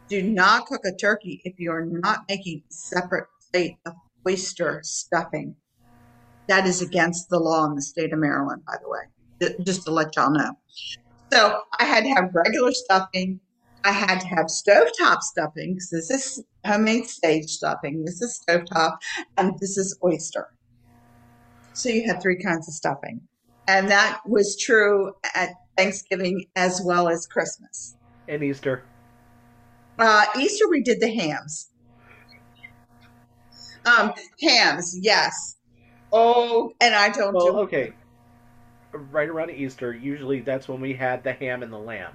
do 0.10 0.24
not 0.24 0.66
cook 0.68 0.82
a 0.86 0.96
turkey 0.96 1.42
if 1.44 1.60
you're 1.60 1.86
not 1.86 2.22
making 2.30 2.64
a 2.70 2.74
separate 2.74 3.28
plate 3.52 3.78
of 3.86 3.94
oyster 4.28 4.82
stuffing. 4.84 5.56
That 6.48 6.66
is 6.66 6.82
against 6.82 7.30
the 7.30 7.40
law 7.40 7.66
in 7.66 7.76
the 7.76 7.82
state 7.82 8.14
of 8.14 8.20
Maryland, 8.20 8.64
by 8.66 8.78
the 8.82 8.90
way, 8.90 9.56
just 9.66 9.84
to 9.84 9.92
let 9.92 10.16
y'all 10.16 10.32
know. 10.32 10.54
So 11.32 11.60
I 11.78 11.84
had 11.84 12.04
to 12.04 12.10
have 12.10 12.34
regular 12.34 12.72
stuffing. 12.72 13.42
I 13.84 13.92
had 13.92 14.20
to 14.22 14.28
have 14.28 14.46
stovetop 14.46 15.22
stuffing 15.22 15.74
because 15.74 15.90
this 15.90 16.10
is 16.10 16.44
homemade 16.66 17.08
stage 17.08 17.50
stuffing. 17.50 18.06
This 18.06 18.22
is 18.22 18.42
stovetop, 18.48 18.98
and 19.38 19.58
this 19.60 19.78
is 19.78 19.98
oyster. 20.04 20.48
So 21.74 21.90
you 21.90 22.08
had 22.08 22.22
three 22.22 22.42
kinds 22.42 22.68
of 22.68 22.74
stuffing. 22.74 23.22
And 23.68 23.90
that 23.90 24.22
was 24.26 24.58
true 24.58 25.14
at 25.36 25.50
Thanksgiving 25.78 26.46
as 26.56 26.82
well 26.84 27.10
as 27.10 27.28
Christmas. 27.28 27.96
And 28.30 28.42
Easter. 28.42 28.84
Uh, 30.00 30.26
Easter, 30.38 30.68
we 30.70 30.82
did 30.82 31.00
the 31.00 31.14
hams. 31.14 31.70
Um, 33.86 34.14
hams, 34.42 34.98
yes. 35.02 35.56
Oh, 36.12 36.74
and 36.82 36.94
I 36.96 37.10
don't 37.10 37.34
Well, 37.34 37.44
do 37.44 37.60
okay. 37.62 37.94
Right 38.94 39.30
around 39.30 39.52
Easter, 39.52 39.94
usually 39.94 40.42
that's 40.42 40.68
when 40.68 40.82
we 40.82 40.94
had 40.94 41.24
the 41.24 41.34
ham 41.34 41.64
and 41.64 41.72
the 41.72 41.78
lamb. 41.78 42.14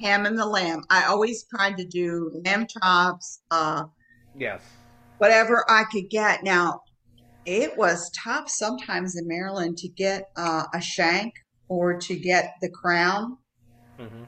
ham 0.00 0.26
and 0.26 0.38
the 0.38 0.46
lamb. 0.46 0.82
I 0.90 1.04
always 1.04 1.44
tried 1.44 1.76
to 1.78 1.84
do 1.84 2.30
lamb 2.44 2.66
chops, 2.66 3.40
uh, 3.50 3.84
Yes. 4.38 4.62
whatever 5.18 5.64
I 5.68 5.84
could 5.90 6.08
get. 6.10 6.42
Now, 6.44 6.80
it 7.44 7.76
was 7.76 8.10
tough 8.24 8.48
sometimes 8.48 9.16
in 9.16 9.26
Maryland 9.28 9.76
to 9.78 9.88
get 9.88 10.24
uh, 10.36 10.64
a 10.74 10.80
shank 10.80 11.34
or 11.68 11.98
to 11.98 12.16
get 12.18 12.54
the 12.60 12.70
crown 12.70 13.38
hmm 13.98 14.24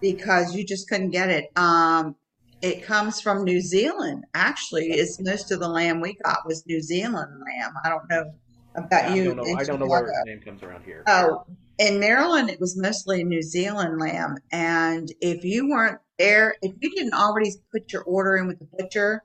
because 0.00 0.54
you 0.54 0.64
just 0.64 0.88
couldn't 0.88 1.10
get 1.10 1.30
it. 1.30 1.50
Um, 1.56 2.16
it 2.60 2.82
comes 2.82 3.20
from 3.20 3.44
New 3.44 3.60
Zealand. 3.60 4.24
Actually, 4.34 4.92
is 4.92 5.20
most 5.20 5.50
of 5.52 5.60
the 5.60 5.68
lamb 5.68 6.00
we 6.00 6.14
got 6.24 6.46
was 6.46 6.66
New 6.66 6.80
Zealand 6.80 7.30
lamb. 7.30 7.72
I 7.84 7.88
don't 7.88 8.08
know 8.08 8.32
about 8.74 9.10
I 9.10 9.14
you. 9.14 9.34
don't 9.34 9.36
know. 9.36 9.56
I 9.56 9.64
don't 9.64 9.80
know 9.80 9.86
where 9.86 10.06
its 10.06 10.18
name 10.26 10.40
comes 10.40 10.62
around 10.62 10.84
here. 10.84 11.02
Oh, 11.06 11.44
in 11.78 12.00
Maryland, 12.00 12.50
it 12.50 12.60
was 12.60 12.76
mostly 12.76 13.22
New 13.22 13.42
Zealand 13.42 14.00
lamb. 14.00 14.36
And 14.50 15.12
if 15.20 15.44
you 15.44 15.68
weren't 15.68 16.00
there, 16.18 16.56
if 16.62 16.74
you 16.80 16.90
didn't 16.90 17.14
already 17.14 17.52
put 17.70 17.92
your 17.92 18.02
order 18.02 18.36
in 18.36 18.48
with 18.48 18.58
the 18.58 18.66
butcher, 18.76 19.22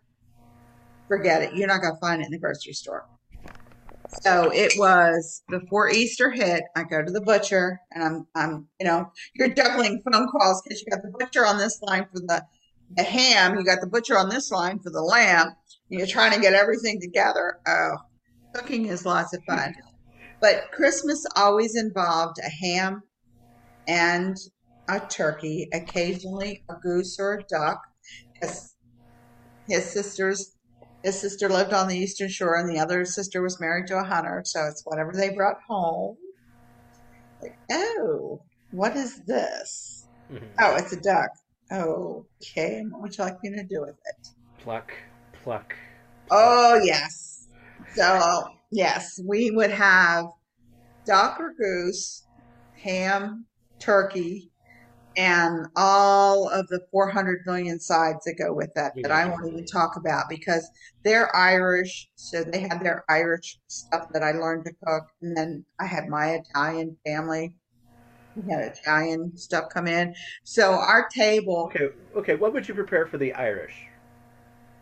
forget 1.07 1.41
it. 1.41 1.55
You're 1.55 1.67
not 1.67 1.81
going 1.81 1.95
to 1.95 1.99
find 1.99 2.21
it 2.21 2.25
in 2.25 2.31
the 2.31 2.37
grocery 2.37 2.73
store. 2.73 3.07
So 4.21 4.51
it 4.51 4.73
was 4.77 5.43
before 5.49 5.89
Easter 5.89 6.31
hit. 6.31 6.63
I 6.75 6.83
go 6.83 7.03
to 7.03 7.11
the 7.11 7.21
butcher, 7.21 7.79
and 7.91 8.03
I'm, 8.03 8.27
I'm, 8.35 8.67
you 8.79 8.85
know, 8.85 9.11
you're 9.35 9.53
juggling 9.53 10.01
phone 10.03 10.27
calls 10.29 10.61
because 10.61 10.81
you 10.81 10.87
got 10.89 11.01
the 11.01 11.11
butcher 11.17 11.45
on 11.45 11.57
this 11.57 11.81
line 11.81 12.05
for 12.05 12.19
the, 12.19 12.43
the 12.95 13.03
ham, 13.03 13.57
you 13.57 13.63
got 13.63 13.81
the 13.81 13.87
butcher 13.87 14.17
on 14.17 14.29
this 14.29 14.51
line 14.51 14.79
for 14.79 14.91
the 14.91 15.01
lamb. 15.01 15.47
and 15.89 15.99
You're 15.99 16.07
trying 16.07 16.33
to 16.33 16.39
get 16.39 16.53
everything 16.53 16.99
together. 17.01 17.59
Oh, 17.67 17.95
cooking 18.53 18.85
is 18.87 19.05
lots 19.05 19.33
of 19.33 19.43
fun. 19.45 19.73
But 20.39 20.71
Christmas 20.73 21.25
always 21.35 21.75
involved 21.75 22.37
a 22.45 22.49
ham 22.49 23.01
and 23.87 24.37
a 24.89 24.99
turkey, 24.99 25.69
occasionally 25.73 26.63
a 26.69 26.75
goose 26.75 27.17
or 27.19 27.35
a 27.35 27.43
duck. 27.43 27.81
His, 28.41 28.75
his 29.67 29.85
sisters, 29.85 30.52
his 31.03 31.19
sister 31.19 31.49
lived 31.49 31.73
on 31.73 31.87
the 31.87 31.97
eastern 31.97 32.29
shore, 32.29 32.55
and 32.55 32.69
the 32.69 32.79
other 32.79 33.05
sister 33.05 33.41
was 33.41 33.59
married 33.59 33.87
to 33.87 33.97
a 33.97 34.03
hunter, 34.03 34.41
so 34.45 34.65
it's 34.65 34.83
whatever 34.85 35.11
they 35.13 35.29
brought 35.29 35.57
home. 35.67 36.17
Like, 37.41 37.57
oh, 37.71 38.41
what 38.71 38.95
is 38.95 39.21
this? 39.25 40.07
Mhm. 40.31 40.49
Oh, 40.59 40.75
it's 40.75 40.93
a 40.93 41.01
duck. 41.01 41.29
Oh, 41.71 42.25
Okay, 42.41 42.77
and 42.77 42.91
what 42.91 43.01
would 43.01 43.17
you 43.17 43.23
like 43.23 43.43
me 43.43 43.49
to 43.51 43.63
do 43.63 43.81
with 43.81 43.97
it? 44.05 44.27
Pluck, 44.59 44.93
pluck. 45.43 45.75
Oh, 46.31 46.79
yes. 46.83 47.47
So, 47.95 48.47
yes, 48.71 49.19
we 49.27 49.51
would 49.51 49.71
have 49.71 50.25
duck 51.05 51.39
or 51.39 51.53
goose, 51.53 52.25
ham, 52.81 53.45
turkey, 53.79 54.52
and 55.15 55.67
all 55.75 56.49
of 56.49 56.67
the 56.67 56.81
400 56.91 57.41
million 57.45 57.79
sides 57.79 58.25
that 58.25 58.35
go 58.37 58.53
with 58.53 58.69
that 58.75 58.93
that 59.01 59.11
I 59.11 59.25
won't 59.25 59.47
even 59.47 59.65
talk 59.65 59.95
about 59.97 60.25
because 60.29 60.67
they're 61.03 61.35
Irish. 61.35 62.09
So 62.15 62.43
they 62.43 62.61
had 62.61 62.81
their 62.83 63.03
Irish 63.09 63.59
stuff 63.67 64.07
that 64.13 64.23
I 64.23 64.31
learned 64.31 64.65
to 64.65 64.73
cook. 64.85 65.03
And 65.21 65.35
then 65.37 65.65
I 65.79 65.85
had 65.85 66.07
my 66.07 66.31
Italian 66.31 66.97
family. 67.05 67.55
We 68.35 68.51
had 68.51 68.63
Italian 68.63 69.37
stuff 69.37 69.65
come 69.71 69.87
in. 69.87 70.15
So 70.43 70.73
our 70.73 71.07
table, 71.15 71.71
Okay, 71.75 71.89
okay. 72.17 72.35
What 72.35 72.53
would 72.53 72.67
you 72.67 72.73
prepare 72.73 73.05
for 73.05 73.17
the 73.17 73.33
Irish 73.33 73.75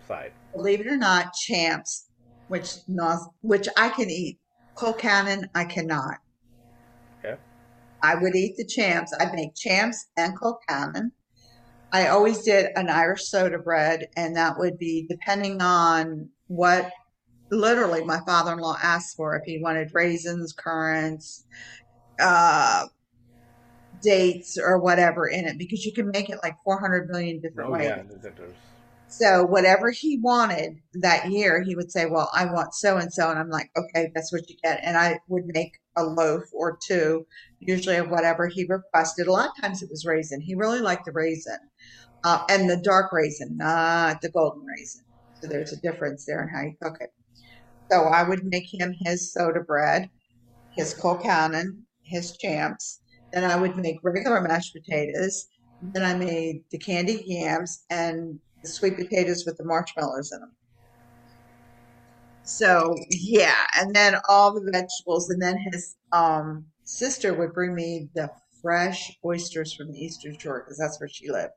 side? 0.07 0.31
believe 0.53 0.81
it 0.81 0.87
or 0.87 0.97
not, 0.97 1.33
champs, 1.33 2.07
which 2.47 2.71
which 3.41 3.67
I 3.77 3.89
can 3.89 4.09
eat. 4.09 4.39
Colcannon, 4.77 5.49
I 5.53 5.65
cannot. 5.65 6.17
I 8.03 8.15
would 8.15 8.35
eat 8.35 8.55
the 8.57 8.65
champs. 8.65 9.13
I'd 9.19 9.33
make 9.33 9.55
champs 9.55 10.07
and 10.17 10.37
colcannon. 10.37 11.11
I 11.93 12.07
always 12.07 12.43
did 12.43 12.67
an 12.75 12.89
Irish 12.89 13.25
soda 13.27 13.59
bread, 13.59 14.07
and 14.15 14.35
that 14.37 14.57
would 14.57 14.77
be 14.77 15.05
depending 15.09 15.61
on 15.61 16.29
what 16.47 16.89
literally 17.51 18.03
my 18.03 18.19
father 18.25 18.53
in 18.53 18.59
law 18.59 18.77
asked 18.81 19.15
for. 19.17 19.35
If 19.35 19.43
he 19.45 19.61
wanted 19.61 19.91
raisins, 19.93 20.53
currants, 20.53 21.45
uh, 22.19 22.85
dates, 24.01 24.57
or 24.57 24.79
whatever 24.79 25.27
in 25.27 25.45
it, 25.45 25.57
because 25.57 25.85
you 25.85 25.93
can 25.93 26.09
make 26.11 26.29
it 26.29 26.39
like 26.41 26.55
400 26.63 27.09
million 27.09 27.41
different 27.41 27.69
Oh 27.69 27.73
ways. 27.73 27.83
yeah, 27.83 27.95
th- 28.03 28.21
th- 28.21 28.35
there's- 28.35 28.55
So 29.13 29.43
whatever 29.43 29.91
he 29.91 30.19
wanted 30.19 30.77
that 30.93 31.29
year, 31.29 31.61
he 31.61 31.75
would 31.75 31.91
say, 31.91 32.05
"Well, 32.05 32.29
I 32.33 32.45
want 32.45 32.73
so 32.73 32.95
and 32.95 33.11
so," 33.13 33.29
and 33.29 33.37
I'm 33.37 33.49
like, 33.49 33.69
"Okay, 33.75 34.09
that's 34.15 34.31
what 34.31 34.49
you 34.49 34.55
get." 34.63 34.79
And 34.83 34.97
I 34.97 35.19
would 35.27 35.47
make 35.47 35.73
a 35.97 36.03
loaf 36.05 36.43
or 36.53 36.77
two, 36.81 37.27
usually 37.59 37.97
of 37.97 38.09
whatever 38.09 38.47
he 38.47 38.63
requested. 38.63 39.27
A 39.27 39.31
lot 39.33 39.49
of 39.49 39.61
times 39.61 39.83
it 39.83 39.89
was 39.89 40.05
raisin. 40.05 40.39
He 40.39 40.55
really 40.55 40.79
liked 40.79 41.03
the 41.05 41.11
raisin, 41.11 41.59
uh, 42.23 42.45
and 42.49 42.69
the 42.69 42.77
dark 42.77 43.11
raisin, 43.11 43.57
not 43.57 44.21
the 44.21 44.29
golden 44.31 44.65
raisin. 44.65 45.03
So 45.33 45.47
there's 45.47 45.73
a 45.73 45.81
difference 45.81 46.25
there 46.25 46.41
in 46.41 46.49
how 46.49 46.61
you 46.61 46.75
cook 46.81 47.01
it. 47.01 47.13
So 47.91 48.03
I 48.03 48.23
would 48.23 48.45
make 48.45 48.73
him 48.73 48.95
his 49.01 49.33
soda 49.33 49.59
bread, 49.59 50.09
his 50.73 50.93
colcannon, 50.93 51.85
his 52.03 52.37
champs. 52.37 53.01
Then 53.33 53.43
I 53.43 53.57
would 53.57 53.75
make 53.75 53.97
regular 54.03 54.39
mashed 54.39 54.73
potatoes. 54.73 55.47
Then 55.81 56.03
I 56.03 56.13
made 56.13 56.63
the 56.71 56.79
candied 56.79 57.25
yams 57.25 57.83
and 57.89 58.39
the 58.61 58.69
sweet 58.69 58.95
potatoes 58.95 59.43
with 59.45 59.57
the 59.57 59.65
marshmallows 59.65 60.31
in 60.31 60.39
them. 60.39 60.51
So 62.43 62.95
yeah, 63.09 63.55
and 63.75 63.95
then 63.95 64.15
all 64.27 64.53
the 64.53 64.69
vegetables, 64.71 65.29
and 65.29 65.41
then 65.41 65.57
his 65.71 65.95
um, 66.11 66.65
sister 66.83 67.33
would 67.33 67.53
bring 67.53 67.73
me 67.75 68.09
the 68.15 68.29
fresh 68.61 69.11
oysters 69.25 69.73
from 69.73 69.91
the 69.91 69.99
Eastern 69.99 70.37
Shore 70.37 70.63
because 70.63 70.77
that's 70.77 70.99
where 70.99 71.09
she 71.09 71.29
lived. 71.29 71.53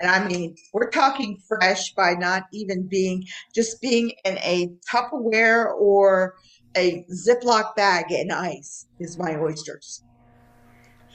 And 0.00 0.10
I 0.10 0.26
mean, 0.26 0.54
we're 0.72 0.90
talking 0.90 1.38
fresh 1.48 1.92
by 1.94 2.14
not 2.14 2.44
even 2.52 2.88
being 2.88 3.24
just 3.54 3.80
being 3.80 4.12
in 4.24 4.38
a 4.38 4.70
Tupperware 4.92 5.72
or 5.74 6.34
a 6.76 7.04
Ziploc 7.26 7.74
bag 7.74 8.12
in 8.12 8.30
ice 8.30 8.86
is 9.00 9.18
my 9.18 9.36
oysters. 9.36 10.02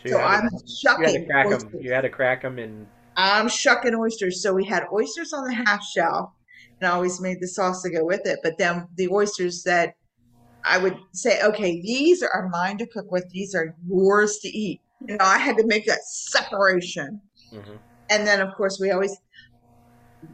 so 0.06 0.12
So 0.12 0.20
I'm 0.20 0.50
to, 0.50 0.56
you 0.56 1.06
had 1.06 1.12
to 1.14 1.20
shucking 1.20 1.26
crack 1.28 1.50
them. 1.50 1.72
You 1.82 1.94
had 1.94 2.02
to 2.02 2.10
crack 2.10 2.42
them 2.42 2.60
in. 2.60 2.88
I'm 3.16 3.48
shucking 3.48 3.96
oysters. 3.96 4.42
So 4.42 4.54
we 4.54 4.66
had 4.66 4.84
oysters 4.92 5.34
on 5.34 5.46
the 5.46 5.54
half 5.54 5.84
shell, 5.84 6.36
and 6.80 6.88
I 6.90 6.94
always 6.94 7.22
made 7.22 7.38
the 7.40 7.48
sauce 7.48 7.82
to 7.84 7.92
go 7.92 8.04
with 8.06 8.26
it. 8.26 8.40
But 8.44 8.58
then 8.58 8.88
the 8.96 9.10
oysters 9.10 9.64
that 9.64 9.96
I 10.66 10.78
would 10.78 10.98
say, 11.12 11.42
okay, 11.42 11.82
these 11.82 12.24
are 12.24 12.50
mine 12.50 12.78
to 12.78 12.88
cook 12.88 13.12
with. 13.12 13.30
These 13.30 13.54
are 13.54 13.76
yours 13.88 14.40
to 14.40 14.48
eat. 14.48 14.82
You 15.06 15.18
know, 15.18 15.26
I 15.26 15.38
had 15.38 15.58
to 15.58 15.68
make 15.68 15.86
that 15.86 16.04
separation. 16.04 17.22
Mhm. 17.52 17.80
And 18.10 18.26
then, 18.26 18.42
of 18.42 18.56
course, 18.56 18.80
we 18.80 18.92
always, 18.92 19.16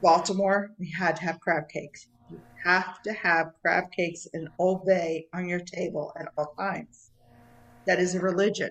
Baltimore, 0.01 0.71
we 0.77 0.91
had 0.91 1.15
to 1.17 1.23
have 1.23 1.39
crab 1.39 1.69
cakes. 1.69 2.07
You 2.29 2.39
have 2.63 3.01
to 3.03 3.13
have 3.13 3.53
crab 3.61 3.91
cakes 3.91 4.27
in 4.33 4.47
Old 4.59 4.85
Bay 4.85 5.27
on 5.33 5.47
your 5.47 5.59
table 5.59 6.13
at 6.19 6.27
all 6.37 6.53
times. 6.57 7.09
That 7.87 7.99
is 7.99 8.13
a 8.13 8.19
religion. 8.19 8.69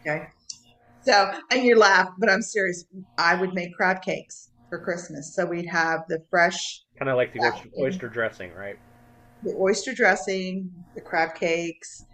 Okay. 0.00 0.28
So, 1.06 1.32
and 1.52 1.62
you 1.62 1.78
laugh, 1.78 2.08
but 2.18 2.28
I'm 2.28 2.42
serious. 2.42 2.84
I 3.16 3.36
would 3.36 3.54
make 3.54 3.74
crab 3.76 4.02
cakes 4.02 4.50
for 4.68 4.82
Christmas. 4.82 5.34
So 5.36 5.46
we'd 5.46 5.66
have 5.66 6.00
the 6.08 6.18
fresh, 6.30 6.82
Kind 6.98 7.08
of 7.08 7.16
like 7.16 7.32
the 7.32 7.40
oyster, 7.40 7.68
oyster 7.78 8.08
dressing, 8.08 8.52
right? 8.54 8.76
the 9.42 9.54
oyster 9.54 9.94
dressing, 9.94 10.68
the 10.94 11.00
crab 11.00 11.34
cakes. 11.36 12.04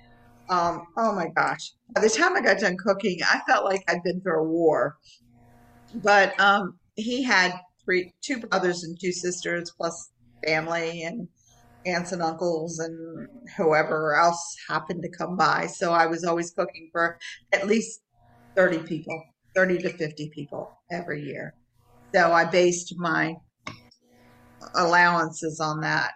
Um, 0.51 0.83
oh 0.99 1.15
my 1.15 1.29
gosh. 1.35 1.73
By 1.95 2.03
the 2.03 2.11
time 2.11 2.37
I 2.37 2.43
got 2.43 2.59
done 2.59 2.77
cooking, 2.77 3.21
I 3.23 3.41
felt 3.49 3.65
like 3.65 3.83
I'd 3.89 4.03
been 4.03 4.21
through 4.21 4.41
a 4.41 4.45
war. 4.45 4.97
But 5.95 6.39
um, 6.39 6.79
he 6.97 7.23
had 7.23 7.55
three, 7.85 8.13
two 8.21 8.41
brothers 8.41 8.85
and 8.85 8.99
two 9.01 9.13
sisters, 9.13 9.73
plus 9.75 10.11
family 10.45 11.03
and 11.03 11.29
aunts 11.87 12.13
and 12.13 12.23
uncles 12.23 12.79
and 12.79 13.29
whoever 13.57 14.15
else 14.17 14.57
happened 14.69 15.03
to 15.03 15.09
come 15.17 15.37
by. 15.37 15.67
So 15.67 15.93
I 15.93 16.07
was 16.07 16.25
always 16.25 16.51
cooking 16.51 16.91
for 16.93 17.19
at 17.53 17.67
least 17.67 18.03
30 18.57 18.79
people, 18.81 19.23
30 19.55 19.79
to 19.79 19.91
50 19.91 20.31
people 20.35 20.79
every 20.91 21.23
year. 21.23 21.55
So 22.15 22.33
I 22.33 22.45
based 22.45 22.95
my 22.97 23.35
allowances 24.75 25.61
on 25.61 25.81
that. 25.81 26.13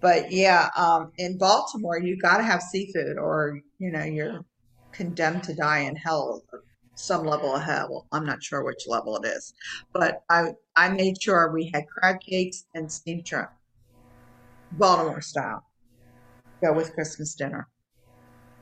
But 0.00 0.32
yeah, 0.32 0.70
um, 0.76 1.12
in 1.18 1.36
Baltimore, 1.36 1.98
you 1.98 2.16
got 2.16 2.38
to 2.38 2.42
have 2.42 2.62
seafood 2.62 3.18
or, 3.18 3.60
you 3.78 3.90
know, 3.90 4.04
you're 4.04 4.40
condemned 4.92 5.42
to 5.44 5.54
die 5.54 5.80
in 5.80 5.96
hell, 5.96 6.42
some 6.94 7.24
level 7.24 7.54
of 7.54 7.62
hell. 7.62 8.06
I'm 8.12 8.24
not 8.24 8.42
sure 8.42 8.64
which 8.64 8.86
level 8.88 9.16
it 9.16 9.26
is. 9.26 9.52
But 9.92 10.22
I, 10.30 10.52
I 10.74 10.88
made 10.88 11.20
sure 11.20 11.52
we 11.52 11.70
had 11.74 11.84
crab 11.88 12.20
cakes 12.20 12.64
and 12.74 12.90
steamed 12.90 13.28
shrimp, 13.28 13.50
Baltimore 14.72 15.20
style, 15.20 15.64
go 16.64 16.72
with 16.72 16.94
Christmas 16.94 17.34
dinner. 17.34 17.68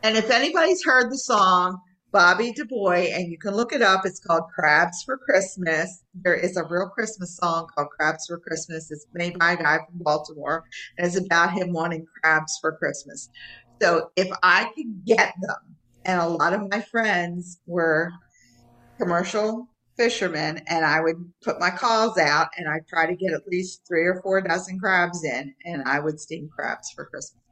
And 0.02 0.16
if 0.16 0.30
anybody's 0.30 0.84
heard 0.84 1.10
the 1.10 1.18
song 1.18 1.78
Bobby 2.10 2.52
Du 2.52 2.64
Bois, 2.64 3.12
and 3.12 3.30
you 3.30 3.38
can 3.38 3.54
look 3.54 3.72
it 3.72 3.82
up, 3.82 4.06
it's 4.06 4.18
called 4.18 4.44
Crabs 4.54 5.02
for 5.02 5.18
Christmas. 5.18 6.04
There 6.14 6.34
is 6.34 6.56
a 6.56 6.64
real 6.64 6.88
Christmas 6.88 7.36
song 7.36 7.68
called 7.74 7.90
Crabs 7.90 8.26
for 8.26 8.38
Christmas. 8.38 8.90
It's 8.90 9.06
made 9.12 9.38
by 9.38 9.52
a 9.52 9.56
guy 9.56 9.76
from 9.76 9.98
Baltimore, 9.98 10.64
and 10.96 11.06
it's 11.06 11.18
about 11.18 11.52
him 11.52 11.72
wanting 11.72 12.06
crabs 12.22 12.56
for 12.62 12.72
Christmas. 12.72 13.28
So 13.82 14.10
if 14.16 14.28
I 14.42 14.70
could 14.74 15.04
get 15.04 15.34
them, 15.42 15.76
and 16.06 16.20
a 16.20 16.26
lot 16.26 16.54
of 16.54 16.70
my 16.70 16.80
friends 16.80 17.60
were 17.66 18.10
commercial 18.98 19.68
fishermen, 19.98 20.62
and 20.66 20.86
I 20.86 21.00
would 21.00 21.16
put 21.42 21.60
my 21.60 21.70
calls 21.70 22.16
out 22.16 22.48
and 22.56 22.68
I'd 22.68 22.86
try 22.88 23.04
to 23.04 23.16
get 23.16 23.32
at 23.32 23.46
least 23.48 23.82
three 23.86 24.06
or 24.06 24.22
four 24.22 24.40
dozen 24.40 24.78
crabs 24.78 25.24
in, 25.24 25.54
and 25.66 25.82
I 25.86 26.00
would 26.00 26.18
steam 26.18 26.48
crabs 26.48 26.90
for 26.90 27.04
Christmas 27.04 27.42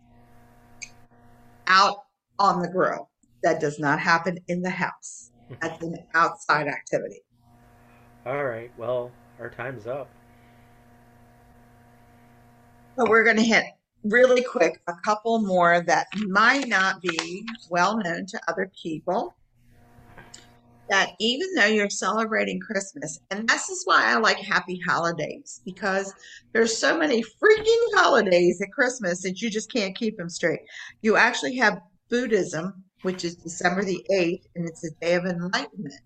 out 1.67 1.97
on 2.39 2.63
the 2.63 2.69
grill. 2.69 3.11
That 3.43 3.61
does 3.61 3.79
not 3.79 4.01
happen 4.01 4.39
in 4.49 4.63
the 4.63 4.71
house. 4.71 5.31
Hmm. 5.49 5.55
That's 5.61 5.83
an 5.83 5.99
outside 6.15 6.67
activity. 6.67 7.21
All 8.25 8.45
right. 8.45 8.73
Well, 8.77 9.13
our 9.39 9.51
time's 9.51 9.87
up. 9.87 10.09
But 12.97 13.09
we're 13.09 13.25
going 13.25 13.37
to 13.37 13.43
hit 13.43 13.65
really 14.03 14.43
quick 14.43 14.81
a 14.89 14.95
couple 15.05 15.41
more 15.41 15.83
that 15.87 16.07
might 16.27 16.69
not 16.69 17.01
be 17.03 17.47
well 17.71 17.99
known 17.99 18.27
to 18.27 18.41
other 18.49 18.71
people. 18.83 19.37
That 20.89 21.11
even 21.19 21.53
though 21.55 21.67
you're 21.67 21.91
celebrating 21.91 22.61
Christmas, 22.61 23.19
and 23.33 23.49
this 23.49 23.69
is 23.69 23.83
why 23.85 24.05
I 24.05 24.19
like 24.19 24.39
happy 24.39 24.81
holidays 24.87 25.61
because 25.65 26.15
there's 26.53 26.77
so 26.77 26.97
many 26.97 27.23
freaking 27.23 27.87
holidays 27.95 28.61
at 28.63 28.73
Christmas 28.73 29.21
that 29.23 29.43
you 29.43 29.51
just 29.51 29.71
can't 29.71 29.97
keep 29.97 30.17
them 30.17 30.31
straight. 30.31 30.61
You 31.03 31.17
actually 31.17 31.57
have 31.57 31.81
Buddhism, 32.09 32.85
which 33.03 33.25
is 33.25 33.37
December 33.37 33.85
the 33.85 34.05
8th, 34.11 34.45
and 34.55 34.69
it's 34.69 34.85
a 34.85 34.91
day 35.01 35.15
of 35.15 35.25
enlightenment. 35.25 36.01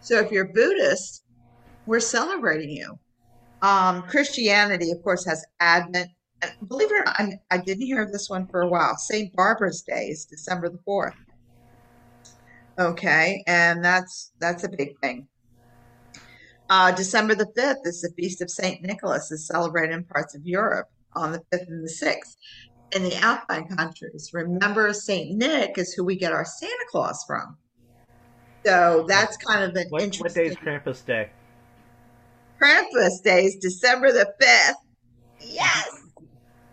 So 0.00 0.18
if 0.18 0.30
you're 0.30 0.52
Buddhist, 0.52 1.24
we're 1.86 2.00
celebrating 2.00 2.70
you. 2.70 2.98
Um, 3.62 4.02
Christianity, 4.02 4.90
of 4.90 5.02
course, 5.02 5.24
has 5.26 5.44
Advent. 5.60 6.10
And 6.42 6.52
Believe 6.68 6.90
it 6.90 7.00
or 7.00 7.04
not, 7.04 7.20
I, 7.20 7.38
I 7.52 7.58
didn't 7.58 7.86
hear 7.86 8.02
of 8.02 8.10
this 8.10 8.28
one 8.28 8.48
for 8.48 8.62
a 8.62 8.68
while. 8.68 8.96
St. 8.96 9.32
Barbara's 9.34 9.82
Day 9.82 10.06
is 10.06 10.24
December 10.24 10.68
the 10.68 10.80
4th. 10.86 11.14
Okay, 12.78 13.44
and 13.46 13.84
that's 13.84 14.32
that's 14.40 14.64
a 14.64 14.68
big 14.68 14.98
thing. 15.00 15.28
Uh, 16.70 16.90
December 16.90 17.34
the 17.34 17.52
5th 17.56 17.84
is 17.84 18.00
the 18.00 18.10
Feast 18.16 18.40
of 18.40 18.50
St. 18.50 18.82
Nicholas, 18.82 19.30
is 19.30 19.46
celebrated 19.46 19.94
in 19.94 20.04
parts 20.04 20.34
of 20.34 20.40
Europe 20.46 20.88
on 21.14 21.32
the 21.32 21.42
5th 21.52 21.68
and 21.68 21.86
the 21.86 21.92
6th. 21.92 22.36
In 22.94 23.02
the 23.02 23.14
Alpine 23.16 23.68
countries, 23.68 24.30
remember 24.34 24.92
St. 24.92 25.36
Nick 25.36 25.78
is 25.78 25.94
who 25.94 26.04
we 26.04 26.16
get 26.16 26.32
our 26.32 26.44
Santa 26.44 26.84
Claus 26.90 27.24
from. 27.26 27.56
So 28.66 29.06
that's 29.08 29.36
kind 29.38 29.64
of 29.64 29.74
an 29.76 29.86
What, 29.88 30.02
interesting. 30.02 30.24
what 30.24 30.34
day 30.34 30.46
is 30.46 30.56
Krampus 30.56 31.04
Day? 31.04 31.30
Krampus 32.60 33.22
Day 33.24 33.46
is 33.46 33.56
December 33.56 34.12
the 34.12 34.32
5th. 34.40 34.74
Yes. 35.40 35.88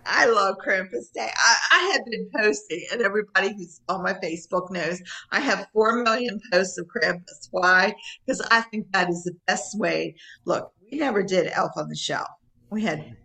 I 0.05 0.25
love 0.25 0.57
Krampus 0.65 1.11
Day. 1.13 1.29
I, 1.35 1.55
I 1.71 1.91
have 1.93 2.05
been 2.05 2.29
posting, 2.35 2.83
and 2.91 3.01
everybody 3.01 3.53
who's 3.53 3.79
on 3.87 4.03
my 4.03 4.13
Facebook 4.13 4.71
knows 4.71 5.01
I 5.31 5.39
have 5.39 5.67
4 5.73 6.03
million 6.03 6.39
posts 6.51 6.77
of 6.77 6.87
Krampus. 6.87 7.47
Why? 7.51 7.95
Because 8.25 8.41
I 8.51 8.61
think 8.61 8.91
that 8.91 9.09
is 9.09 9.23
the 9.23 9.35
best 9.47 9.77
way. 9.77 10.15
Look, 10.45 10.71
we 10.91 10.97
never 10.97 11.23
did 11.23 11.51
Elf 11.53 11.71
on 11.77 11.89
the 11.89 11.95
Shelf. 11.95 12.27
We 12.71 12.83
had 12.83 13.15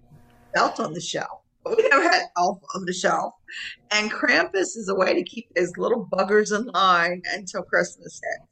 Belt 0.54 0.78
on 0.78 0.92
the 0.92 1.00
Shelf, 1.00 1.40
we 1.64 1.88
have 1.90 2.02
had 2.02 2.26
Elf 2.36 2.60
on 2.74 2.84
the 2.84 2.92
Shelf. 2.92 3.34
And 3.90 4.10
Krampus 4.10 4.76
is 4.76 4.88
a 4.88 4.94
way 4.94 5.14
to 5.14 5.22
keep 5.22 5.48
those 5.54 5.76
little 5.76 6.08
buggers 6.12 6.54
in 6.54 6.66
line 6.66 7.22
until 7.32 7.62
Christmas 7.62 8.20
hits. 8.22 8.48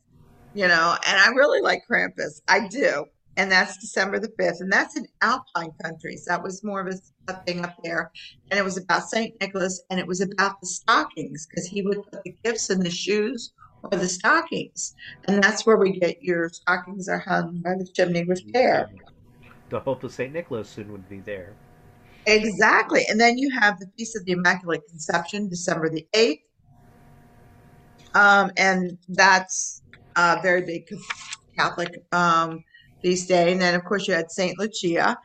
You 0.55 0.69
know, 0.69 0.97
and 1.07 1.19
I 1.19 1.29
really 1.29 1.61
like 1.61 1.83
Krampus. 1.91 2.43
I 2.49 2.69
do 2.69 3.07
and 3.37 3.51
that's 3.51 3.79
December 3.79 4.19
the 4.19 4.29
5th. 4.29 4.61
And 4.61 4.73
that's 4.73 4.97
in 4.97 5.07
Alpine 5.23 5.73
countries. 5.83 6.25
That 6.27 6.43
was 6.43 6.63
more 6.63 6.81
of 6.81 6.89
a, 6.89 7.33
a 7.33 7.37
thing 7.45 7.65
up 7.65 7.77
there. 7.83 8.11
And 8.51 8.59
it 8.59 8.65
was 8.65 8.77
about 8.77 9.09
St. 9.09 9.35
Nicholas 9.41 9.83
and 9.91 9.99
it 9.99 10.07
was 10.07 10.21
about 10.21 10.61
the 10.61 10.67
stockings 10.67 11.47
because 11.47 11.67
he 11.67 11.83
would 11.83 12.03
put 12.11 12.25
the 12.25 12.35
gifts 12.45 12.71
in 12.71 12.81
the 12.81 12.91
shoes 12.91 13.53
or 13.83 13.99
the 13.99 14.09
stockings. 14.09 14.95
And 15.27 15.43
that's 15.43 15.65
where 15.65 15.77
we 15.77 15.99
get 15.99 16.23
your 16.23 16.49
stockings 16.51 17.09
are 17.09 17.19
hung 17.19 17.63
by 17.65 17.75
the 17.79 17.87
chimney 17.87 18.25
with 18.25 18.53
care. 18.53 18.91
The 19.71 19.81
hope 19.81 20.05
of 20.05 20.13
St. 20.13 20.33
Nicholas 20.33 20.69
soon 20.69 20.93
would 20.93 21.09
be 21.09 21.21
there. 21.21 21.55
Exactly. 22.27 23.05
And 23.09 23.21
then 23.21 23.37
you 23.39 23.51
have 23.59 23.79
the 23.81 23.87
Feast 23.97 24.17
of 24.17 24.25
the 24.25 24.33
Immaculate 24.33 24.83
Conception, 24.89 25.49
December 25.49 25.91
the 25.91 26.07
8th. 26.15 26.41
Um, 28.15 28.51
and 28.57 28.99
that's 29.09 29.83
a 30.17 30.41
very 30.43 30.63
big 30.63 30.89
Catholic 31.57 32.05
um, 32.13 32.63
feast 33.03 33.29
day. 33.29 33.53
And 33.53 33.61
then, 33.61 33.75
of 33.75 33.85
course, 33.85 34.07
you 34.07 34.15
had 34.15 34.31
St. 34.31 34.59
Lucia. 34.59 35.17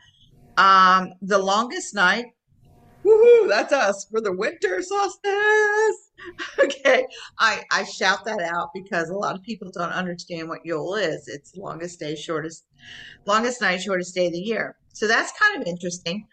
Um, 0.56 1.12
the 1.22 1.38
longest 1.38 1.94
night, 1.94 2.26
woohoo, 3.04 3.48
that's 3.48 3.72
us 3.72 4.06
for 4.10 4.20
the 4.20 4.32
winter 4.32 4.82
solstice. 4.82 6.04
Okay, 6.58 7.06
I, 7.38 7.62
I 7.70 7.84
shout 7.84 8.24
that 8.24 8.40
out 8.40 8.70
because 8.74 9.08
a 9.08 9.14
lot 9.14 9.36
of 9.36 9.42
people 9.44 9.70
don't 9.72 9.92
understand 9.92 10.48
what 10.48 10.58
Yule 10.64 10.96
is. 10.96 11.28
It's 11.28 11.56
longest 11.56 12.00
day, 12.00 12.16
shortest, 12.16 12.64
longest 13.24 13.60
night, 13.60 13.80
shortest 13.80 14.16
day 14.16 14.26
of 14.26 14.32
the 14.32 14.40
year. 14.40 14.76
So 14.92 15.06
that's 15.06 15.32
kind 15.38 15.62
of 15.62 15.68
interesting. 15.68 16.26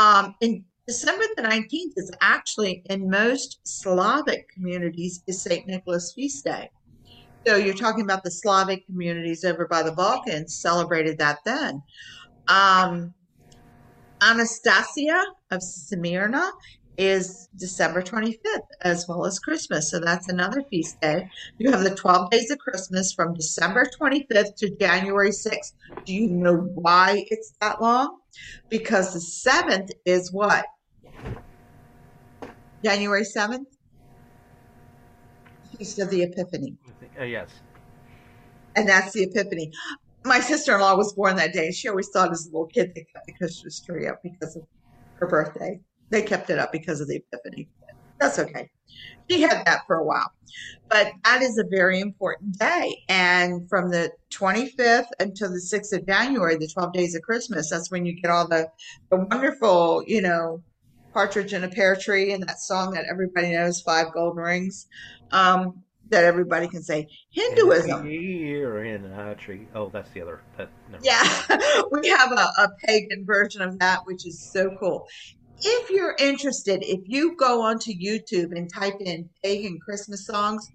Um, 0.00 0.34
in 0.40 0.64
December 0.86 1.24
the 1.36 1.42
19th 1.42 1.92
is 1.96 2.10
actually 2.22 2.82
in 2.88 3.10
most 3.10 3.60
Slavic 3.64 4.48
communities 4.48 5.22
is 5.26 5.42
St. 5.42 5.66
Nicholas 5.66 6.14
feast 6.14 6.42
day. 6.46 6.70
So 7.46 7.56
you're 7.56 7.74
talking 7.74 8.04
about 8.04 8.24
the 8.24 8.30
Slavic 8.30 8.86
communities 8.86 9.44
over 9.44 9.68
by 9.68 9.82
the 9.82 9.92
Balkans 9.92 10.56
celebrated 10.56 11.18
that 11.18 11.40
then. 11.44 11.82
Um, 12.48 13.12
Anastasia 14.22 15.22
of 15.50 15.62
Smyrna 15.62 16.50
is 17.00 17.48
December 17.56 18.02
25th, 18.02 18.60
as 18.82 19.06
well 19.08 19.24
as 19.24 19.38
Christmas. 19.38 19.90
So 19.90 20.00
that's 20.00 20.28
another 20.28 20.62
feast 20.70 21.00
day. 21.00 21.30
You 21.56 21.70
have 21.70 21.82
the 21.82 21.94
12 21.94 22.30
days 22.30 22.50
of 22.50 22.58
Christmas 22.58 23.14
from 23.14 23.32
December 23.32 23.86
25th 23.98 24.54
to 24.56 24.76
January 24.78 25.30
6th. 25.30 25.72
Do 26.04 26.12
you 26.12 26.28
know 26.28 26.56
why 26.74 27.24
it's 27.30 27.54
that 27.62 27.80
long? 27.80 28.18
Because 28.68 29.14
the 29.14 29.50
7th 29.50 29.90
is 30.04 30.30
what? 30.30 30.66
January 32.84 33.24
7th? 33.24 33.64
Feast 35.78 35.98
of 36.00 36.10
the 36.10 36.22
Epiphany. 36.22 36.76
Uh, 37.18 37.24
yes. 37.24 37.48
and 38.76 38.86
that's 38.86 39.12
the 39.14 39.22
epiphany. 39.22 39.72
My 40.26 40.40
sister 40.40 40.74
in 40.74 40.82
law 40.82 40.96
was 40.96 41.14
born 41.14 41.36
that 41.36 41.54
day. 41.54 41.70
She 41.70 41.88
always 41.88 42.10
thought 42.10 42.30
as 42.30 42.46
a 42.46 42.50
little 42.50 42.66
kid 42.66 42.92
they 42.94 43.06
kept 43.12 43.26
the 43.26 43.32
Christmas 43.32 43.80
tree 43.80 44.06
up 44.06 44.20
because 44.22 44.54
of 44.56 44.64
her 45.18 45.26
birthday. 45.26 45.80
They 46.10 46.22
kept 46.22 46.50
it 46.50 46.58
up 46.58 46.72
because 46.72 47.00
of 47.00 47.08
the 47.08 47.16
epiphany. 47.16 47.68
That's 48.18 48.38
okay. 48.38 48.70
She 49.30 49.42
had 49.42 49.64
that 49.64 49.86
for 49.86 49.96
a 49.96 50.04
while. 50.04 50.30
But 50.88 51.12
that 51.24 51.40
is 51.42 51.56
a 51.56 51.64
very 51.70 52.00
important 52.00 52.58
day. 52.58 53.04
And 53.08 53.68
from 53.68 53.90
the 53.90 54.10
25th 54.30 55.06
until 55.20 55.50
the 55.50 55.60
6th 55.60 55.96
of 55.96 56.06
January, 56.06 56.56
the 56.56 56.66
12 56.66 56.92
days 56.92 57.14
of 57.14 57.22
Christmas, 57.22 57.70
that's 57.70 57.90
when 57.90 58.04
you 58.04 58.20
get 58.20 58.30
all 58.30 58.48
the, 58.48 58.68
the 59.10 59.16
wonderful, 59.16 60.02
you 60.06 60.20
know, 60.20 60.62
partridge 61.12 61.52
in 61.52 61.64
a 61.64 61.68
pear 61.68 61.94
tree 61.94 62.32
and 62.32 62.42
that 62.42 62.60
song 62.60 62.92
that 62.94 63.04
everybody 63.08 63.52
knows, 63.52 63.80
Five 63.80 64.12
Golden 64.12 64.42
Rings. 64.42 64.86
Um, 65.30 65.84
that 66.10 66.24
everybody 66.24 66.68
can 66.68 66.82
say. 66.82 67.08
Hinduism. 67.30 68.06
Year 68.06 68.84
in 68.84 69.04
a 69.06 69.34
tree. 69.36 69.66
Oh, 69.74 69.88
that's 69.88 70.10
the 70.10 70.20
other. 70.22 70.40
That, 70.58 70.68
mind. 70.90 71.04
Yeah, 71.04 71.22
we 71.90 72.08
have 72.08 72.32
a, 72.32 72.62
a 72.62 72.68
pagan 72.84 73.24
version 73.24 73.62
of 73.62 73.78
that, 73.78 74.00
which 74.04 74.26
is 74.26 74.40
so 74.40 74.76
cool. 74.78 75.06
If 75.62 75.90
you're 75.90 76.16
interested, 76.18 76.82
if 76.82 77.00
you 77.04 77.36
go 77.36 77.60
onto 77.60 77.92
YouTube 77.92 78.56
and 78.56 78.72
type 78.72 79.00
in 79.00 79.28
pagan 79.44 79.78
Christmas 79.78 80.26
songs, 80.26 80.66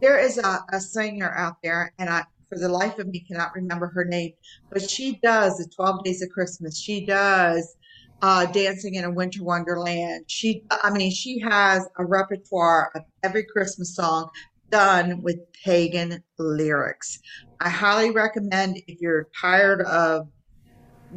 there 0.00 0.18
is 0.18 0.38
a, 0.38 0.64
a 0.72 0.80
singer 0.80 1.32
out 1.36 1.56
there, 1.62 1.92
and 1.98 2.10
I, 2.10 2.24
for 2.48 2.58
the 2.58 2.68
life 2.68 2.98
of 2.98 3.06
me, 3.06 3.20
cannot 3.20 3.54
remember 3.54 3.86
her 3.86 4.04
name, 4.04 4.32
but 4.70 4.88
she 4.88 5.20
does 5.22 5.58
the 5.58 5.68
12 5.74 6.04
Days 6.04 6.22
of 6.22 6.30
Christmas. 6.30 6.78
She 6.78 7.06
does 7.06 7.76
uh, 8.22 8.46
Dancing 8.46 8.94
in 8.96 9.04
a 9.04 9.10
Winter 9.10 9.44
Wonderland. 9.44 10.24
She, 10.26 10.64
I 10.70 10.90
mean, 10.90 11.10
she 11.10 11.38
has 11.40 11.86
a 11.98 12.04
repertoire 12.04 12.90
of 12.94 13.02
every 13.22 13.44
Christmas 13.44 13.94
song 13.94 14.30
done 14.70 15.22
with 15.22 15.36
pagan 15.64 16.22
lyrics. 16.38 17.18
I 17.60 17.68
highly 17.68 18.10
recommend 18.10 18.78
if 18.88 19.00
you're 19.00 19.28
tired 19.40 19.82
of 19.82 20.28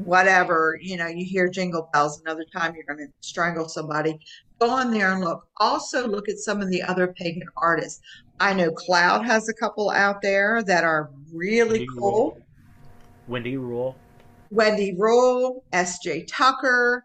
whatever, 0.05 0.77
you 0.81 0.97
know, 0.97 1.07
you 1.07 1.25
hear 1.25 1.49
jingle 1.49 1.89
bells, 1.93 2.21
another 2.21 2.45
time 2.55 2.73
you're 2.75 2.83
going 2.95 3.07
to 3.07 3.13
strangle 3.21 3.67
somebody. 3.67 4.19
Go 4.59 4.69
on 4.69 4.91
there 4.91 5.11
and 5.11 5.21
look. 5.23 5.47
Also, 5.57 6.07
look 6.07 6.29
at 6.29 6.37
some 6.37 6.61
of 6.61 6.69
the 6.69 6.81
other 6.83 7.07
pagan 7.07 7.47
artists. 7.57 8.01
I 8.39 8.53
know 8.53 8.71
Cloud 8.71 9.25
has 9.25 9.49
a 9.49 9.53
couple 9.53 9.89
out 9.89 10.21
there 10.21 10.63
that 10.63 10.83
are 10.83 11.09
really 11.33 11.79
Wendy 11.79 11.87
cool. 11.97 12.11
Rule. 12.11 12.41
Wendy 13.27 13.57
Rule. 13.57 13.95
Wendy 14.51 14.95
Rule, 14.97 15.63
S.J. 15.73 16.23
Tucker, 16.25 17.03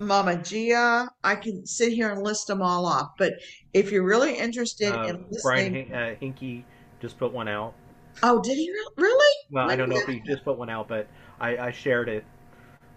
Mama 0.00 0.36
Gia. 0.36 1.08
I 1.22 1.36
can 1.36 1.64
sit 1.64 1.92
here 1.92 2.10
and 2.10 2.22
list 2.22 2.46
them 2.48 2.62
all 2.62 2.84
off. 2.86 3.10
But 3.16 3.34
if 3.72 3.92
you're 3.92 4.04
really 4.04 4.36
interested 4.36 4.92
Uh, 4.92 5.04
in 5.04 5.24
Brian 5.42 5.72
listening, 5.72 5.86
Hin- 5.86 5.94
uh, 5.94 6.14
Hinky 6.20 6.64
just 7.00 7.18
put 7.18 7.32
one 7.32 7.46
out. 7.48 7.74
oh, 8.22 8.42
did 8.42 8.56
he 8.56 8.70
re- 8.70 8.88
really? 8.96 9.34
Well, 9.52 9.70
I 9.70 9.76
don't 9.76 9.88
know 9.88 9.96
did 9.96 10.08
if 10.08 10.14
he 10.14 10.20
just 10.26 10.44
put 10.44 10.58
one 10.58 10.68
out, 10.68 10.88
but 10.88 11.06
I, 11.40 11.56
I 11.56 11.70
shared 11.70 12.08
it 12.08 12.24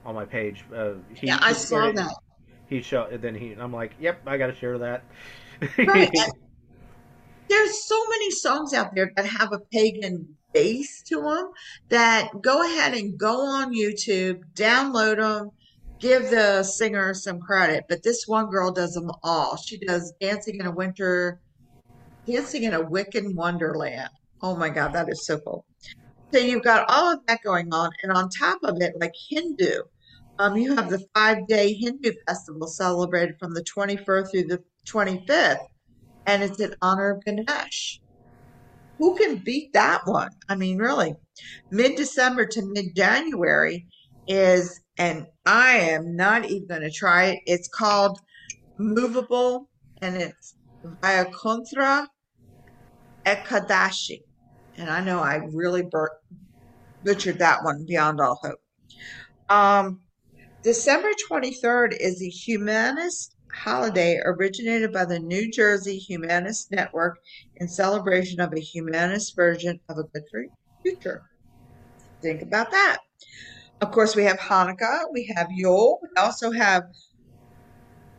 on 0.06 0.16
my 0.16 0.26
page. 0.26 0.64
Uh, 0.74 0.94
he, 1.16 1.28
Yeah, 1.28 1.40
I 1.42 1.54
saw 1.54 1.88
it. 1.88 1.96
that. 1.96 2.16
He 2.68 2.82
showed. 2.82 3.22
Then 3.22 3.36
he. 3.36 3.54
I'm 3.54 3.74
like, 3.74 3.94
yep, 4.00 4.22
I 4.26 4.38
got 4.38 4.48
to 4.48 4.56
share 4.56 4.78
that. 4.80 5.04
Right. 5.80 6.10
There's 7.50 7.88
so 7.88 8.00
many 8.10 8.32
songs 8.32 8.74
out 8.74 8.96
there 8.96 9.12
that 9.16 9.26
have 9.26 9.54
a 9.54 9.60
pagan 9.72 10.38
base 10.54 11.04
to 11.04 11.22
them 11.22 11.50
that 11.90 12.30
go 12.42 12.64
ahead 12.64 12.94
and 12.94 13.18
go 13.18 13.42
on 13.46 13.74
YouTube, 13.74 14.42
download 14.56 15.18
them, 15.18 15.52
give 16.00 16.30
the 16.32 16.64
singer 16.64 17.14
some 17.14 17.40
credit. 17.40 17.84
But 17.88 18.04
this 18.04 18.24
one 18.26 18.50
girl 18.50 18.72
does 18.72 18.94
them 18.94 19.12
all. 19.24 19.58
She 19.58 19.78
does 19.78 20.14
Dancing 20.20 20.60
in 20.60 20.66
a 20.66 20.72
Winter, 20.72 21.40
Dancing 22.26 22.64
in 22.64 22.74
a 22.74 22.84
Wiccan 22.84 23.36
Wonderland. 23.36 24.10
Oh 24.42 24.56
my 24.56 24.70
God, 24.70 24.94
that 24.94 25.10
is 25.10 25.26
so 25.26 25.38
cool. 25.40 25.66
So 26.34 26.40
you've 26.40 26.64
got 26.64 26.90
all 26.90 27.14
of 27.14 27.20
that 27.28 27.44
going 27.44 27.72
on, 27.72 27.92
and 28.02 28.12
on 28.12 28.28
top 28.28 28.58
of 28.64 28.78
it, 28.82 28.94
like 29.00 29.14
Hindu, 29.30 29.84
um, 30.40 30.58
you 30.58 30.76
have 30.76 30.90
the 30.90 31.06
five-day 31.14 31.74
Hindu 31.74 32.12
festival 32.28 32.66
celebrated 32.66 33.36
from 33.40 33.54
the 33.54 33.62
21st 33.64 34.32
through 34.32 34.46
the 34.46 34.64
25th, 34.88 35.60
and 36.26 36.42
it's 36.42 36.60
in 36.60 36.74
honor 36.82 37.12
of 37.12 37.24
Ganesh. 37.24 38.02
Who 38.98 39.16
can 39.16 39.44
beat 39.46 39.74
that 39.74 40.08
one? 40.08 40.32
I 40.50 40.56
mean, 40.56 40.80
really, 40.80 41.14
mid-December 41.70 42.48
to 42.48 42.66
mid-January 42.66 43.86
is, 44.28 44.82
and 44.98 45.28
I 45.46 45.74
am 45.74 46.16
not 46.16 46.46
even 46.46 46.68
going 46.68 46.82
to 46.82 46.90
try 46.90 47.26
it. 47.26 47.42
It's 47.46 47.68
called 47.68 48.20
Movable, 48.80 49.70
and 50.02 50.16
it's 50.16 50.56
Vayakontra 50.84 52.08
Ekadashi. 53.24 54.22
And 54.78 54.90
I 54.90 55.02
know 55.02 55.20
I 55.20 55.36
really 55.54 55.84
bur- 55.84 56.18
butchered 57.04 57.40
that 57.40 57.64
one 57.64 57.86
beyond 57.88 58.20
all 58.20 58.40
hope. 58.42 58.60
Um, 59.50 60.02
December 60.64 61.10
23rd 61.30 61.96
is 62.00 62.22
a 62.22 62.30
humanist 62.30 63.36
holiday 63.54 64.20
originated 64.26 64.92
by 64.92 65.06
the 65.06 65.20
New 65.20 65.52
Jersey 65.52 65.98
Humanist 65.98 66.72
Network 66.72 67.20
in 67.58 67.68
celebration 67.68 68.40
of 68.40 68.54
a 68.54 68.60
humanist 68.60 69.36
version 69.36 69.80
of 69.90 69.98
a 69.98 70.04
good 70.04 70.24
future. 70.82 71.22
Think 72.22 72.42
about 72.42 72.72
that. 72.72 73.00
Of 73.82 73.92
course, 73.92 74.16
we 74.16 74.24
have 74.24 74.40
Hanukkah, 74.40 75.04
we 75.12 75.32
have 75.36 75.48
Yule, 75.52 76.00
we 76.02 76.10
also 76.18 76.52
have 76.52 76.84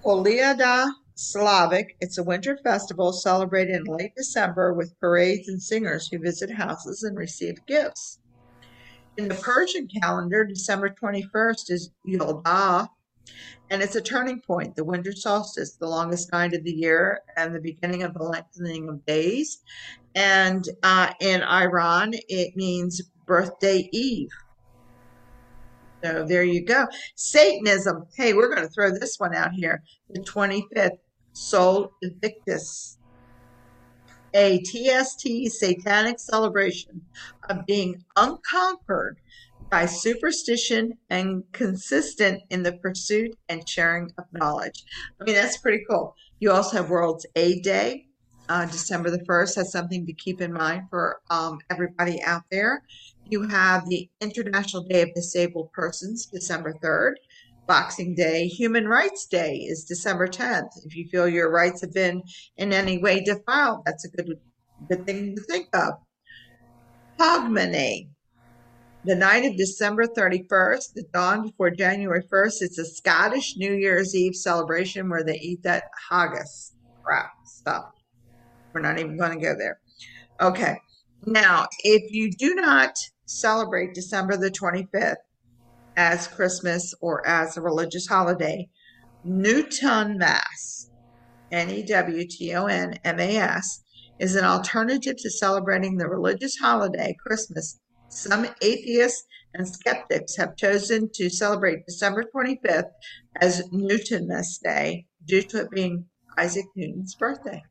Kolyada 0.05 0.91
Slavic. 1.15 1.97
It's 2.01 2.19
a 2.19 2.25
winter 2.25 2.59
festival 2.63 3.13
celebrated 3.13 3.77
in 3.77 3.85
late 3.85 4.15
December 4.17 4.73
with 4.73 4.99
parades 4.99 5.49
and 5.49 5.63
singers 5.63 6.09
who 6.09 6.19
visit 6.19 6.51
houses 6.51 7.03
and 7.03 7.17
receive 7.17 7.65
gifts. 7.67 8.19
In 9.17 9.29
the 9.29 9.37
Persian 9.37 9.87
calendar, 9.87 10.45
December 10.45 10.91
21st 10.91 11.71
is 11.71 11.91
Yulda, 12.05 12.89
and 13.71 13.81
it's 13.81 13.95
a 13.95 14.01
turning 14.01 14.41
point, 14.41 14.75
the 14.75 14.85
winter 14.85 15.13
solstice, 15.13 15.77
the 15.77 15.89
longest 15.89 16.33
night 16.33 16.53
of 16.53 16.65
the 16.65 16.73
year, 16.73 17.21
and 17.37 17.55
the 17.55 17.61
beginning 17.61 18.03
of 18.03 18.15
the 18.15 18.25
lengthening 18.25 18.89
of 18.89 19.07
days. 19.07 19.63
And 20.15 20.69
uh, 20.83 21.13
in 21.21 21.43
Iran, 21.43 22.15
it 22.29 22.57
means 22.57 23.03
birthday 23.25 23.89
eve. 23.93 24.31
So 26.05 26.27
there 26.27 26.45
you 26.45 26.63
go. 26.63 26.87
Satanism. 27.15 28.05
Hey, 28.15 28.35
we're 28.35 28.55
going 28.55 28.67
to 28.67 28.73
throw 28.73 28.91
this 28.91 29.19
one 29.19 29.35
out 29.35 29.53
here. 29.53 29.83
The 30.11 30.21
25th, 30.21 30.99
Sol 31.35 31.93
Invictus, 32.01 32.99
a 34.33 34.63
TST 34.63 35.29
satanic 35.49 36.19
celebration 36.19 37.03
of 37.51 37.67
being 37.67 38.05
unconquered 38.17 39.19
by 39.71 39.87
superstition 39.87 40.97
and 41.11 41.43
consistent 41.53 42.43
in 42.51 42.63
the 42.63 42.73
pursuit 42.75 43.37
and 43.49 43.69
sharing 43.69 44.11
of 44.19 44.25
knowledge. 44.33 44.85
I 45.21 45.25
mean, 45.25 45.35
that's 45.35 45.57
pretty 45.57 45.85
cool. 45.91 46.15
You 46.39 46.53
also 46.53 46.77
have 46.77 46.91
World 46.91 47.25
AIDS 47.35 47.63
Day. 47.63 48.07
Uh, 48.49 48.67
December 48.67 49.11
the 49.11 49.25
1st 49.25 49.57
has 49.57 49.73
something 49.73 50.05
to 50.07 50.13
keep 50.13 50.41
in 50.43 50.53
mind 50.53 50.83
for 50.91 51.21
um, 51.31 51.59
everybody 51.71 52.23
out 52.23 52.43
there. 52.51 52.83
You 53.27 53.49
have 53.49 53.89
the 53.89 54.09
International 54.21 54.83
Day 54.83 55.01
of 55.03 55.15
Disabled 55.15 55.73
Persons, 55.73 56.27
December 56.27 56.75
3rd. 56.75 57.15
Boxing 57.67 58.15
Day, 58.15 58.47
Human 58.47 58.87
Rights 58.87 59.27
Day 59.27 59.57
is 59.57 59.85
December 59.85 60.29
10th. 60.29 60.85
If 60.85 60.95
you 60.95 61.09
feel 61.09 61.29
your 61.29 61.51
rights 61.51 61.81
have 61.81 61.95
been 61.95 62.23
in 62.57 62.73
any 62.73 62.99
way 62.99 63.23
defiled, 63.23 63.83
that's 63.87 64.05
a 64.05 64.09
good, 64.11 64.39
good 64.89 65.07
thing 65.07 65.35
to 65.35 65.43
think 65.43 65.69
of. 65.75 65.95
Hogmanay, 67.19 68.09
the 69.05 69.15
night 69.15 69.45
of 69.45 69.57
December 69.57 70.07
31st, 70.07 70.95
the 70.95 71.05
dawn 71.13 71.43
before 71.43 71.71
January 71.71 72.23
1st, 72.23 72.57
it's 72.61 72.79
a 72.79 72.85
Scottish 72.85 73.57
New 73.57 73.73
Year's 73.73 74.15
Eve 74.15 74.35
celebration 74.35 75.09
where 75.09 75.25
they 75.25 75.39
eat 75.39 75.63
that 75.63 75.85
haggis 76.11 76.73
crap 77.03 77.33
stuff. 77.45 77.93
We're 78.73 78.81
not 78.81 78.99
even 78.99 79.17
going 79.17 79.39
to 79.39 79.45
go 79.45 79.55
there. 79.57 79.79
Okay. 80.41 80.79
Now, 81.27 81.67
if 81.83 82.13
you 82.13 82.31
do 82.31 82.55
not 82.55 82.99
celebrate 83.27 83.95
December 83.95 84.37
the 84.37 84.51
25th 84.51 85.17
as 85.97 86.27
Christmas 86.29 86.95
or 87.01 87.27
as 87.27 87.57
a 87.57 87.63
religious 87.63 88.07
holiday, 88.07 88.69
Newtonmas, 89.27 90.91
N 91.51 91.71
E 91.71 91.83
W 91.85 92.27
T 92.29 92.55
O 92.55 92.67
N 92.67 92.99
M 93.05 93.21
A 93.21 93.37
S, 93.37 93.83
is 94.19 94.37
an 94.37 94.45
alternative 94.45 95.17
to 95.19 95.31
celebrating 95.31 95.97
the 95.97 96.09
religious 96.09 96.57
holiday 96.57 97.17
Christmas. 97.25 97.81
Some 98.09 98.47
atheists 98.63 99.27
and 99.55 99.67
skeptics 99.67 100.37
have 100.37 100.57
chosen 100.57 101.09
to 101.15 101.31
celebrate 101.31 101.87
December 101.87 102.25
25th 102.35 102.91
as 103.41 103.63
Newtonmas 103.73 104.61
Day 104.63 105.07
due 105.25 105.43
to 105.43 105.63
it 105.63 105.71
being 105.71 106.07
Isaac 106.37 106.67
Newton's 106.77 107.15
birthday. 107.15 107.63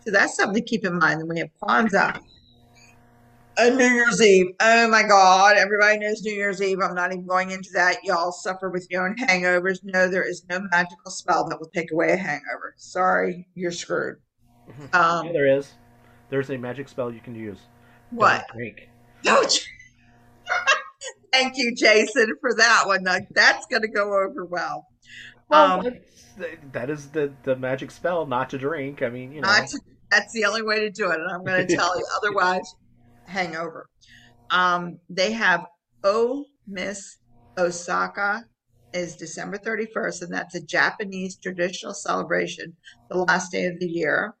So 0.00 0.10
that's 0.10 0.36
something 0.36 0.62
to 0.62 0.68
keep 0.68 0.84
in 0.84 0.98
mind. 0.98 1.20
Then 1.20 1.28
we 1.28 1.38
have 1.38 1.48
Kwanzaa. 1.62 2.20
Uh, 3.56 3.68
New 3.68 3.86
Year's 3.86 4.20
Eve. 4.20 4.46
Oh 4.60 4.88
my 4.88 5.02
God. 5.04 5.56
Everybody 5.56 5.98
knows 5.98 6.22
New 6.22 6.32
Year's 6.34 6.60
Eve. 6.60 6.78
I'm 6.82 6.94
not 6.94 7.12
even 7.12 7.26
going 7.26 7.50
into 7.52 7.70
that. 7.74 7.98
Y'all 8.02 8.32
suffer 8.32 8.68
with 8.70 8.86
your 8.90 9.06
own 9.06 9.16
hangovers. 9.16 9.78
No, 9.84 10.08
there 10.08 10.28
is 10.28 10.44
no 10.48 10.60
magical 10.72 11.10
spell 11.10 11.48
that 11.48 11.60
will 11.60 11.70
take 11.74 11.92
away 11.92 12.10
a 12.12 12.16
hangover. 12.16 12.74
Sorry, 12.76 13.46
you're 13.54 13.70
screwed. 13.70 14.16
Um, 14.94 15.26
yeah, 15.26 15.32
there 15.32 15.58
is. 15.58 15.72
There's 16.30 16.48
a 16.50 16.56
magic 16.56 16.88
spell 16.88 17.12
you 17.12 17.20
can 17.20 17.34
use. 17.34 17.58
what? 18.10 18.46
Don't 18.48 18.56
drink. 18.56 18.88
Don't? 19.22 19.52
Thank 21.32 21.54
you, 21.56 21.74
Jason, 21.76 22.32
for 22.40 22.54
that 22.54 22.84
one. 22.86 23.02
Now, 23.02 23.18
That's 23.32 23.66
going 23.66 23.82
to 23.82 23.88
go 23.88 24.04
over 24.14 24.44
well. 24.46 24.86
Well, 25.48 25.86
Um, 25.86 25.94
that 26.72 26.88
is 26.90 27.08
the 27.10 27.32
the 27.42 27.54
magic 27.56 27.90
spell, 27.90 28.24
not 28.26 28.48
to 28.50 28.58
drink. 28.58 29.02
I 29.02 29.10
mean, 29.10 29.32
you 29.32 29.42
know. 29.42 29.48
To- 29.48 29.80
that's 30.10 30.32
the 30.32 30.44
only 30.46 30.62
way 30.62 30.80
to 30.80 30.90
do 30.90 31.10
it. 31.10 31.20
And 31.20 31.30
I'm 31.30 31.44
going 31.44 31.66
to 31.66 31.76
tell 31.76 31.96
you, 31.98 32.04
otherwise, 32.16 32.74
hangover. 33.26 33.88
Um, 34.50 34.98
they 35.08 35.32
have 35.32 35.66
O 36.02 36.44
Miss 36.66 37.18
Osaka 37.58 38.44
is 38.92 39.16
December 39.16 39.58
31st, 39.58 40.22
and 40.22 40.32
that's 40.32 40.54
a 40.54 40.62
Japanese 40.62 41.36
traditional 41.36 41.94
celebration, 41.94 42.76
the 43.10 43.18
last 43.18 43.50
day 43.50 43.66
of 43.66 43.78
the 43.80 43.88
year. 43.88 44.34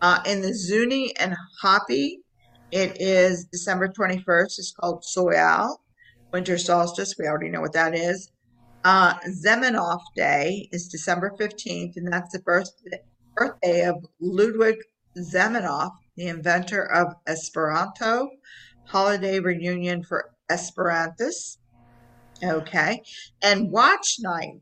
Uh, 0.00 0.20
in 0.26 0.42
the 0.42 0.52
Zuni 0.52 1.14
and 1.16 1.36
Hopi, 1.62 2.20
it 2.70 3.00
is 3.00 3.46
December 3.46 3.88
21st. 3.88 4.58
It's 4.58 4.72
called 4.78 5.04
Soyal, 5.04 5.76
winter 6.32 6.58
solstice. 6.58 7.14
We 7.18 7.26
already 7.26 7.50
know 7.50 7.60
what 7.60 7.72
that 7.72 7.94
is. 7.94 8.30
Uh, 8.84 9.14
Zamenhof 9.44 10.00
Day 10.14 10.68
is 10.72 10.88
December 10.88 11.32
15th, 11.38 11.96
and 11.96 12.12
that's 12.12 12.32
the 12.32 12.40
birthday, 12.40 12.98
birthday 13.34 13.84
of 13.86 14.04
Ludwig 14.20 14.76
Zamenhof, 15.18 15.92
the 16.18 16.26
inventor 16.26 16.82
of 16.82 17.14
Esperanto, 17.26 18.28
holiday 18.84 19.38
reunion 19.38 20.02
for 20.02 20.30
Esperantists. 20.50 21.58
Okay. 22.42 23.02
And 23.40 23.70
watch 23.70 24.16
night 24.20 24.60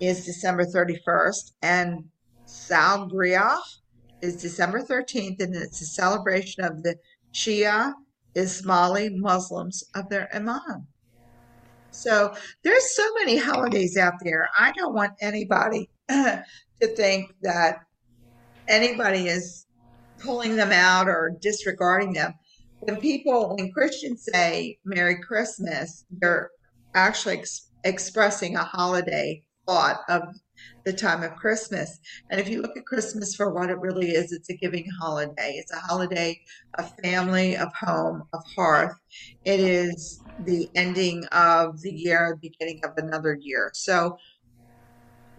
is 0.00 0.26
December 0.26 0.64
31st, 0.64 1.52
and 1.62 2.04
Salgirah 2.46 3.58
is 4.20 4.36
December 4.36 4.82
13th, 4.82 5.40
and 5.40 5.54
it's 5.54 5.80
a 5.80 5.86
celebration 5.86 6.64
of 6.64 6.82
the 6.82 6.96
Shia 7.32 7.94
Ismaili 8.34 9.16
Muslims 9.16 9.82
of 9.94 10.08
their 10.10 10.28
Imam. 10.34 10.86
So 11.90 12.34
there's 12.62 12.94
so 12.94 13.14
many 13.14 13.38
holidays 13.38 13.96
out 13.96 14.14
there. 14.22 14.48
I 14.58 14.72
don't 14.72 14.94
want 14.94 15.12
anybody 15.22 15.88
to 16.08 16.44
think 16.94 17.32
that 17.40 17.78
anybody 18.68 19.28
is 19.28 19.65
pulling 20.26 20.56
them 20.56 20.72
out 20.72 21.08
or 21.08 21.36
disregarding 21.40 22.12
them. 22.12 22.34
When 22.80 23.00
people, 23.00 23.56
when 23.56 23.72
Christians 23.72 24.28
say 24.30 24.78
Merry 24.84 25.16
Christmas, 25.22 26.04
they're 26.10 26.50
actually 26.94 27.38
ex- 27.38 27.70
expressing 27.84 28.56
a 28.56 28.64
holiday 28.64 29.42
thought 29.66 30.00
of 30.08 30.22
the 30.84 30.92
time 30.92 31.22
of 31.22 31.36
Christmas. 31.36 31.98
And 32.30 32.40
if 32.40 32.48
you 32.48 32.60
look 32.60 32.76
at 32.76 32.86
Christmas 32.86 33.34
for 33.34 33.52
what 33.52 33.70
it 33.70 33.78
really 33.78 34.10
is, 34.10 34.32
it's 34.32 34.50
a 34.50 34.56
giving 34.56 34.86
holiday. 35.00 35.54
It's 35.56 35.72
a 35.72 35.80
holiday 35.80 36.40
of 36.78 36.92
family, 37.02 37.56
of 37.56 37.72
home, 37.74 38.24
of 38.32 38.42
hearth. 38.56 38.94
It 39.44 39.60
is 39.60 40.20
the 40.44 40.68
ending 40.74 41.24
of 41.26 41.80
the 41.80 41.92
year, 41.92 42.38
the 42.40 42.48
beginning 42.48 42.82
of 42.84 42.92
another 42.96 43.38
year. 43.40 43.70
So 43.74 44.16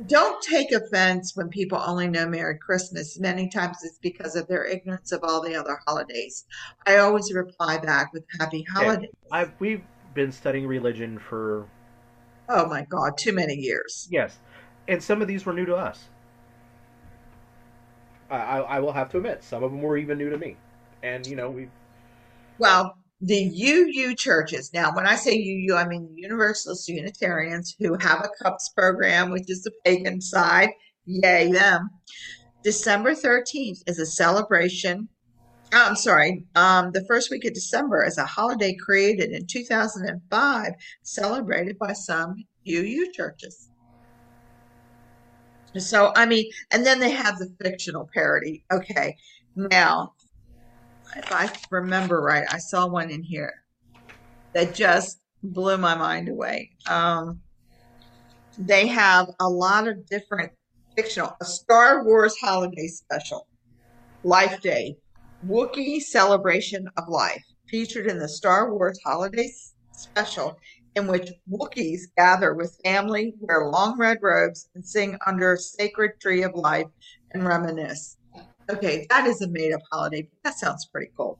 don't 0.05 0.41
take 0.43 0.71
offense 0.71 1.31
when 1.35 1.49
people 1.49 1.81
only 1.83 2.07
know 2.07 2.27
Merry 2.27 2.57
Christmas. 2.57 3.19
Many 3.19 3.49
times 3.49 3.77
it's 3.83 3.97
because 3.97 4.35
of 4.35 4.47
their 4.47 4.65
ignorance 4.65 5.11
of 5.11 5.23
all 5.23 5.41
the 5.41 5.55
other 5.55 5.79
holidays. 5.87 6.45
I 6.85 6.97
always 6.97 7.33
reply 7.33 7.79
back 7.79 8.13
with 8.13 8.23
Happy 8.39 8.63
Holidays. 8.71 9.09
I've, 9.31 9.51
we've 9.59 9.83
been 10.13 10.31
studying 10.31 10.67
religion 10.67 11.17
for. 11.17 11.65
Oh 12.49 12.67
my 12.67 12.85
God, 12.85 13.17
too 13.17 13.33
many 13.33 13.55
years. 13.55 14.07
Yes. 14.11 14.39
And 14.87 15.01
some 15.01 15.21
of 15.21 15.27
these 15.27 15.45
were 15.45 15.53
new 15.53 15.65
to 15.65 15.75
us. 15.75 16.05
I, 18.29 18.59
I 18.59 18.79
will 18.79 18.91
have 18.91 19.09
to 19.11 19.17
admit, 19.17 19.43
some 19.43 19.63
of 19.63 19.71
them 19.71 19.81
were 19.81 19.97
even 19.97 20.17
new 20.17 20.29
to 20.29 20.37
me. 20.37 20.57
And, 21.01 21.25
you 21.25 21.35
know, 21.35 21.49
we. 21.49 21.69
Well, 22.57 22.97
the 23.21 23.51
UU 23.51 24.15
churches. 24.15 24.71
Now, 24.73 24.93
when 24.93 25.07
I 25.07 25.15
say 25.15 25.35
UU, 25.35 25.75
I 25.75 25.87
mean 25.87 26.09
Universalist 26.15 26.87
Unitarians 26.87 27.75
who 27.79 27.95
have 27.95 28.23
a 28.23 28.43
CUUPS 28.43 28.69
program, 28.69 29.31
which 29.31 29.49
is 29.49 29.63
the 29.63 29.71
pagan 29.83 30.21
side. 30.21 30.69
Yay, 31.05 31.51
them. 31.51 31.89
December 32.63 33.15
13th 33.15 33.81
is 33.87 33.97
a 33.97 34.05
celebration. 34.05 35.07
Oh, 35.73 35.85
I'm 35.87 35.95
sorry. 35.95 36.45
Um, 36.55 36.91
the 36.91 37.05
first 37.05 37.31
week 37.31 37.45
of 37.45 37.53
December 37.53 38.05
is 38.05 38.17
a 38.17 38.25
holiday 38.25 38.75
created 38.75 39.31
in 39.31 39.47
2005, 39.47 40.73
celebrated 41.03 41.77
by 41.79 41.93
some 41.93 42.35
UU 42.67 43.11
churches. 43.13 43.69
So, 45.77 46.11
I 46.15 46.25
mean, 46.25 46.49
and 46.71 46.85
then 46.85 46.99
they 46.99 47.11
have 47.11 47.37
the 47.37 47.53
fictional 47.61 48.09
parody. 48.13 48.63
Okay. 48.71 49.17
Now, 49.55 50.13
if 51.15 51.31
I 51.31 51.49
remember 51.71 52.21
right, 52.21 52.45
I 52.49 52.57
saw 52.57 52.87
one 52.87 53.09
in 53.09 53.23
here 53.23 53.53
that 54.53 54.75
just 54.75 55.19
blew 55.43 55.77
my 55.77 55.95
mind 55.95 56.29
away. 56.29 56.71
Um, 56.89 57.41
they 58.57 58.87
have 58.87 59.29
a 59.39 59.47
lot 59.47 59.87
of 59.87 60.05
different 60.07 60.51
fictional, 60.95 61.35
a 61.39 61.45
Star 61.45 62.03
Wars 62.03 62.35
holiday 62.41 62.87
special, 62.87 63.47
Life 64.23 64.61
Day, 64.61 64.97
Wookiee 65.47 66.01
Celebration 66.01 66.87
of 66.97 67.07
Life, 67.07 67.43
featured 67.69 68.07
in 68.07 68.17
the 68.17 68.27
Star 68.27 68.73
Wars 68.73 68.99
holiday 69.05 69.51
special, 69.91 70.57
in 70.95 71.05
which 71.05 71.31
Wookiees 71.51 72.01
gather 72.17 72.55
with 72.55 72.79
family, 72.83 73.35
wear 73.39 73.69
long 73.69 73.97
red 73.99 74.17
robes, 74.21 74.69
and 74.73 74.83
sing 74.83 75.17
under 75.27 75.53
a 75.53 75.57
sacred 75.57 76.19
tree 76.19 76.41
of 76.41 76.55
life 76.55 76.87
and 77.31 77.45
reminisce. 77.45 78.16
Okay, 78.69 79.05
that 79.09 79.27
is 79.27 79.41
a 79.41 79.47
made 79.47 79.73
up 79.73 79.81
holiday. 79.91 80.27
That 80.43 80.57
sounds 80.57 80.85
pretty 80.85 81.11
cool. 81.15 81.39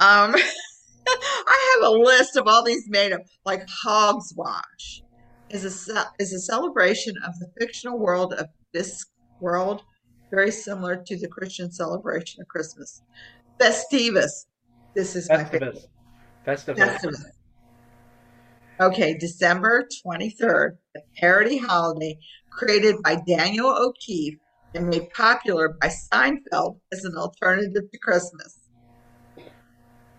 Um, 0.00 0.34
I 1.06 1.74
have 1.74 1.90
a 1.90 1.94
list 1.94 2.36
of 2.36 2.46
all 2.46 2.62
these 2.62 2.88
made 2.88 3.12
up, 3.12 3.22
like 3.44 3.66
Hogswatch 3.84 5.02
is 5.50 5.88
a 5.88 6.04
is 6.18 6.32
a 6.32 6.40
celebration 6.40 7.14
of 7.26 7.38
the 7.38 7.48
fictional 7.58 7.98
world 7.98 8.34
of 8.34 8.46
this 8.72 9.04
world, 9.40 9.82
very 10.30 10.50
similar 10.50 10.96
to 11.06 11.18
the 11.18 11.28
Christian 11.28 11.70
celebration 11.70 12.40
of 12.40 12.48
Christmas. 12.48 13.02
Festivus. 13.60 14.46
This 14.94 15.16
is 15.16 15.28
Festivus. 15.28 15.38
my 15.38 15.44
favorite. 15.44 15.86
Festivus. 16.46 16.76
Festivus. 16.76 17.24
Okay, 18.80 19.16
December 19.18 19.86
23rd, 20.04 20.76
a 20.96 21.00
parody 21.16 21.58
holiday 21.58 22.18
created 22.50 22.96
by 23.04 23.16
Daniel 23.26 23.68
O'Keefe 23.68 24.38
and 24.74 24.88
made 24.88 25.10
popular 25.10 25.76
by 25.80 25.88
Seinfeld 25.88 26.78
as 26.92 27.04
an 27.04 27.14
alternative 27.16 27.90
to 27.90 27.98
Christmas. 27.98 28.58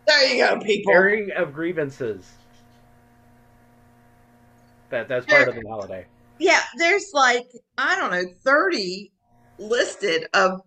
There 0.06 0.34
you 0.34 0.44
go, 0.44 0.60
people. 0.60 0.94
Airing 0.94 1.32
of 1.32 1.54
grievances. 1.54 2.30
That 4.90 5.08
that's 5.08 5.26
part 5.26 5.46
there, 5.46 5.50
of 5.50 5.56
the 5.56 5.68
holiday. 5.68 6.06
Yeah, 6.40 6.62
there's 6.78 7.10
like 7.14 7.48
I 7.78 7.96
don't 7.96 8.12
know, 8.12 8.26
thirty 8.46 9.12
listed 9.58 10.26
of 10.34 10.62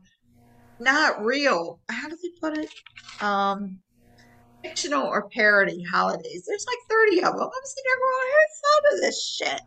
not 0.80 1.24
real. 1.24 1.80
How 1.88 2.08
do 2.08 2.16
they 2.22 2.30
put 2.40 2.58
it? 2.58 2.70
Um, 3.20 3.78
fictional 4.64 5.06
or 5.06 5.28
parody 5.28 5.82
holidays. 5.82 6.44
There's 6.46 6.66
like 6.66 6.78
thirty 6.90 7.18
of 7.18 7.34
them. 7.34 7.42
I'm 7.42 7.64
sitting 7.64 7.84
there 7.84 7.98
going, 7.98 8.30
"Who 8.32 8.46
thought 8.62 8.94
of 8.94 9.00
this 9.00 9.28
shit?" 9.28 9.60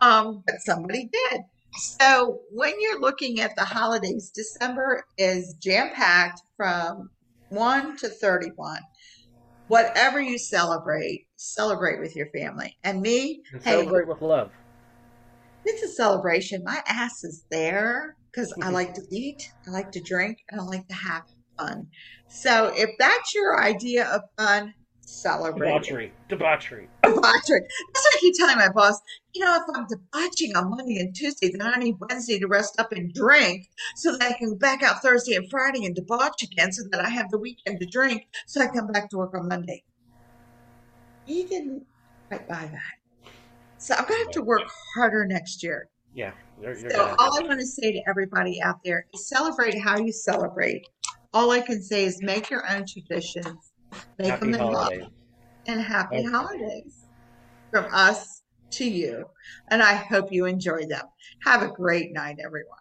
Um, 0.00 0.42
but 0.46 0.56
somebody 0.60 1.08
did. 1.12 1.40
So 1.76 2.40
when 2.50 2.74
you're 2.80 3.00
looking 3.00 3.40
at 3.40 3.56
the 3.56 3.64
holidays, 3.64 4.30
December 4.34 5.04
is 5.16 5.56
jam 5.60 5.90
packed 5.94 6.42
from 6.56 7.10
1 7.48 7.96
to 7.98 8.08
31. 8.08 8.78
Whatever 9.68 10.20
you 10.20 10.38
celebrate, 10.38 11.26
celebrate 11.36 12.00
with 12.00 12.14
your 12.14 12.26
family. 12.30 12.76
And 12.84 13.00
me, 13.00 13.42
and 13.52 13.62
celebrate 13.62 14.06
with 14.06 14.20
love. 14.20 14.50
It's 15.64 15.82
a 15.82 15.88
celebration. 15.88 16.62
My 16.64 16.82
ass 16.86 17.24
is 17.24 17.44
there 17.50 18.16
because 18.30 18.52
I 18.60 18.68
like 18.70 18.94
to 18.94 19.02
eat, 19.10 19.50
I 19.66 19.70
like 19.70 19.92
to 19.92 20.00
drink, 20.00 20.38
and 20.50 20.60
I 20.60 20.64
like 20.64 20.88
to 20.88 20.94
have 20.94 21.22
fun. 21.58 21.86
So 22.28 22.72
if 22.74 22.90
that's 22.98 23.34
your 23.34 23.62
idea 23.62 24.08
of 24.08 24.22
fun, 24.36 24.74
celebrate. 25.12 25.68
Debauchery. 25.68 26.12
Debauchery. 26.28 26.88
Debauchery. 27.02 27.60
That's 27.92 28.04
what 28.04 28.14
I 28.14 28.18
keep 28.20 28.34
telling 28.36 28.56
my 28.56 28.70
boss. 28.70 29.00
You 29.34 29.44
know, 29.44 29.56
if 29.56 29.62
I'm 29.74 29.86
debauching 29.86 30.56
on 30.56 30.70
Monday 30.70 30.98
and 30.98 31.14
Tuesday, 31.14 31.50
then 31.50 31.62
I 31.62 31.76
need 31.78 31.96
Wednesday 32.00 32.38
to 32.38 32.46
rest 32.46 32.80
up 32.80 32.92
and 32.92 33.12
drink 33.12 33.68
so 33.96 34.12
that 34.12 34.22
I 34.22 34.32
can 34.38 34.56
back 34.56 34.82
out 34.82 35.02
Thursday 35.02 35.34
and 35.34 35.48
Friday 35.50 35.84
and 35.84 35.94
debauch 35.94 36.42
again 36.42 36.72
so 36.72 36.82
that 36.90 37.04
I 37.04 37.08
have 37.08 37.30
the 37.30 37.38
weekend 37.38 37.80
to 37.80 37.86
drink 37.86 38.26
so 38.46 38.60
I 38.60 38.66
come 38.66 38.88
back 38.88 39.10
to 39.10 39.18
work 39.18 39.34
on 39.34 39.48
Monday. 39.48 39.84
He 41.26 41.44
didn't 41.44 41.84
quite 42.28 42.48
buy 42.48 42.68
that. 42.72 43.30
So 43.78 43.94
I'm 43.94 44.04
going 44.04 44.18
to 44.20 44.24
have 44.24 44.32
to 44.32 44.42
work 44.42 44.62
harder 44.94 45.26
next 45.26 45.62
year. 45.62 45.88
Yeah. 46.14 46.32
You're, 46.60 46.78
you're 46.78 46.90
so 46.90 47.14
all 47.18 47.38
I 47.38 47.46
want 47.46 47.60
to 47.60 47.66
say 47.66 47.92
to 47.92 48.00
everybody 48.08 48.60
out 48.62 48.76
there 48.84 49.06
is 49.12 49.28
celebrate 49.28 49.78
how 49.80 49.98
you 49.98 50.12
celebrate. 50.12 50.86
All 51.34 51.50
I 51.50 51.60
can 51.60 51.82
say 51.82 52.04
is 52.04 52.22
make 52.22 52.50
your 52.50 52.70
own 52.70 52.84
traditions 52.86 53.71
Make 54.18 54.30
happy 54.30 54.52
them 54.52 54.60
holidays. 54.60 55.04
And 55.66 55.80
happy 55.80 56.18
okay. 56.18 56.30
holidays 56.30 57.06
from 57.70 57.86
us 57.92 58.42
to 58.72 58.84
you. 58.84 59.26
And 59.70 59.82
I 59.82 59.94
hope 59.94 60.32
you 60.32 60.46
enjoy 60.46 60.86
them. 60.86 61.06
Have 61.44 61.62
a 61.62 61.68
great 61.68 62.12
night, 62.12 62.38
everyone. 62.44 62.78